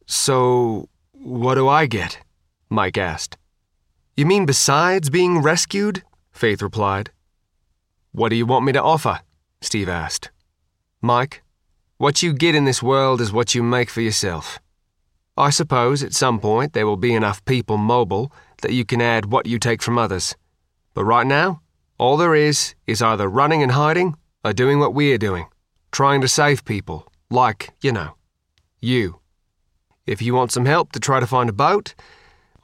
So, 0.06 0.90
what 1.14 1.56
do 1.56 1.68
I 1.68 1.86
get? 1.88 2.20
Mike 2.70 2.98
asked. 2.98 3.38
You 4.16 4.26
mean 4.26 4.46
besides 4.46 5.10
being 5.10 5.42
rescued? 5.42 6.04
Faith 6.32 6.62
replied. 6.62 7.12
What 8.12 8.30
do 8.30 8.36
you 8.36 8.46
want 8.46 8.66
me 8.66 8.72
to 8.74 8.82
offer? 8.82 9.22
Steve 9.66 9.90
asked. 9.90 10.30
Mike, 11.02 11.44
what 11.98 12.22
you 12.22 12.34
get 12.34 12.56
in 12.56 12.66
this 12.66 12.84
world 12.84 13.20
is 13.20 13.34
what 13.34 13.56
you 13.56 13.64
make 13.64 13.90
for 13.90 14.02
yourself. 14.02 14.60
I 15.38 15.50
suppose 15.50 16.04
at 16.04 16.14
some 16.14 16.40
point 16.40 16.74
there 16.74 16.86
will 16.86 16.98
be 16.98 17.14
enough 17.14 17.44
people 17.46 17.78
mobile 17.78 18.32
that 18.62 18.74
you 18.74 18.86
can 18.86 19.02
add 19.02 19.32
what 19.32 19.48
you 19.48 19.60
take 19.60 19.82
from 19.82 19.98
others. 19.98 20.36
But 20.94 21.04
right 21.06 21.28
now, 21.28 21.62
all 21.98 22.16
there 22.16 22.36
is 22.36 22.76
is 22.88 23.02
either 23.02 23.28
running 23.28 23.64
and 23.64 23.72
hiding 23.72 24.16
or 24.44 24.54
doing 24.54 24.80
what 24.80 24.94
we're 24.94 25.18
doing, 25.18 25.48
trying 25.92 26.22
to 26.22 26.28
save 26.28 26.64
people, 26.64 27.12
like, 27.30 27.72
you 27.82 27.92
know, 27.92 28.16
you. 28.80 29.20
If 30.06 30.22
you 30.22 30.36
want 30.36 30.52
some 30.52 30.66
help 30.66 30.92
to 30.92 31.00
try 31.00 31.20
to 31.20 31.28
find 31.28 31.50
a 31.50 31.54
boat, 31.54 31.96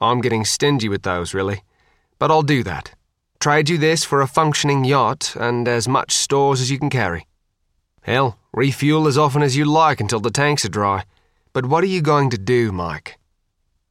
I'm 0.00 0.20
getting 0.20 0.44
stingy 0.44 0.88
with 0.88 1.02
those, 1.02 1.34
really. 1.34 1.62
But 2.18 2.30
I'll 2.30 2.42
do 2.42 2.62
that. 2.62 2.94
Trade 3.42 3.70
you 3.70 3.76
this 3.76 4.04
for 4.04 4.20
a 4.20 4.28
functioning 4.28 4.84
yacht 4.84 5.34
and 5.34 5.66
as 5.66 5.88
much 5.88 6.12
stores 6.12 6.60
as 6.60 6.70
you 6.70 6.78
can 6.78 6.88
carry. 6.88 7.26
Hell, 8.02 8.38
refuel 8.52 9.08
as 9.08 9.18
often 9.18 9.42
as 9.42 9.56
you 9.56 9.64
like 9.64 10.00
until 10.00 10.20
the 10.20 10.30
tanks 10.30 10.64
are 10.64 10.68
dry. 10.68 11.02
But 11.52 11.66
what 11.66 11.82
are 11.82 11.88
you 11.88 12.02
going 12.02 12.30
to 12.30 12.38
do, 12.38 12.70
Mike? 12.70 13.18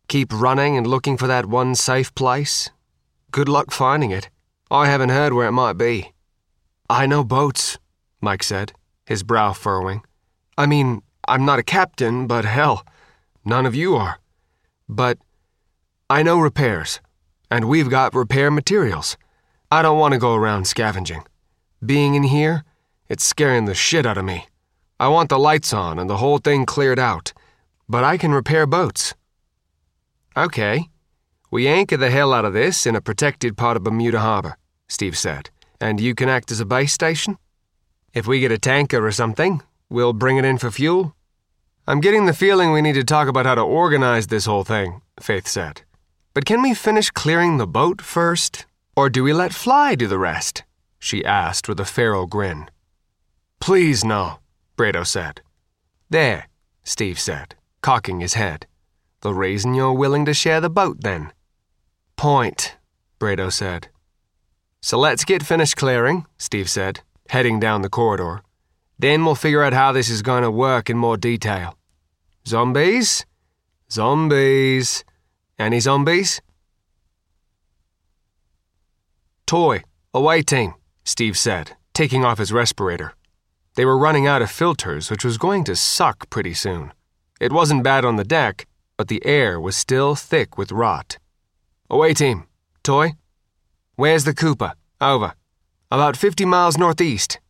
Keep 0.08 0.32
running 0.32 0.78
and 0.78 0.88
looking 0.88 1.18
for 1.18 1.28
that 1.28 1.47
one 1.47 1.76
safe 1.76 2.16
place? 2.16 2.70
Good 3.32 3.49
luck 3.49 3.72
finding 3.72 4.10
it. 4.10 4.30
I 4.72 4.88
haven't 4.88 5.10
heard 5.10 5.34
where 5.34 5.49
it 5.49 5.52
might 5.52 5.74
be. 5.74 6.14
I 6.89 7.06
know 7.06 7.22
boats, 7.22 7.78
Mike 8.22 8.43
said, 8.43 8.72
his 9.06 9.22
brow 9.22 9.52
furrowing. 9.52 10.02
I 10.58 10.66
mean, 10.66 11.02
I'm 11.28 11.43
not 11.43 11.60
a 11.60 11.64
captain, 11.64 12.26
but 12.26 12.45
hell, 12.45 12.86
none 13.43 13.66
of 13.66 13.76
you 13.76 13.97
are. 13.97 14.22
But 14.88 15.18
I 16.10 16.24
know 16.24 16.39
repairs, 16.39 17.02
and 17.49 17.66
we've 17.66 17.89
got 17.89 18.16
repair 18.16 18.49
materials. 18.49 19.18
I 19.74 19.82
don't 19.82 19.97
want 19.97 20.13
to 20.13 20.19
go 20.19 20.36
around 20.36 20.67
scavenging. 20.67 21.24
Being 21.84 22.15
in 22.15 22.24
here, 22.24 22.65
it's 23.07 23.24
scaring 23.24 23.63
the 23.63 23.74
shit 23.74 24.05
out 24.05 24.17
of 24.17 24.26
me. 24.26 24.47
I 24.99 25.07
want 25.07 25.30
the 25.30 25.39
lights 25.39 25.72
on 25.72 25.97
and 25.97 26.09
the 26.09 26.17
whole 26.17 26.39
thing 26.39 26.65
cleared 26.65 26.99
out, 26.99 27.32
but 27.88 28.03
I 28.03 28.17
can 28.17 28.34
repair 28.34 28.65
boats. 28.67 29.15
Okay. 30.36 30.89
We 31.51 31.69
anchor 31.69 31.95
the 31.95 32.11
hell 32.11 32.34
out 32.34 32.43
of 32.43 32.51
this 32.51 32.86
in 32.86 32.97
a 32.97 33.01
protected 33.01 33.55
part 33.55 33.78
of 33.78 33.84
Bermuda 33.84 34.19
Harbor, 34.19 34.57
Steve 34.89 35.17
said, 35.17 35.49
and 35.80 36.01
you 36.01 36.15
can 36.15 36.28
act 36.28 36.51
as 36.51 36.59
a 36.59 36.65
base 36.65 36.91
station? 36.91 37.38
If 38.13 38.28
we 38.28 38.41
get 38.41 38.51
a 38.51 38.57
tanker 38.57 39.05
or 39.05 39.11
something, 39.13 39.61
we'll 39.89 40.11
bring 40.11 40.36
it 40.36 40.43
in 40.43 40.57
for 40.57 40.69
fuel. 40.69 41.15
I'm 41.88 42.01
getting 42.01 42.26
the 42.26 42.34
feeling 42.34 42.74
we 42.74 42.82
need 42.82 42.95
to 42.95 43.05
talk 43.05 43.30
about 43.30 43.45
how 43.45 43.55
to 43.55 43.61
organize 43.61 44.28
this 44.28 44.45
whole 44.45 44.65
thing, 44.65 45.01
Faith 45.22 45.47
said. 45.47 45.84
But 46.34 46.43
can 46.43 46.61
we 46.61 46.74
finish 46.74 47.09
clearing 47.09 47.57
the 47.57 47.67
boat 47.67 48.01
first? 48.01 48.65
Or 48.96 49.10
do 49.10 49.24
we 49.24 49.34
let 49.34 49.54
Fly 49.54 49.96
do 49.96 50.08
the 50.08 50.18
rest? 50.18 50.64
She 51.00 51.26
asked 51.26 51.68
with 51.68 51.80
a 51.80 51.86
feral 51.86 52.28
grin. 52.28 52.70
Please, 53.60 54.04
no, 54.04 54.39
Brado 54.78 55.06
said. 55.06 55.42
There, 56.10 56.48
Steve 56.84 57.20
said, 57.20 57.56
cocking 57.82 58.20
his 58.20 58.34
head. 58.34 58.68
The 59.22 59.34
reason 59.34 59.76
you're 59.76 59.94
willing 59.94 60.26
to 60.26 60.34
share 60.34 60.60
the 60.60 60.70
boat, 60.70 60.98
then? 61.02 61.32
Point, 62.18 62.76
Brado 63.20 63.52
said. 63.52 63.88
So 64.82 64.98
let's 64.98 65.26
get 65.26 65.44
finished 65.44 65.78
clearing, 65.78 66.26
Steve 66.38 66.70
said, 66.70 67.02
heading 67.30 67.60
down 67.60 67.84
the 67.84 67.89
corridor. 67.89 68.42
Then 68.98 69.24
we'll 69.26 69.36
figure 69.36 69.64
out 69.64 69.74
how 69.74 69.92
this 69.92 70.10
is 70.10 70.22
going 70.22 70.44
to 70.44 70.52
work 70.52 70.89
in 70.89 70.98
more 70.98 71.18
detail. 71.18 71.78
Zombies? 72.48 73.26
Zombies. 73.92 75.04
Any 75.58 75.80
zombies? 75.80 76.42
Toy, 79.52 79.84
away 80.14 80.43
team, 80.43 80.76
Steve 81.04 81.38
said, 81.38 81.76
taking 81.93 82.24
off 82.24 82.38
his 82.38 82.54
respirator. 82.54 83.16
They 83.76 83.84
were 83.84 83.97
running 83.97 84.26
out 84.26 84.41
of 84.41 84.49
filters, 84.49 85.12
which 85.12 85.26
was 85.26 85.38
going 85.38 85.66
to 85.66 85.76
suck 85.76 86.30
pretty 86.30 86.54
soon. 86.54 86.93
It 87.41 87.52
wasn't 87.52 87.84
bad 87.84 88.06
on 88.06 88.16
the 88.16 88.24
deck, 88.24 88.66
but 88.95 89.10
the 89.10 89.22
air 89.26 89.60
was 89.60 89.76
still 89.76 90.16
thick 90.16 90.58
with 90.58 90.72
rot. 90.72 91.18
Away 91.89 92.14
team. 92.14 92.45
Toy? 92.82 93.16
Where's 93.97 94.24
the 94.24 94.34
Cooper? 94.34 94.72
Over. 95.02 95.34
About 95.91 96.16
50 96.16 96.45
miles 96.45 96.78
northeast. 96.78 97.41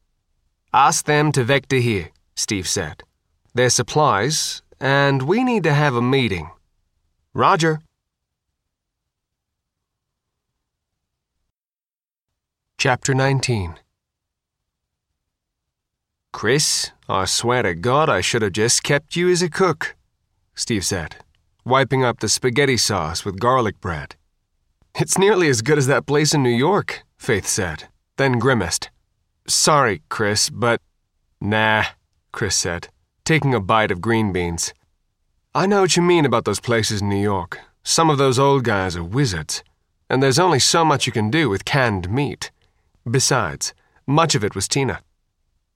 Ask 0.73 1.05
them 1.05 1.31
to 1.33 1.43
vector 1.43 1.77
here, 1.77 2.09
Steve 2.35 2.67
said. 2.67 3.03
Their 3.53 3.69
supplies, 3.69 4.63
and 4.79 5.21
we 5.21 5.43
need 5.43 5.61
to 5.65 5.73
have 5.75 5.93
a 5.93 6.01
meeting. 6.01 6.49
Roger. 7.35 7.79
Chapter 12.83 13.13
19 13.13 13.75
Chris, 16.33 16.89
I 17.07 17.25
swear 17.25 17.61
to 17.61 17.75
God 17.75 18.09
I 18.09 18.21
should 18.21 18.41
have 18.41 18.53
just 18.53 18.81
kept 18.81 19.15
you 19.15 19.29
as 19.29 19.43
a 19.43 19.51
cook, 19.51 19.95
Steve 20.55 20.83
said, 20.83 21.17
wiping 21.63 22.03
up 22.03 22.21
the 22.21 22.27
spaghetti 22.27 22.77
sauce 22.77 23.23
with 23.23 23.39
garlic 23.39 23.79
bread. 23.81 24.15
It's 24.99 25.19
nearly 25.19 25.47
as 25.47 25.61
good 25.61 25.77
as 25.77 25.85
that 25.85 26.07
place 26.07 26.33
in 26.33 26.41
New 26.41 26.49
York, 26.49 27.03
Faith 27.19 27.45
said, 27.45 27.87
then 28.17 28.39
grimaced. 28.39 28.89
Sorry, 29.47 30.01
Chris, 30.09 30.49
but. 30.49 30.81
Nah, 31.39 31.83
Chris 32.31 32.55
said, 32.55 32.87
taking 33.23 33.53
a 33.53 33.59
bite 33.59 33.91
of 33.91 34.01
green 34.01 34.33
beans. 34.33 34.73
I 35.53 35.67
know 35.67 35.81
what 35.81 35.95
you 35.95 36.01
mean 36.01 36.25
about 36.25 36.45
those 36.45 36.59
places 36.59 37.03
in 37.03 37.09
New 37.09 37.21
York. 37.21 37.59
Some 37.83 38.09
of 38.09 38.17
those 38.17 38.39
old 38.39 38.63
guys 38.63 38.95
are 38.95 39.03
wizards, 39.03 39.63
and 40.09 40.23
there's 40.23 40.39
only 40.39 40.57
so 40.57 40.83
much 40.83 41.05
you 41.05 41.13
can 41.13 41.29
do 41.29 41.47
with 41.47 41.63
canned 41.63 42.09
meat. 42.09 42.49
Besides, 43.09 43.73
much 44.05 44.35
of 44.35 44.43
it 44.43 44.55
was 44.55 44.67
Tina. 44.67 45.01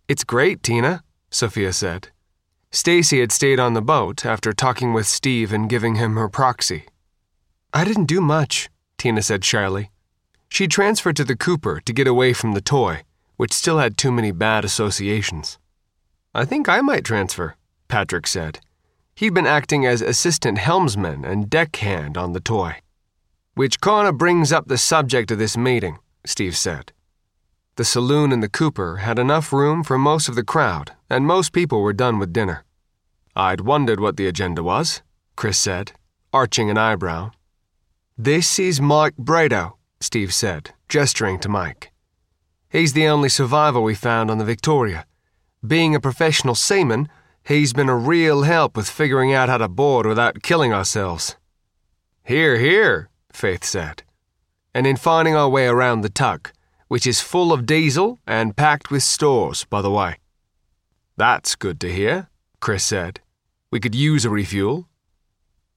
It's 0.07 0.23
great, 0.23 0.61
Tina, 0.61 1.03
Sophia 1.31 1.73
said. 1.73 2.09
Stacy 2.71 3.19
had 3.19 3.31
stayed 3.31 3.59
on 3.59 3.73
the 3.73 3.81
boat 3.81 4.25
after 4.25 4.53
talking 4.53 4.93
with 4.93 5.07
Steve 5.07 5.51
and 5.53 5.69
giving 5.69 5.95
him 5.95 6.15
her 6.15 6.29
proxy. 6.29 6.85
I 7.73 7.83
didn't 7.83 8.05
do 8.05 8.21
much, 8.21 8.69
Tina 8.97 9.21
said 9.21 9.43
shyly. 9.43 9.91
She 10.49 10.67
transferred 10.67 11.15
to 11.15 11.23
the 11.23 11.35
Cooper 11.35 11.81
to 11.81 11.93
get 11.93 12.07
away 12.07 12.33
from 12.33 12.51
the 12.51 12.61
toy, 12.61 13.03
which 13.37 13.53
still 13.53 13.79
had 13.79 13.97
too 13.97 14.11
many 14.11 14.31
bad 14.31 14.63
associations. 14.63 15.57
I 16.33 16.45
think 16.45 16.69
I 16.69 16.81
might 16.81 17.05
transfer, 17.05 17.55
Patrick 17.87 18.27
said. 18.27 18.59
He'd 19.15 19.33
been 19.33 19.47
acting 19.47 19.85
as 19.85 20.01
assistant 20.01 20.57
helmsman 20.57 21.23
and 21.25 21.49
deckhand 21.49 22.17
on 22.17 22.33
the 22.33 22.39
toy. 22.41 22.81
Which 23.53 23.79
kinda 23.79 24.11
brings 24.11 24.51
up 24.51 24.67
the 24.67 24.77
subject 24.77 25.31
of 25.31 25.39
this 25.39 25.55
meeting, 25.55 25.97
Steve 26.25 26.57
said. 26.57 26.91
The 27.77 27.83
saloon 27.83 28.31
in 28.31 28.39
the 28.39 28.47
Cooper 28.47 28.97
had 28.97 29.19
enough 29.19 29.51
room 29.51 29.83
for 29.83 29.97
most 29.97 30.29
of 30.29 30.35
the 30.35 30.45
crowd, 30.45 30.93
and 31.09 31.27
most 31.27 31.51
people 31.51 31.81
were 31.81 31.91
done 31.91 32.19
with 32.19 32.31
dinner. 32.31 32.63
I'd 33.35 33.61
wondered 33.61 33.99
what 33.99 34.15
the 34.15 34.27
agenda 34.27 34.63
was, 34.63 35.01
Chris 35.35 35.57
said, 35.57 35.91
arching 36.31 36.69
an 36.69 36.77
eyebrow. 36.77 37.31
This 38.17 38.59
is 38.59 38.79
Mike 38.79 39.17
Brado, 39.17 39.73
Steve 39.99 40.33
said, 40.33 40.71
gesturing 40.87 41.37
to 41.39 41.49
Mike. 41.49 41.91
He's 42.69 42.93
the 42.93 43.07
only 43.07 43.27
survivor 43.27 43.81
we 43.81 43.93
found 43.93 44.31
on 44.31 44.37
the 44.37 44.45
Victoria. 44.45 45.05
Being 45.65 45.95
a 45.95 45.99
professional 45.99 46.55
seaman, 46.55 47.09
he's 47.43 47.73
been 47.73 47.89
a 47.89 47.97
real 47.97 48.43
help 48.43 48.77
with 48.77 48.89
figuring 48.89 49.33
out 49.33 49.49
how 49.49 49.57
to 49.57 49.67
board 49.67 50.05
without 50.05 50.43
killing 50.43 50.71
ourselves. 50.71 51.35
Here, 52.23 52.57
here, 52.57 53.09
Faith 53.33 53.65
said. 53.65 54.03
And 54.73 54.87
in 54.87 54.95
finding 54.95 55.35
our 55.35 55.49
way 55.49 55.67
around 55.67 56.01
the 56.01 56.09
tug, 56.09 56.51
which 56.87 57.07
is 57.07 57.21
full 57.21 57.51
of 57.51 57.65
diesel 57.65 58.19
and 58.27 58.55
packed 58.55 58.91
with 58.91 59.03
stores, 59.03 59.65
by 59.65 59.81
the 59.81 59.91
way. 59.91 60.17
That's 61.17 61.55
good 61.55 61.79
to 61.79 61.91
hear, 61.91 62.29
Chris 62.59 62.83
said. 62.83 63.21
We 63.71 63.79
could 63.79 63.95
use 63.95 64.25
a 64.25 64.29
refuel. 64.29 64.87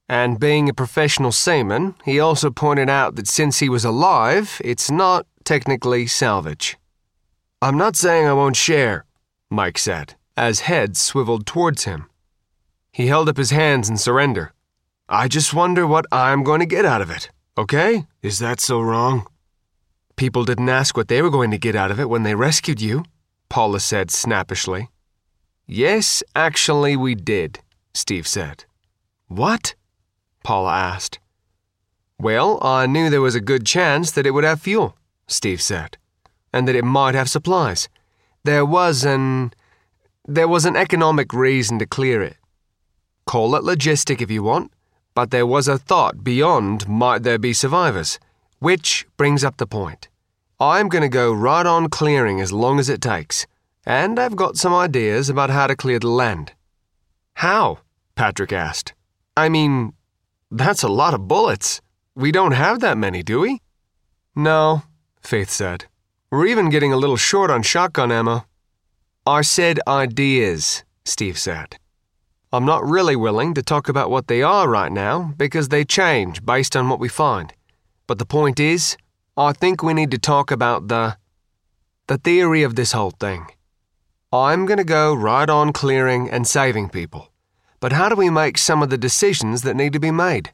And 0.07 0.39
being 0.39 0.67
a 0.67 0.73
professional 0.73 1.31
seaman, 1.31 1.95
he 2.03 2.19
also 2.19 2.49
pointed 2.49 2.89
out 2.89 3.15
that 3.15 3.27
since 3.27 3.59
he 3.59 3.69
was 3.69 3.85
alive, 3.85 4.61
it's 4.63 4.89
not 4.89 5.27
technically 5.43 6.07
salvage. 6.07 6.77
I'm 7.61 7.77
not 7.77 7.95
saying 7.95 8.25
I 8.25 8.33
won't 8.33 8.55
share, 8.55 9.05
Mike 9.49 9.77
said, 9.77 10.15
as 10.35 10.61
heads 10.61 10.99
swiveled 10.99 11.45
towards 11.45 11.83
him. 11.83 12.09
He 12.91 13.07
held 13.07 13.29
up 13.29 13.37
his 13.37 13.51
hands 13.51 13.89
in 13.89 13.97
surrender. 13.97 14.53
I 15.07 15.27
just 15.27 15.53
wonder 15.53 15.85
what 15.85 16.05
I'm 16.11 16.43
going 16.43 16.59
to 16.59 16.65
get 16.65 16.85
out 16.85 17.01
of 17.01 17.09
it, 17.09 17.29
okay? 17.57 18.05
Is 18.21 18.39
that 18.39 18.59
so 18.59 18.79
wrong? 18.79 19.27
People 20.19 20.43
didn't 20.43 20.67
ask 20.67 20.97
what 20.97 21.07
they 21.07 21.21
were 21.21 21.29
going 21.29 21.49
to 21.51 21.57
get 21.57 21.77
out 21.77 21.91
of 21.91 21.99
it 22.01 22.09
when 22.09 22.23
they 22.23 22.35
rescued 22.35 22.81
you, 22.81 23.05
Paula 23.47 23.79
said 23.79 24.11
snappishly. 24.11 24.89
Yes, 25.65 26.21
actually, 26.35 26.97
we 26.97 27.15
did, 27.15 27.59
Steve 27.93 28.27
said. 28.27 28.65
What? 29.29 29.75
Paula 30.43 30.73
asked. 30.73 31.19
Well, 32.19 32.59
I 32.61 32.85
knew 32.85 33.09
there 33.09 33.21
was 33.21 33.33
a 33.33 33.39
good 33.39 33.65
chance 33.65 34.11
that 34.11 34.25
it 34.25 34.31
would 34.31 34.43
have 34.43 34.59
fuel, 34.59 34.97
Steve 35.27 35.61
said, 35.61 35.97
and 36.51 36.67
that 36.67 36.75
it 36.75 36.83
might 36.83 37.15
have 37.15 37.29
supplies. 37.29 37.87
There 38.43 38.65
was 38.65 39.05
an. 39.05 39.53
There 40.27 40.49
was 40.49 40.65
an 40.65 40.75
economic 40.75 41.31
reason 41.31 41.79
to 41.79 41.85
clear 41.85 42.21
it. 42.21 42.35
Call 43.25 43.55
it 43.55 43.63
logistic 43.63 44.21
if 44.21 44.29
you 44.29 44.43
want, 44.43 44.73
but 45.15 45.31
there 45.31 45.47
was 45.47 45.69
a 45.69 45.77
thought 45.77 46.25
beyond 46.25 46.89
might 46.89 47.23
there 47.23 47.39
be 47.39 47.53
survivors. 47.53 48.19
Which 48.59 49.07
brings 49.15 49.45
up 49.45 49.55
the 49.55 49.65
point. 49.65 50.08
I'm 50.59 50.89
going 50.89 51.03
to 51.03 51.09
go 51.09 51.31
right 51.31 51.65
on 51.65 51.89
clearing 51.89 52.41
as 52.41 52.51
long 52.51 52.79
as 52.79 52.89
it 52.89 53.01
takes, 53.01 53.47
and 53.85 54.19
I've 54.19 54.35
got 54.35 54.57
some 54.57 54.73
ideas 54.73 55.29
about 55.29 55.49
how 55.49 55.67
to 55.67 55.75
clear 55.75 55.99
the 55.99 56.09
land. 56.09 56.51
How? 57.35 57.79
Patrick 58.15 58.51
asked. 58.51 58.93
I 59.37 59.47
mean, 59.47 59.93
that's 60.51 60.83
a 60.83 60.89
lot 60.89 61.13
of 61.13 61.29
bullets. 61.29 61.79
We 62.13 62.33
don't 62.33 62.51
have 62.51 62.81
that 62.81 62.97
many, 62.97 63.23
do 63.23 63.39
we? 63.39 63.61
No, 64.35 64.83
Faith 65.21 65.49
said. 65.49 65.85
We're 66.31 66.47
even 66.47 66.69
getting 66.69 66.91
a 66.91 66.97
little 66.97 67.17
short 67.17 67.49
on 67.49 67.63
shotgun 67.63 68.11
ammo. 68.11 68.45
I 69.25 69.41
said 69.41 69.79
ideas, 69.87 70.83
Steve 71.05 71.37
said. 71.37 71.77
I'm 72.51 72.65
not 72.65 72.85
really 72.85 73.15
willing 73.15 73.53
to 73.53 73.61
talk 73.61 73.87
about 73.87 74.09
what 74.09 74.27
they 74.27 74.41
are 74.41 74.67
right 74.67 74.91
now 74.91 75.33
because 75.37 75.69
they 75.69 75.85
change 75.85 76.43
based 76.43 76.75
on 76.75 76.89
what 76.89 76.99
we 76.99 77.07
find. 77.07 77.53
But 78.07 78.17
the 78.17 78.25
point 78.25 78.59
is, 78.59 78.97
I 79.39 79.53
think 79.53 79.81
we 79.81 79.93
need 79.93 80.11
to 80.11 80.17
talk 80.17 80.51
about 80.51 80.89
the 80.89 81.15
the 82.07 82.17
theory 82.17 82.61
of 82.63 82.75
this 82.75 82.91
whole 82.91 83.11
thing. 83.11 83.47
I'm 84.33 84.65
going 84.65 84.79
to 84.79 84.83
go 84.83 85.13
right 85.13 85.49
on 85.49 85.71
clearing 85.71 86.29
and 86.29 86.45
saving 86.45 86.89
people. 86.89 87.31
But 87.79 87.93
how 87.93 88.09
do 88.09 88.17
we 88.17 88.29
make 88.29 88.57
some 88.57 88.83
of 88.83 88.89
the 88.89 88.97
decisions 88.97 89.61
that 89.61 89.77
need 89.77 89.93
to 89.93 89.99
be 89.99 90.11
made? 90.11 90.51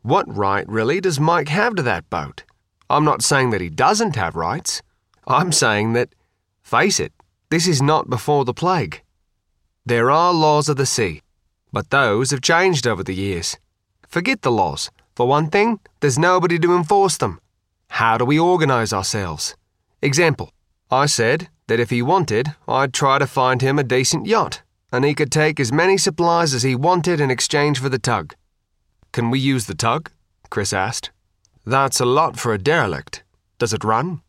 What 0.00 0.24
right, 0.34 0.66
really, 0.66 1.02
does 1.02 1.20
Mike 1.20 1.50
have 1.50 1.74
to 1.74 1.82
that 1.82 2.08
boat? 2.08 2.44
I'm 2.88 3.04
not 3.04 3.20
saying 3.20 3.50
that 3.50 3.60
he 3.60 3.68
doesn't 3.68 4.16
have 4.16 4.34
rights. 4.36 4.80
I'm 5.26 5.52
saying 5.52 5.92
that, 5.92 6.14
face 6.62 6.98
it, 6.98 7.12
this 7.50 7.68
is 7.68 7.82
not 7.82 8.08
before 8.08 8.46
the 8.46 8.54
plague. 8.54 9.02
There 9.84 10.10
are 10.10 10.32
laws 10.32 10.70
of 10.70 10.78
the 10.78 10.86
sea, 10.86 11.20
but 11.74 11.90
those 11.90 12.30
have 12.30 12.40
changed 12.40 12.86
over 12.86 13.04
the 13.04 13.14
years. 13.14 13.58
Forget 14.08 14.40
the 14.40 14.50
laws. 14.62 14.90
For 15.14 15.28
one 15.28 15.50
thing, 15.50 15.78
there's 16.00 16.18
nobody 16.18 16.58
to 16.60 16.74
enforce 16.74 17.18
them. 17.18 17.38
How 17.98 18.18
do 18.18 18.24
we 18.24 18.40
organize 18.40 18.92
ourselves? 18.92 19.54
Example 20.02 20.50
I 20.90 21.06
said 21.06 21.48
that 21.68 21.78
if 21.78 21.90
he 21.90 22.02
wanted, 22.02 22.52
I'd 22.66 22.92
try 22.92 23.20
to 23.20 23.26
find 23.40 23.62
him 23.62 23.78
a 23.78 23.84
decent 23.84 24.26
yacht, 24.26 24.62
and 24.90 25.04
he 25.04 25.14
could 25.14 25.30
take 25.30 25.60
as 25.60 25.70
many 25.70 25.96
supplies 25.96 26.54
as 26.54 26.64
he 26.64 26.74
wanted 26.74 27.20
in 27.20 27.30
exchange 27.30 27.78
for 27.78 27.88
the 27.88 28.00
tug. 28.00 28.34
Can 29.12 29.30
we 29.30 29.38
use 29.38 29.66
the 29.66 29.76
tug? 29.76 30.10
Chris 30.50 30.72
asked. 30.72 31.12
That's 31.64 32.00
a 32.00 32.04
lot 32.04 32.36
for 32.36 32.52
a 32.52 32.58
derelict. 32.58 33.22
Does 33.60 33.72
it 33.72 33.84
run? 33.84 34.22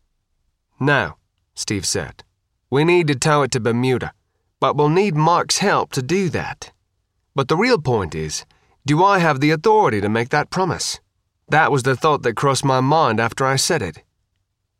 No, 0.78 1.16
Steve 1.56 1.86
said. 1.86 2.22
We 2.70 2.84
need 2.84 3.08
to 3.08 3.16
tow 3.16 3.42
it 3.42 3.50
to 3.50 3.58
Bermuda, 3.58 4.12
but 4.60 4.76
we'll 4.76 4.90
need 4.90 5.16
Mark's 5.16 5.58
help 5.58 5.90
to 5.94 6.02
do 6.02 6.28
that. 6.28 6.70
But 7.34 7.48
the 7.48 7.56
real 7.56 7.80
point 7.80 8.14
is 8.14 8.46
do 8.86 9.02
I 9.02 9.18
have 9.18 9.40
the 9.40 9.50
authority 9.50 10.00
to 10.00 10.08
make 10.08 10.28
that 10.28 10.50
promise? 10.50 11.00
That 11.48 11.70
was 11.70 11.84
the 11.84 11.96
thought 11.96 12.22
that 12.22 12.36
crossed 12.36 12.64
my 12.64 12.80
mind 12.80 13.20
after 13.20 13.46
I 13.46 13.56
said 13.56 13.82
it. 13.82 14.02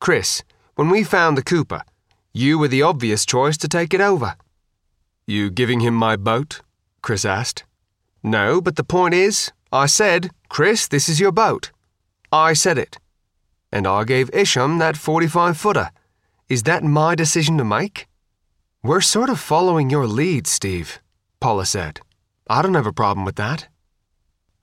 Chris, 0.00 0.42
when 0.74 0.90
we 0.90 1.04
found 1.04 1.38
the 1.38 1.42
Cooper, 1.42 1.82
you 2.32 2.58
were 2.58 2.68
the 2.68 2.82
obvious 2.82 3.24
choice 3.24 3.56
to 3.58 3.68
take 3.68 3.94
it 3.94 4.00
over. 4.00 4.34
You 5.26 5.50
giving 5.50 5.80
him 5.80 5.94
my 5.94 6.16
boat? 6.16 6.60
Chris 7.02 7.24
asked. 7.24 7.64
No, 8.22 8.60
but 8.60 8.76
the 8.76 8.84
point 8.84 9.14
is, 9.14 9.52
I 9.72 9.86
said, 9.86 10.30
Chris, 10.48 10.88
this 10.88 11.08
is 11.08 11.20
your 11.20 11.32
boat. 11.32 11.70
I 12.32 12.52
said 12.52 12.78
it. 12.78 12.98
And 13.72 13.86
I 13.86 14.04
gave 14.04 14.30
Isham 14.34 14.78
that 14.78 14.96
45 14.96 15.56
footer. 15.56 15.90
Is 16.48 16.64
that 16.64 16.82
my 16.82 17.14
decision 17.14 17.58
to 17.58 17.64
make? 17.64 18.06
We're 18.82 19.00
sort 19.00 19.30
of 19.30 19.40
following 19.40 19.90
your 19.90 20.06
lead, 20.06 20.46
Steve, 20.46 21.00
Paula 21.40 21.66
said. 21.66 22.00
I 22.48 22.62
don't 22.62 22.74
have 22.74 22.86
a 22.86 22.92
problem 22.92 23.24
with 23.24 23.36
that. 23.36 23.68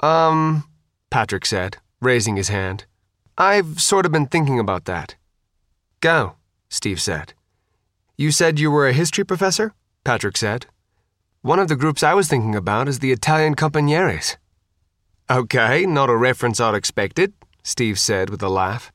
Um, 0.01 0.63
Patrick 1.09 1.45
said, 1.45 1.77
raising 2.05 2.35
his 2.35 2.49
hand. 2.49 2.85
I've 3.37 3.81
sort 3.81 4.05
of 4.05 4.11
been 4.11 4.27
thinking 4.27 4.59
about 4.59 4.85
that. 4.85 5.15
Go, 6.01 6.35
Steve 6.69 7.01
said. 7.01 7.33
You 8.17 8.31
said 8.31 8.59
you 8.59 8.69
were 8.69 8.87
a 8.87 8.93
history 8.93 9.23
professor? 9.23 9.73
Patrick 10.03 10.37
said. 10.37 10.67
One 11.41 11.59
of 11.59 11.67
the 11.67 11.75
groups 11.75 12.03
I 12.03 12.13
was 12.13 12.27
thinking 12.27 12.55
about 12.55 12.87
is 12.87 12.99
the 12.99 13.11
Italian 13.11 13.55
Companieres. 13.55 14.37
Okay, 15.29 15.85
not 15.85 16.09
a 16.09 16.15
reference 16.15 16.59
I'd 16.59 16.75
expected, 16.75 17.33
Steve 17.63 17.97
said 17.97 18.29
with 18.29 18.43
a 18.43 18.49
laugh. 18.49 18.91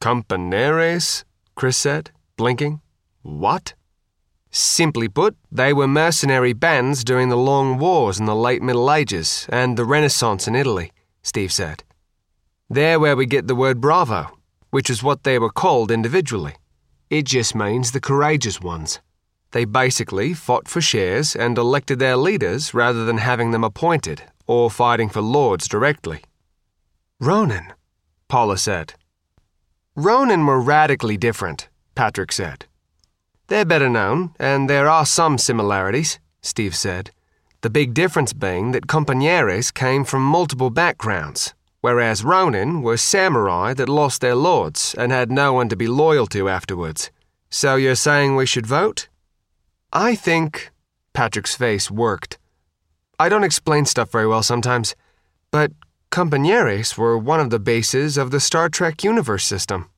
Companieres? 0.00 1.24
Chris 1.54 1.76
said, 1.76 2.10
blinking. 2.36 2.80
What? 3.22 3.74
Simply 4.50 5.08
put, 5.08 5.36
they 5.50 5.72
were 5.72 5.88
mercenary 5.88 6.52
bands 6.52 7.04
during 7.04 7.28
the 7.28 7.36
long 7.36 7.78
wars 7.78 8.20
in 8.20 8.26
the 8.26 8.34
late 8.36 8.62
Middle 8.62 8.92
Ages 8.92 9.46
and 9.48 9.76
the 9.76 9.84
Renaissance 9.84 10.46
in 10.48 10.54
Italy, 10.54 10.92
Steve 11.22 11.52
said. 11.52 11.83
They're 12.74 12.98
where 12.98 13.14
we 13.14 13.26
get 13.26 13.46
the 13.46 13.54
word 13.54 13.80
bravo, 13.80 14.36
which 14.70 14.90
is 14.90 15.00
what 15.00 15.22
they 15.22 15.38
were 15.38 15.60
called 15.62 15.92
individually. 15.92 16.56
It 17.08 17.24
just 17.24 17.54
means 17.54 17.92
the 17.92 18.00
courageous 18.00 18.60
ones. 18.60 18.98
They 19.52 19.64
basically 19.64 20.34
fought 20.34 20.66
for 20.66 20.80
shares 20.80 21.36
and 21.36 21.56
elected 21.56 22.00
their 22.00 22.16
leaders 22.16 22.74
rather 22.74 23.04
than 23.04 23.18
having 23.18 23.52
them 23.52 23.62
appointed 23.62 24.24
or 24.48 24.72
fighting 24.72 25.08
for 25.08 25.20
lords 25.20 25.68
directly. 25.68 26.24
Ronin, 27.20 27.72
Paula 28.26 28.58
said. 28.58 28.94
Ronin 29.94 30.44
were 30.44 30.60
radically 30.60 31.16
different, 31.16 31.68
Patrick 31.94 32.32
said. 32.32 32.66
They're 33.46 33.64
better 33.64 33.88
known, 33.88 34.34
and 34.40 34.68
there 34.68 34.88
are 34.88 35.06
some 35.06 35.38
similarities, 35.38 36.18
Steve 36.42 36.74
said. 36.74 37.12
The 37.60 37.70
big 37.70 37.94
difference 37.94 38.32
being 38.32 38.72
that 38.72 38.88
Companieres 38.88 39.72
came 39.72 40.02
from 40.02 40.24
multiple 40.24 40.70
backgrounds, 40.70 41.54
whereas 41.84 42.24
Ronin 42.24 42.80
were 42.80 42.96
samurai 42.96 43.74
that 43.74 43.90
lost 43.90 44.22
their 44.22 44.34
lords 44.34 44.94
and 44.96 45.12
had 45.12 45.30
no 45.30 45.52
one 45.52 45.68
to 45.68 45.76
be 45.76 45.86
loyal 45.86 46.26
to 46.28 46.48
afterwards. 46.48 47.10
So 47.50 47.76
you're 47.76 47.94
saying 47.94 48.36
we 48.36 48.46
should 48.46 48.64
vote? 48.66 49.08
I 49.92 50.14
think. 50.14 50.70
Patrick's 51.12 51.54
face 51.54 51.90
worked. 51.90 52.38
I 53.18 53.28
don't 53.28 53.44
explain 53.44 53.84
stuff 53.84 54.10
very 54.10 54.26
well 54.26 54.42
sometimes, 54.42 54.96
but 55.50 55.72
Companieres 56.10 56.96
were 56.96 57.18
one 57.18 57.38
of 57.38 57.50
the 57.50 57.58
bases 57.58 58.16
of 58.16 58.30
the 58.30 58.40
Star 58.40 58.70
Trek 58.70 59.04
universe 59.04 59.44
system. 59.44 59.90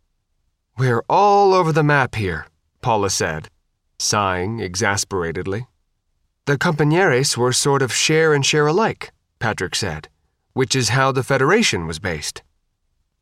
We're 0.77 1.05
all 1.09 1.55
over 1.55 1.71
the 1.71 1.85
map 1.85 2.17
here, 2.17 2.49
Paula 2.81 3.11
said, 3.11 3.49
sighing 4.01 4.59
exasperatedly. 4.59 5.69
The 6.47 6.59
Companieres 6.59 7.37
were 7.37 7.53
sort 7.53 7.81
of 7.81 7.93
share 7.93 8.35
and 8.35 8.45
share 8.45 8.67
alike, 8.67 9.13
Patrick 9.39 9.77
said, 9.77 10.09
which 10.57 10.75
is 10.75 10.89
how 10.89 11.13
the 11.13 11.23
Federation 11.23 11.87
was 11.87 11.99
based. 11.99 12.43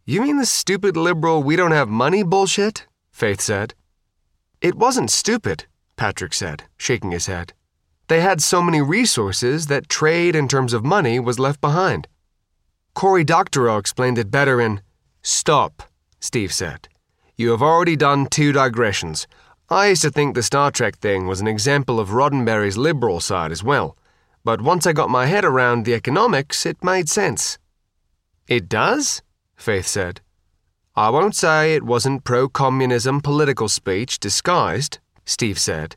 You 0.04 0.22
mean 0.22 0.38
the 0.38 0.46
stupid 0.46 0.96
liberal 0.96 1.42
we 1.42 1.56
don't 1.56 1.72
have 1.72 1.88
money 1.88 2.22
bullshit? 2.22 2.86
Faith 3.10 3.40
said. 3.40 3.74
It 4.60 4.76
wasn't 4.76 5.10
stupid, 5.10 5.64
Patrick 5.96 6.32
said, 6.32 6.62
shaking 6.76 7.10
his 7.10 7.26
head. 7.26 7.52
They 8.06 8.20
had 8.20 8.40
so 8.40 8.62
many 8.62 8.80
resources 8.80 9.66
that 9.66 9.88
trade 9.88 10.36
in 10.36 10.46
terms 10.46 10.72
of 10.72 10.84
money 10.84 11.18
was 11.18 11.40
left 11.40 11.60
behind. 11.60 12.06
Cory 12.94 13.24
Doctorow 13.24 13.78
explained 13.78 14.16
it 14.16 14.30
better 14.30 14.60
in 14.60 14.80
Stop, 15.20 15.82
Steve 16.20 16.52
said. 16.52 16.88
You 17.36 17.50
have 17.50 17.62
already 17.62 17.96
done 17.96 18.26
two 18.26 18.52
digressions. 18.52 19.26
I 19.68 19.88
used 19.88 20.02
to 20.02 20.10
think 20.12 20.36
the 20.36 20.42
Star 20.44 20.70
Trek 20.70 20.98
thing 20.98 21.26
was 21.26 21.40
an 21.40 21.48
example 21.48 21.98
of 21.98 22.10
Roddenberry's 22.10 22.76
liberal 22.76 23.18
side 23.18 23.50
as 23.50 23.64
well, 23.64 23.96
but 24.44 24.60
once 24.60 24.86
I 24.86 24.92
got 24.92 25.08
my 25.08 25.26
head 25.26 25.44
around 25.44 25.84
the 25.84 25.94
economics, 25.94 26.66
it 26.66 26.84
made 26.84 27.08
sense. 27.08 27.58
It 28.46 28.68
does? 28.68 29.22
Faith 29.56 29.86
said. 29.86 30.20
I 30.94 31.08
won't 31.08 31.34
say 31.34 31.74
it 31.74 31.82
wasn't 31.82 32.24
pro 32.24 32.48
communism 32.48 33.20
political 33.20 33.68
speech 33.68 34.20
disguised, 34.20 34.98
Steve 35.24 35.58
said, 35.58 35.96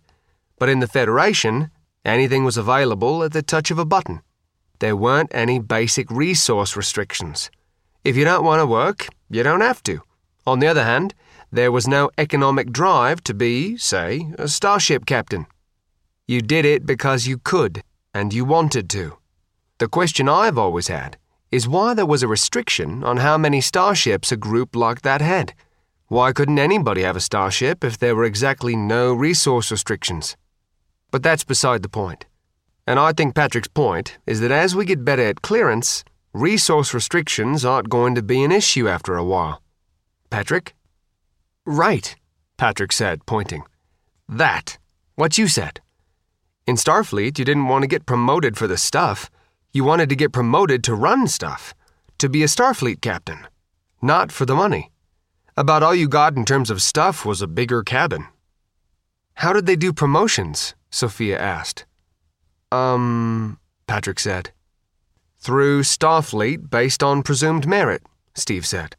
but 0.57 0.69
in 0.69 0.79
the 0.79 0.87
Federation, 0.87 1.69
anything 2.05 2.45
was 2.45 2.57
available 2.57 3.21
at 3.23 3.33
the 3.33 3.43
touch 3.43 3.69
of 3.69 3.77
a 3.77 3.85
button. 3.85 4.21
There 4.79 4.95
weren't 4.95 5.31
any 5.33 5.59
basic 5.59 6.09
resource 6.09 6.75
restrictions. 6.75 7.51
If 8.03 8.15
you 8.15 8.23
don't 8.23 8.45
want 8.45 8.61
to 8.61 8.65
work, 8.65 9.07
you 9.29 9.43
don't 9.43 9.61
have 9.61 9.83
to. 9.83 10.01
On 10.45 10.59
the 10.59 10.67
other 10.67 10.83
hand, 10.83 11.13
there 11.51 11.71
was 11.71 11.87
no 11.87 12.09
economic 12.17 12.71
drive 12.71 13.23
to 13.25 13.33
be, 13.33 13.77
say, 13.77 14.31
a 14.37 14.47
starship 14.47 15.05
captain. 15.05 15.45
You 16.27 16.41
did 16.41 16.65
it 16.65 16.85
because 16.85 17.27
you 17.27 17.37
could, 17.37 17.83
and 18.14 18.34
you 18.34 18.45
wanted 18.45 18.89
to. 18.91 19.18
The 19.80 19.88
question 19.88 20.28
I've 20.28 20.58
always 20.58 20.88
had 20.88 21.18
is 21.51 21.68
why 21.68 21.93
there 21.93 22.05
was 22.05 22.24
a 22.24 22.28
restriction 22.28 23.03
on 23.03 23.18
how 23.18 23.38
many 23.38 23.62
starships 23.62 24.32
a 24.32 24.38
group 24.38 24.76
like 24.76 25.01
that 25.01 25.22
had. 25.22 25.53
Why 26.08 26.32
couldn't 26.32 26.60
anybody 26.60 27.01
have 27.03 27.16
a 27.16 27.22
starship 27.22 27.84
if 27.84 27.97
there 27.97 28.16
were 28.16 28.24
exactly 28.24 28.76
no 28.76 29.14
resource 29.14 29.72
restrictions? 29.72 30.36
But 31.12 31.24
that's 31.24 31.43
beside 31.43 31.84
the 31.84 31.89
point. 31.89 32.26
And 32.86 32.99
I 32.99 33.12
think 33.12 33.36
Patrick's 33.36 33.68
point 33.68 34.18
is 34.26 34.39
that 34.39 34.51
as 34.51 34.76
we 34.76 34.86
get 34.86 35.05
better 35.05 35.24
at 35.24 35.41
clearance, 35.41 36.03
resource 36.34 36.93
restrictions 36.93 37.66
aren't 37.66 37.89
going 37.89 38.16
to 38.16 38.22
be 38.22 38.43
an 38.43 38.51
issue 38.51 38.88
after 38.88 39.16
a 39.16 39.24
while. 39.24 39.62
Patrick? 40.30 40.76
Right, 41.66 42.16
Patrick 42.58 42.93
said, 42.93 43.26
pointing. 43.26 43.64
That. 44.30 44.78
What 45.16 45.38
you 45.38 45.47
said. 45.47 45.82
In 46.68 46.76
Starfleet, 46.76 47.39
you 47.39 47.45
didn't 47.45 47.70
want 47.70 47.84
to 47.84 47.88
get 47.88 48.05
promoted 48.05 48.57
for 48.57 48.68
the 48.68 48.76
stuff. 48.76 49.32
You 49.72 49.86
wanted 49.86 50.09
to 50.09 50.18
get 50.18 50.34
promoted 50.34 50.84
to 50.84 50.95
run 50.95 51.28
stuff, 51.28 51.74
to 52.18 52.28
be 52.28 52.43
a 52.43 52.47
Starfleet 52.47 52.99
captain, 52.99 53.47
not 54.01 54.34
for 54.34 54.45
the 54.45 54.53
money. 54.53 54.91
About 55.55 55.82
all 55.82 55.95
you 55.95 56.09
got 56.09 56.36
in 56.36 56.43
terms 56.43 56.70
of 56.70 56.82
stuff 56.82 57.26
was 57.26 57.41
a 57.41 57.47
bigger 57.47 57.84
cabin. 57.84 58.28
How 59.36 59.53
did 59.53 59.65
they 59.65 59.78
do 59.78 59.93
promotions? 59.93 60.76
Sophia 60.89 61.39
asked. 61.39 61.86
Um, 62.70 63.59
Patrick 63.88 64.20
said. 64.20 64.51
Through 65.39 65.84
Starfleet 65.84 66.70
based 66.70 67.01
on 67.01 67.24
presumed 67.24 67.65
merit, 67.65 68.01
Steve 68.34 68.65
said. 68.65 68.97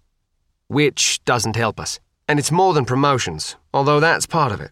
Which 0.68 1.22
doesn't 1.26 1.56
help 1.56 1.78
us. 1.78 2.00
And 2.26 2.38
it's 2.38 2.50
more 2.50 2.72
than 2.72 2.86
promotions, 2.86 3.56
although 3.74 4.00
that's 4.00 4.24
part 4.24 4.52
of 4.52 4.60
it. 4.62 4.70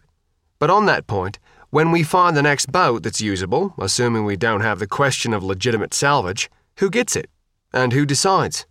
But 0.57 0.71
on 0.71 0.87
that 0.87 1.05
point, 1.05 1.37
when 1.69 1.91
we 1.91 2.03
find 2.03 2.35
the 2.35 2.41
next 2.41 2.71
boat 2.71 3.03
that's 3.03 3.21
usable, 3.21 3.73
assuming 3.77 4.25
we 4.25 4.37
don't 4.37 4.61
have 4.61 4.79
the 4.79 4.87
question 4.87 5.33
of 5.33 5.43
legitimate 5.43 5.93
salvage, 5.93 6.49
who 6.77 6.89
gets 6.89 7.15
it? 7.15 7.29
And 7.73 7.93
who 7.93 8.05
decides? 8.05 8.65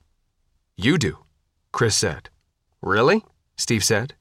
You 0.77 0.99
do, 0.99 1.19
Chris 1.73 1.97
said. 1.97 2.31
Really? 2.81 3.25
Steve 3.57 3.85
said. 3.85 4.15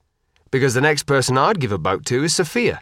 Because 0.52 0.74
the 0.74 0.82
next 0.82 1.04
person 1.04 1.38
I'd 1.38 1.60
give 1.60 1.72
a 1.72 1.78
boat 1.78 2.06
to 2.06 2.24
is 2.24 2.36
Sophia. 2.36 2.82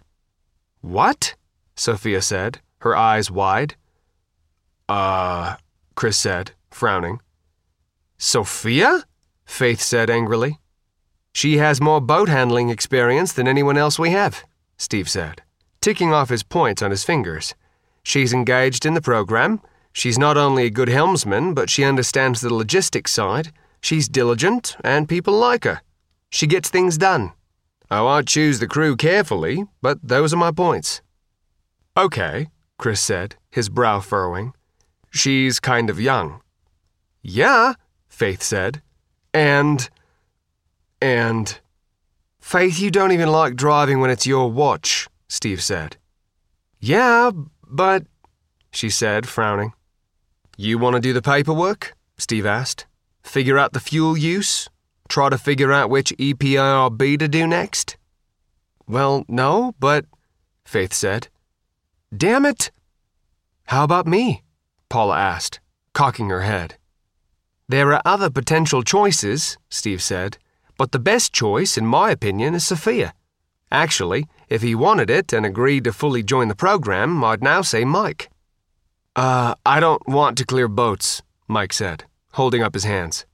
What? 0.81 1.35
Sophia 1.75 2.21
said, 2.21 2.59
her 2.79 2.95
eyes 2.95 3.31
wide. 3.31 3.75
Uh, 4.89 5.55
Chris 5.95 6.17
said, 6.17 6.51
frowning. 6.71 7.19
Sophia? 8.17 9.03
Faith 9.45 9.81
said 9.81 10.09
angrily. 10.09 10.59
She 11.33 11.57
has 11.57 11.81
more 11.81 11.99
boat 11.99 12.29
handling 12.29 12.69
experience 12.69 13.33
than 13.33 13.47
anyone 13.47 13.77
else 13.77 13.97
we 13.97 14.11
have, 14.11 14.43
Steve 14.77 15.09
said, 15.09 15.41
ticking 15.83 16.13
off 16.13 16.29
his 16.29 16.43
points 16.43 16.81
on 16.81 16.91
his 16.91 17.03
fingers. 17.03 17.53
She's 18.03 18.31
engaged 18.31 18.85
in 18.85 18.93
the 18.93 19.01
program. 19.01 19.61
She's 19.91 20.17
not 20.17 20.37
only 20.37 20.65
a 20.65 20.69
good 20.69 20.87
helmsman, 20.87 21.53
but 21.53 21.69
she 21.69 21.83
understands 21.83 22.39
the 22.39 22.53
logistics 22.53 23.11
side. 23.11 23.51
She's 23.81 24.07
diligent, 24.07 24.77
and 24.83 25.09
people 25.09 25.33
like 25.33 25.65
her. 25.65 25.81
She 26.29 26.47
gets 26.47 26.69
things 26.69 26.97
done. 26.97 27.33
Oh, 27.91 28.07
I 28.07 28.21
choose 28.21 28.59
the 28.59 28.67
crew 28.67 28.95
carefully, 28.95 29.65
but 29.81 29.99
those 30.01 30.33
are 30.33 30.37
my 30.37 30.51
points. 30.51 31.01
Okay, 31.97 32.47
Chris 32.77 33.01
said, 33.01 33.35
his 33.51 33.67
brow 33.67 33.99
furrowing. 33.99 34.53
She's 35.11 35.59
kind 35.59 35.89
of 35.89 35.99
young. 35.99 36.41
Yeah, 37.21 37.73
Faith 38.07 38.41
said. 38.41 38.81
And. 39.33 39.89
And. 41.01 41.59
Faith, 42.39 42.79
you 42.79 42.91
don't 42.91 43.11
even 43.11 43.29
like 43.29 43.55
driving 43.55 43.99
when 43.99 44.11
it's 44.11 44.27
your 44.27 44.51
watch, 44.51 45.07
Steve 45.33 45.63
said. 45.63 45.97
Yeah, 46.79 47.31
but. 47.67 48.03
She 48.69 48.91
said, 48.91 49.27
frowning. 49.27 49.73
You 50.57 50.77
want 50.77 50.95
to 50.95 50.99
do 50.99 51.11
the 51.11 51.23
paperwork? 51.23 51.95
Steve 52.19 52.45
asked. 52.45 52.85
Figure 53.23 53.57
out 53.57 53.73
the 53.73 53.79
fuel 53.79 54.15
use? 54.15 54.69
Try 55.09 55.29
to 55.29 55.39
figure 55.39 55.71
out 55.71 55.89
which 55.89 56.13
EPIRB 56.19 57.17
to 57.17 57.27
do 57.27 57.47
next? 57.47 57.97
Well, 58.87 59.25
no, 59.27 59.73
but. 59.79 60.05
Faith 60.65 60.93
said. 60.93 61.29
Damn 62.15 62.45
it! 62.45 62.69
How 63.65 63.83
about 63.83 64.05
me? 64.05 64.43
Paula 64.87 65.17
asked, 65.17 65.59
cocking 65.93 66.29
her 66.29 66.41
head. 66.41 66.77
There 67.67 67.91
are 67.91 68.03
other 68.05 68.29
potential 68.29 68.83
choices, 68.83 69.57
Steve 69.69 70.03
said, 70.03 70.37
but 70.77 70.91
the 70.91 70.99
best 70.99 71.33
choice, 71.33 71.75
in 71.75 71.87
my 71.87 72.11
opinion, 72.11 72.53
is 72.53 72.67
Sophia. 72.67 73.15
Actually, 73.73 74.27
if 74.49 74.61
he 74.61 74.75
wanted 74.75 75.09
it 75.09 75.33
and 75.33 75.47
agreed 75.47 75.83
to 75.83 75.91
fully 75.91 76.21
join 76.21 76.47
the 76.47 76.55
program, 76.55 77.23
I'd 77.23 77.41
now 77.41 77.63
say 77.63 77.83
Mike. 77.83 78.29
Uh, 79.15 79.55
I 79.65 79.79
don't 79.79 80.07
want 80.07 80.37
to 80.37 80.45
clear 80.45 80.67
boats, 80.67 81.23
Mike 81.47 81.73
said, 81.73 82.05
holding 82.33 82.61
up 82.61 82.75
his 82.75 82.83
hands. 82.83 83.25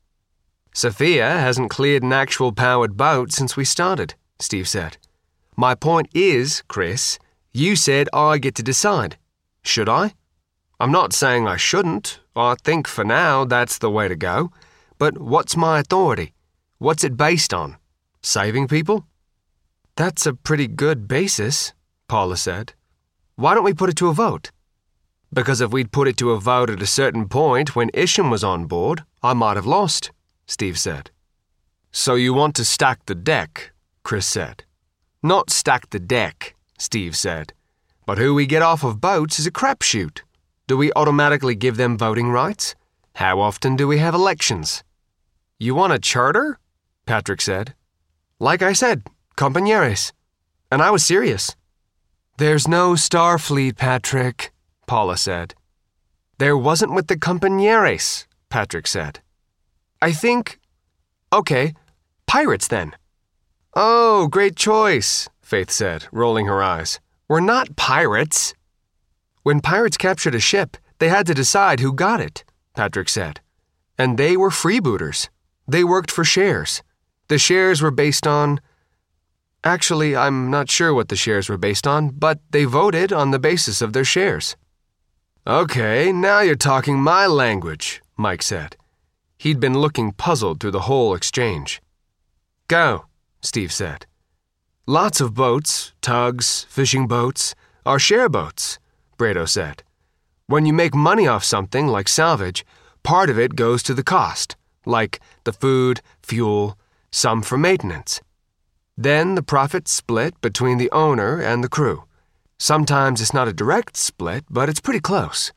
Sophia 0.74 1.30
hasn't 1.30 1.70
cleared 1.70 2.04
an 2.04 2.14
actual 2.14 2.54
powered 2.54 2.96
boat 2.96 3.34
since 3.34 3.58
we 3.58 3.66
started, 3.66 4.16
Steve 4.40 4.68
said. 4.68 4.98
My 5.58 5.76
point 5.76 6.08
is, 6.14 6.64
Chris, 6.70 7.20
you 7.52 7.76
said 7.76 8.08
I 8.14 8.38
get 8.38 8.56
to 8.56 8.64
decide. 8.64 9.18
Should 9.62 9.90
I? 9.90 10.14
I'm 10.80 10.92
not 10.92 11.12
saying 11.12 11.50
I 11.50 11.58
shouldn't. 11.58 12.22
I 12.34 12.56
think 12.64 12.88
for 12.88 13.04
now 13.04 13.44
that's 13.44 13.78
the 13.78 13.92
way 13.92 14.08
to 14.08 14.16
go. 14.16 14.52
But 14.98 15.18
what's 15.18 15.58
my 15.58 15.80
authority? 15.80 16.34
What's 16.78 17.04
it 17.04 17.18
based 17.18 17.54
on? 17.54 17.76
Saving 18.22 18.70
people? 18.70 19.06
That's 20.00 20.26
a 20.26 20.34
pretty 20.34 20.68
good 20.68 21.10
basis, 21.10 21.74
Paula 22.08 22.38
said. 22.38 22.72
Why 23.36 23.54
don't 23.54 23.66
we 23.66 23.74
put 23.74 23.90
it 23.90 23.98
to 23.98 24.08
a 24.08 24.14
vote? 24.14 24.50
Because 25.34 25.60
if 25.60 25.72
we'd 25.72 25.92
put 25.92 26.08
it 26.08 26.16
to 26.20 26.32
a 26.32 26.40
vote 26.40 26.70
at 26.70 26.82
a 26.82 26.88
certain 26.88 27.28
point 27.28 27.76
when 27.76 27.92
Isham 27.94 28.30
was 28.30 28.42
on 28.42 28.66
board, 28.66 29.04
I 29.22 29.34
might 29.34 29.58
have 29.58 29.66
lost, 29.66 30.12
Steve 30.46 30.80
said. 30.80 31.12
So 31.92 32.16
you 32.16 32.34
want 32.34 32.56
to 32.56 32.64
stack 32.64 33.08
the 33.08 33.14
deck, 33.14 33.74
Chris 34.04 34.26
said. 34.26 34.64
Not 35.22 35.50
stack 35.50 35.90
the 35.90 36.00
deck, 36.00 36.56
Steve 36.78 37.18
said. 37.18 37.52
But 38.06 38.20
who 38.20 38.34
we 38.34 38.46
get 38.46 38.62
off 38.62 38.86
of 38.86 39.02
boats 39.02 39.38
is 39.38 39.48
a 39.48 39.52
crapshoot. 39.52 40.22
Do 40.68 40.78
we 40.78 40.94
automatically 40.94 41.56
give 41.56 41.76
them 41.76 41.98
voting 41.98 42.30
rights? 42.30 42.74
How 43.16 43.42
often 43.42 43.76
do 43.76 43.86
we 43.86 43.98
have 43.98 44.14
elections? 44.14 44.82
You 45.60 45.76
want 45.76 45.92
a 45.92 46.00
charter? 46.00 46.58
Patrick 47.06 47.42
said. 47.42 47.74
Like 48.40 48.62
I 48.62 48.72
said, 48.72 49.04
compañeros. 49.40 50.12
And 50.70 50.82
I 50.82 50.92
was 50.92 51.06
serious. 51.06 51.56
There's 52.38 52.68
no 52.68 52.94
Starfleet, 52.94 53.78
Patrick, 53.78 54.52
Paula 54.86 55.16
said. 55.16 55.56
There 56.40 56.58
wasn't 56.58 56.94
with 56.94 57.08
the 57.08 57.16
compañeros, 57.16 58.26
Patrick 58.50 58.86
said. 58.86 59.22
I 60.02 60.12
think. 60.12 60.60
Okay, 61.32 61.74
pirates 62.28 62.68
then. 62.68 62.96
Oh, 63.74 64.28
great 64.28 64.56
choice, 64.56 65.30
Faith 65.42 65.72
said, 65.72 66.08
rolling 66.12 66.48
her 66.48 66.62
eyes. 66.62 67.00
We're 67.30 67.40
not 67.40 67.78
pirates. 67.78 68.54
When 69.44 69.62
pirates 69.62 69.98
captured 69.98 70.36
a 70.36 70.40
ship, 70.40 70.76
they 71.00 71.10
had 71.10 71.26
to 71.28 71.34
decide 71.34 71.80
who 71.80 71.94
got 71.94 72.20
it, 72.20 72.44
Patrick 72.76 73.08
said. 73.08 73.40
And 73.98 74.18
they 74.18 74.36
were 74.36 74.50
freebooters. 74.50 75.30
They 75.66 75.84
worked 75.84 76.12
for 76.12 76.26
shares. 76.26 76.84
The 77.30 77.38
shares 77.38 77.82
were 77.82 77.92
based 77.92 78.28
on. 78.28 78.60
Actually, 79.70 80.16
I'm 80.16 80.50
not 80.50 80.72
sure 80.72 80.96
what 80.96 81.10
the 81.10 81.16
shares 81.16 81.48
were 81.48 81.64
based 81.68 81.86
on, 81.86 82.10
but 82.10 82.40
they 82.50 82.66
voted 82.66 83.14
on 83.14 83.30
the 83.30 83.38
basis 83.38 83.84
of 83.84 83.94
their 83.94 84.04
shares. 84.04 84.56
Okay, 85.46 86.12
now 86.12 86.40
you're 86.40 86.56
talking 86.56 87.00
my 87.00 87.28
language, 87.28 88.02
Mike 88.18 88.42
said. 88.42 88.76
He'd 89.38 89.60
been 89.60 89.78
looking 89.78 90.12
puzzled 90.12 90.60
through 90.60 90.72
the 90.72 90.88
whole 90.90 91.14
exchange. 91.14 91.84
Go, 92.68 93.06
Steve 93.42 93.72
said. 93.72 94.08
Lots 94.88 95.22
of 95.22 95.36
boats, 95.36 95.94
tugs, 96.02 96.66
fishing 96.68 97.08
boats, 97.08 97.54
are 97.86 98.00
share 98.00 98.28
boats, 98.28 98.80
Brado 99.20 99.48
said. 99.48 99.84
When 100.48 100.66
you 100.66 100.74
make 100.74 100.96
money 100.96 101.28
off 101.28 101.44
something 101.44 101.86
like 101.86 102.08
salvage, 102.08 102.66
part 103.04 103.30
of 103.30 103.38
it 103.38 103.56
goes 103.56 103.84
to 103.84 103.94
the 103.94 104.10
cost, 104.16 104.56
like 104.88 105.20
the 105.44 105.54
food, 105.54 106.02
fuel, 106.24 106.76
some 107.12 107.44
for 107.44 107.60
maintenance. 107.60 108.20
Then 109.02 109.36
the 109.36 109.42
profits 109.42 109.94
split 109.94 110.42
between 110.42 110.78
the 110.78 110.92
owner 110.92 111.42
and 111.42 111.64
the 111.64 111.70
crew. 111.70 112.04
Sometimes 112.58 113.22
it's 113.22 113.34
not 113.34 113.48
a 113.48 113.54
direct 113.54 113.96
split, 113.96 114.44
but 114.50 114.68
it's 114.68 114.82
pretty 114.82 115.00
close. 115.00 115.54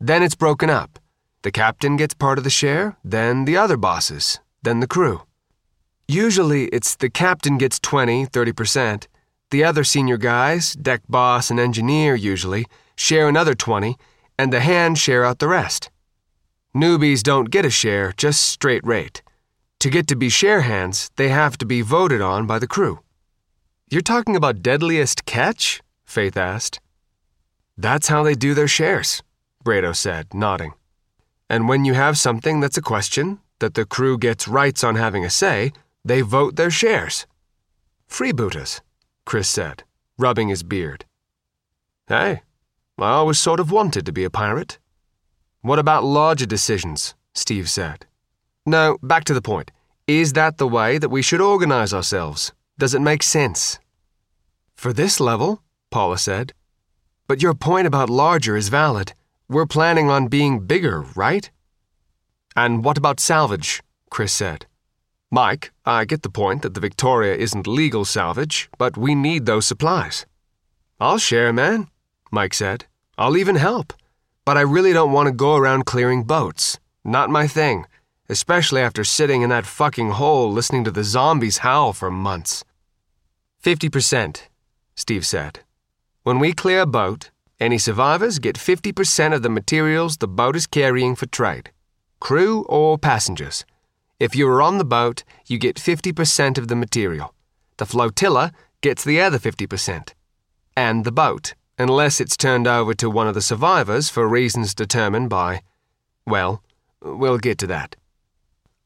Then 0.00 0.22
it's 0.22 0.34
broken 0.34 0.70
up. 0.70 0.98
The 1.42 1.50
captain 1.50 1.98
gets 1.98 2.14
part 2.14 2.38
of 2.38 2.44
the 2.44 2.58
share, 2.62 2.96
then 3.04 3.44
the 3.44 3.58
other 3.58 3.76
bosses, 3.76 4.40
then 4.62 4.80
the 4.80 4.86
crew. 4.86 5.20
Usually, 6.08 6.68
it's 6.68 6.96
the 6.96 7.10
captain 7.10 7.58
gets 7.58 7.78
20, 7.78 8.24
30%. 8.24 9.06
The 9.50 9.64
other 9.64 9.84
senior 9.84 10.16
guys, 10.16 10.72
deck 10.72 11.02
boss 11.10 11.50
and 11.50 11.60
engineer 11.60 12.14
usually, 12.14 12.64
share 12.96 13.28
another 13.28 13.54
20, 13.54 13.98
and 14.38 14.50
the 14.50 14.60
hands 14.60 14.98
share 14.98 15.26
out 15.26 15.40
the 15.40 15.48
rest. 15.48 15.90
Newbies 16.74 17.22
don't 17.22 17.50
get 17.50 17.66
a 17.66 17.70
share, 17.70 18.14
just 18.16 18.48
straight 18.48 18.86
rate. 18.86 19.20
To 19.80 19.90
get 19.90 20.08
to 20.08 20.16
be 20.16 20.28
share 20.28 20.62
hands, 20.62 21.10
they 21.16 21.28
have 21.28 21.56
to 21.58 21.66
be 21.66 21.82
voted 21.82 22.20
on 22.20 22.46
by 22.46 22.58
the 22.58 22.66
crew. 22.66 22.98
You're 23.88 24.02
talking 24.02 24.34
about 24.34 24.62
deadliest 24.62 25.24
catch? 25.24 25.80
Faith 26.04 26.36
asked. 26.36 26.80
That's 27.76 28.08
how 28.08 28.24
they 28.24 28.34
do 28.34 28.54
their 28.54 28.66
shares, 28.66 29.22
Brado 29.64 29.94
said, 29.94 30.34
nodding. 30.34 30.74
And 31.48 31.68
when 31.68 31.84
you 31.84 31.94
have 31.94 32.18
something 32.18 32.58
that's 32.58 32.76
a 32.76 32.82
question, 32.82 33.38
that 33.60 33.74
the 33.74 33.86
crew 33.86 34.18
gets 34.18 34.48
rights 34.48 34.82
on 34.82 34.96
having 34.96 35.24
a 35.24 35.30
say, 35.30 35.72
they 36.04 36.22
vote 36.22 36.56
their 36.56 36.70
shares. 36.70 37.26
Freebooters, 38.08 38.80
Chris 39.24 39.48
said, 39.48 39.84
rubbing 40.18 40.48
his 40.48 40.62
beard. 40.62 41.04
Hey, 42.08 42.42
I 42.98 43.10
always 43.10 43.38
sort 43.38 43.60
of 43.60 43.70
wanted 43.70 44.04
to 44.06 44.12
be 44.12 44.24
a 44.24 44.30
pirate. 44.30 44.78
What 45.60 45.78
about 45.78 46.02
larger 46.02 46.46
decisions? 46.46 47.14
Steve 47.32 47.70
said. 47.70 48.06
No, 48.68 48.98
back 49.02 49.24
to 49.24 49.32
the 49.32 49.40
point. 49.40 49.70
Is 50.06 50.34
that 50.34 50.58
the 50.58 50.68
way 50.68 50.98
that 50.98 51.08
we 51.08 51.22
should 51.22 51.40
organize 51.40 51.94
ourselves? 51.94 52.52
Does 52.78 52.92
it 52.92 53.00
make 53.00 53.22
sense? 53.22 53.78
For 54.74 54.92
this 54.92 55.20
level, 55.20 55.62
Paula 55.90 56.18
said. 56.18 56.52
But 57.26 57.40
your 57.40 57.54
point 57.54 57.86
about 57.86 58.10
larger 58.10 58.58
is 58.58 58.68
valid. 58.68 59.14
We're 59.48 59.64
planning 59.64 60.10
on 60.10 60.28
being 60.28 60.66
bigger, 60.66 61.00
right? 61.16 61.50
And 62.54 62.84
what 62.84 62.98
about 62.98 63.20
salvage? 63.20 63.82
Chris 64.10 64.34
said. 64.34 64.66
Mike, 65.30 65.72
I 65.86 66.04
get 66.04 66.20
the 66.20 66.28
point 66.28 66.60
that 66.60 66.74
the 66.74 66.80
Victoria 66.88 67.34
isn't 67.36 67.66
legal 67.66 68.04
salvage, 68.04 68.68
but 68.76 68.98
we 68.98 69.14
need 69.14 69.46
those 69.46 69.64
supplies. 69.64 70.26
I'll 71.00 71.16
share, 71.18 71.54
man, 71.54 71.88
Mike 72.30 72.52
said. 72.52 72.84
I'll 73.16 73.38
even 73.38 73.56
help. 73.56 73.94
But 74.44 74.58
I 74.58 74.60
really 74.60 74.92
don't 74.92 75.12
want 75.12 75.26
to 75.28 75.32
go 75.32 75.56
around 75.56 75.86
clearing 75.86 76.24
boats. 76.24 76.78
Not 77.02 77.30
my 77.30 77.46
thing, 77.46 77.86
especially 78.28 78.80
after 78.80 79.04
sitting 79.04 79.42
in 79.42 79.50
that 79.50 79.66
fucking 79.66 80.10
hole 80.10 80.50
listening 80.52 80.84
to 80.84 80.90
the 80.90 81.04
zombies 81.04 81.58
howl 81.58 81.92
for 81.92 82.10
months. 82.10 82.64
50%, 83.62 84.42
Steve 84.94 85.26
said. 85.26 85.60
When 86.22 86.38
we 86.38 86.52
clear 86.52 86.82
a 86.82 86.86
boat, 86.86 87.30
any 87.60 87.78
survivors 87.78 88.38
get 88.38 88.56
50% 88.56 89.34
of 89.34 89.42
the 89.42 89.48
materials 89.48 90.18
the 90.18 90.28
boat 90.28 90.54
is 90.56 90.66
carrying 90.66 91.16
for 91.16 91.26
trade, 91.26 91.70
crew 92.20 92.64
or 92.68 92.98
passengers. 92.98 93.64
If 94.20 94.34
you 94.34 94.48
are 94.48 94.62
on 94.62 94.78
the 94.78 94.84
boat, 94.84 95.24
you 95.46 95.58
get 95.58 95.76
50% 95.76 96.58
of 96.58 96.68
the 96.68 96.76
material. 96.76 97.34
The 97.78 97.86
flotilla 97.86 98.52
gets 98.80 99.04
the 99.04 99.20
other 99.20 99.38
50%. 99.38 100.12
And 100.76 101.04
the 101.04 101.12
boat, 101.12 101.54
unless 101.78 102.20
it's 102.20 102.36
turned 102.36 102.66
over 102.66 102.94
to 102.94 103.08
one 103.08 103.28
of 103.28 103.34
the 103.34 103.42
survivors 103.42 104.08
for 104.10 104.28
reasons 104.28 104.74
determined 104.74 105.30
by. 105.30 105.62
Well, 106.26 106.62
we'll 107.00 107.38
get 107.38 107.58
to 107.58 107.66
that. 107.68 107.96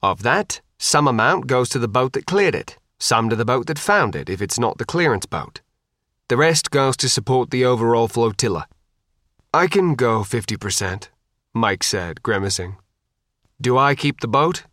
Of 0.02 0.24
that, 0.24 0.60
some 0.78 1.06
amount 1.06 1.46
goes 1.46 1.68
to 1.68 1.78
the 1.78 1.86
boat 1.86 2.12
that 2.14 2.26
cleared 2.26 2.56
it, 2.56 2.76
some 2.98 3.30
to 3.30 3.36
the 3.36 3.44
boat 3.44 3.68
that 3.68 3.78
found 3.78 4.16
it 4.16 4.28
if 4.28 4.42
it's 4.42 4.58
not 4.58 4.78
the 4.78 4.84
clearance 4.84 5.26
boat. 5.26 5.60
The 6.28 6.36
rest 6.36 6.72
goes 6.72 6.96
to 6.96 7.08
support 7.08 7.50
the 7.50 7.64
overall 7.64 8.08
flotilla. 8.08 8.66
I 9.54 9.68
can 9.68 9.94
go 9.94 10.22
50%, 10.22 11.08
Mike 11.54 11.84
said, 11.84 12.22
grimacing. 12.22 12.78
Do 13.60 13.78
I 13.78 13.94
keep 13.94 14.20
the 14.20 14.28
boat? 14.28 14.64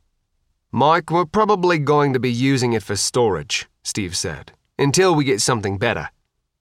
Mike, 0.72 1.12
we're 1.12 1.26
probably 1.26 1.78
going 1.78 2.14
to 2.14 2.20
be 2.20 2.32
using 2.32 2.74
it 2.74 2.82
for 2.82 2.96
storage, 2.96 3.68
Steve 3.84 4.18
said, 4.18 4.54
until 4.80 5.14
we 5.14 5.26
get 5.26 5.42
something 5.42 5.78
better. 5.78 6.10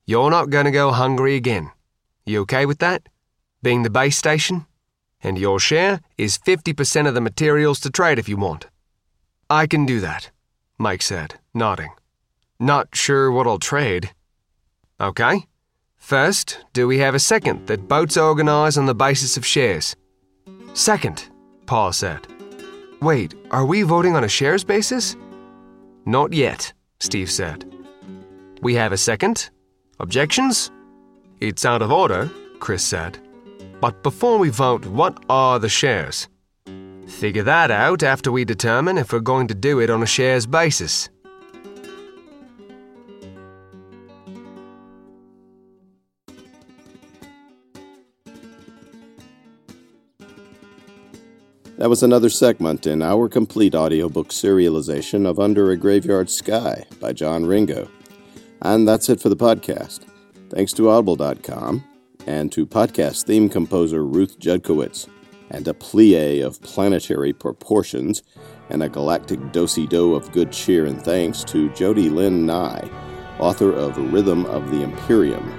You're 0.04 0.30
not 0.30 0.50
going 0.50 0.66
to 0.66 0.70
go 0.70 0.92
hungry 0.92 1.36
again. 1.36 1.70
You 2.26 2.40
okay 2.42 2.66
with 2.66 2.80
that? 2.80 3.08
Being 3.62 3.82
the 3.82 3.90
base 3.90 4.18
station? 4.18 4.66
And 5.22 5.38
your 5.38 5.58
share 5.58 6.00
is 6.16 6.38
50% 6.38 7.08
of 7.08 7.14
the 7.14 7.20
materials 7.20 7.80
to 7.80 7.90
trade 7.90 8.18
if 8.18 8.28
you 8.28 8.36
want. 8.36 8.66
I 9.50 9.66
can 9.66 9.86
do 9.86 10.00
that, 10.00 10.30
Mike 10.78 11.02
said, 11.02 11.34
nodding. 11.54 11.90
Not 12.60 12.94
sure 12.94 13.30
what 13.30 13.46
I'll 13.46 13.58
trade. 13.58 14.10
Okay. 15.00 15.46
First, 15.96 16.64
do 16.72 16.86
we 16.86 16.98
have 16.98 17.14
a 17.14 17.18
second 17.18 17.66
that 17.66 17.88
boats 17.88 18.16
organize 18.16 18.78
on 18.78 18.86
the 18.86 18.94
basis 18.94 19.36
of 19.36 19.44
shares? 19.44 19.96
Second, 20.74 21.28
Paul 21.66 21.92
said. 21.92 22.26
Wait, 23.00 23.34
are 23.50 23.66
we 23.66 23.82
voting 23.82 24.16
on 24.16 24.24
a 24.24 24.28
shares 24.28 24.64
basis? 24.64 25.16
Not 26.04 26.32
yet, 26.32 26.72
Steve 27.00 27.30
said. 27.30 27.64
We 28.62 28.74
have 28.74 28.92
a 28.92 28.96
second? 28.96 29.50
Objections? 30.00 30.70
It's 31.40 31.64
out 31.64 31.82
of 31.82 31.92
order, 31.92 32.30
Chris 32.58 32.82
said. 32.82 33.18
But 33.80 34.02
before 34.02 34.38
we 34.38 34.48
vote, 34.48 34.86
what 34.86 35.24
are 35.28 35.58
the 35.58 35.68
shares? 35.68 36.28
Figure 37.06 37.44
that 37.44 37.70
out 37.70 38.02
after 38.02 38.32
we 38.32 38.44
determine 38.44 38.98
if 38.98 39.12
we're 39.12 39.20
going 39.20 39.48
to 39.48 39.54
do 39.54 39.80
it 39.80 39.88
on 39.88 40.02
a 40.02 40.06
shares 40.06 40.46
basis. 40.46 41.08
That 51.78 51.88
was 51.88 52.02
another 52.02 52.28
segment 52.28 52.88
in 52.88 53.02
our 53.02 53.28
complete 53.28 53.76
audiobook 53.76 54.30
serialization 54.30 55.24
of 55.24 55.38
Under 55.38 55.70
a 55.70 55.76
Graveyard 55.76 56.28
Sky 56.28 56.84
by 57.00 57.12
John 57.12 57.46
Ringo. 57.46 57.88
And 58.62 58.88
that's 58.88 59.08
it 59.08 59.20
for 59.20 59.28
the 59.28 59.36
podcast. 59.36 60.00
Thanks 60.50 60.72
to 60.72 60.90
Audible.com 60.90 61.84
and 62.28 62.52
to 62.52 62.66
podcast 62.66 63.24
theme 63.24 63.48
composer 63.48 64.04
Ruth 64.04 64.38
Judkowitz 64.38 65.08
and 65.50 65.66
a 65.66 65.72
plie 65.72 66.44
of 66.44 66.60
planetary 66.60 67.32
proportions 67.32 68.22
and 68.68 68.82
a 68.82 68.88
galactic 68.88 69.50
do-si-do 69.50 70.14
of 70.14 70.30
good 70.30 70.52
cheer 70.52 70.84
and 70.84 71.02
thanks 71.02 71.42
to 71.44 71.70
Jody 71.70 72.10
Lynn 72.10 72.44
Nye, 72.44 72.90
author 73.38 73.72
of 73.72 73.96
Rhythm 74.12 74.44
of 74.44 74.70
the 74.70 74.82
Imperium. 74.82 75.50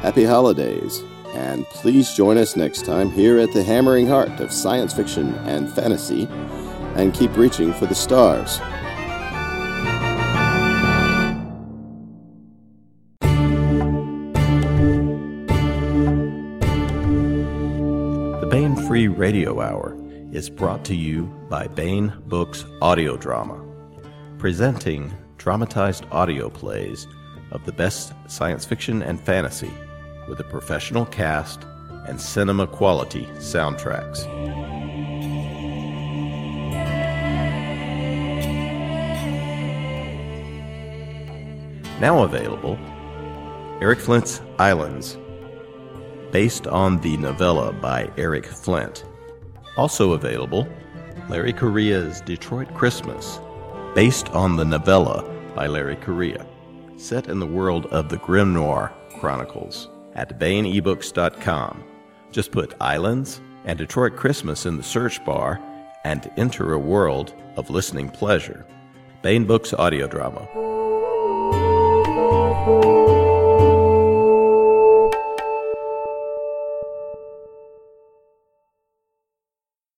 Happy 0.00 0.24
holidays! 0.24 1.04
And 1.34 1.66
please 1.66 2.14
join 2.14 2.38
us 2.38 2.56
next 2.56 2.86
time 2.86 3.10
here 3.10 3.38
at 3.38 3.52
the 3.52 3.62
hammering 3.62 4.06
heart 4.06 4.40
of 4.40 4.50
science 4.50 4.94
fiction 4.94 5.34
and 5.44 5.70
fantasy, 5.70 6.26
and 6.96 7.12
keep 7.12 7.36
reaching 7.36 7.74
for 7.74 7.84
the 7.84 7.94
stars. 7.94 8.58
Free 18.88 19.06
Radio 19.06 19.60
Hour 19.60 19.94
is 20.32 20.48
brought 20.48 20.82
to 20.86 20.94
you 20.94 21.24
by 21.50 21.66
Baen 21.66 22.10
Books 22.24 22.64
Audio 22.80 23.18
Drama, 23.18 23.62
presenting 24.38 25.12
dramatized 25.36 26.06
audio 26.10 26.48
plays 26.48 27.06
of 27.50 27.66
the 27.66 27.72
best 27.72 28.14
science 28.28 28.64
fiction 28.64 29.02
and 29.02 29.20
fantasy 29.20 29.70
with 30.26 30.40
a 30.40 30.44
professional 30.44 31.04
cast 31.04 31.64
and 32.06 32.18
cinema 32.18 32.66
quality 32.66 33.26
soundtracks. 33.34 34.24
Now 42.00 42.22
available, 42.22 42.78
Eric 43.82 43.98
Flint's 43.98 44.40
Islands, 44.58 45.18
based 46.30 46.66
on 46.66 47.00
the 47.00 47.16
novella 47.16 47.72
by 47.72 48.10
Eric 48.16 48.46
Flint. 48.46 49.04
Also 49.76 50.12
available, 50.12 50.68
Larry 51.28 51.52
Correia's 51.52 52.20
Detroit 52.20 52.72
Christmas, 52.74 53.40
based 53.94 54.28
on 54.30 54.56
the 54.56 54.64
novella 54.64 55.22
by 55.54 55.66
Larry 55.66 55.96
Correia, 55.96 56.46
set 56.96 57.28
in 57.28 57.38
the 57.38 57.46
world 57.46 57.86
of 57.86 58.08
the 58.08 58.18
Grimnoir 58.18 58.92
Chronicles 59.18 59.88
at 60.14 60.38
BaenEbooks.com. 60.38 61.84
Just 62.30 62.52
put 62.52 62.74
Islands 62.80 63.40
and 63.64 63.78
Detroit 63.78 64.16
Christmas 64.16 64.66
in 64.66 64.76
the 64.76 64.82
search 64.82 65.24
bar 65.24 65.60
and 66.04 66.30
enter 66.36 66.72
a 66.72 66.78
world 66.78 67.34
of 67.56 67.70
listening 67.70 68.08
pleasure. 68.08 68.66
Baen 69.22 69.44
Books 69.44 69.74
Audio 69.74 70.06
Drama. 70.06 70.46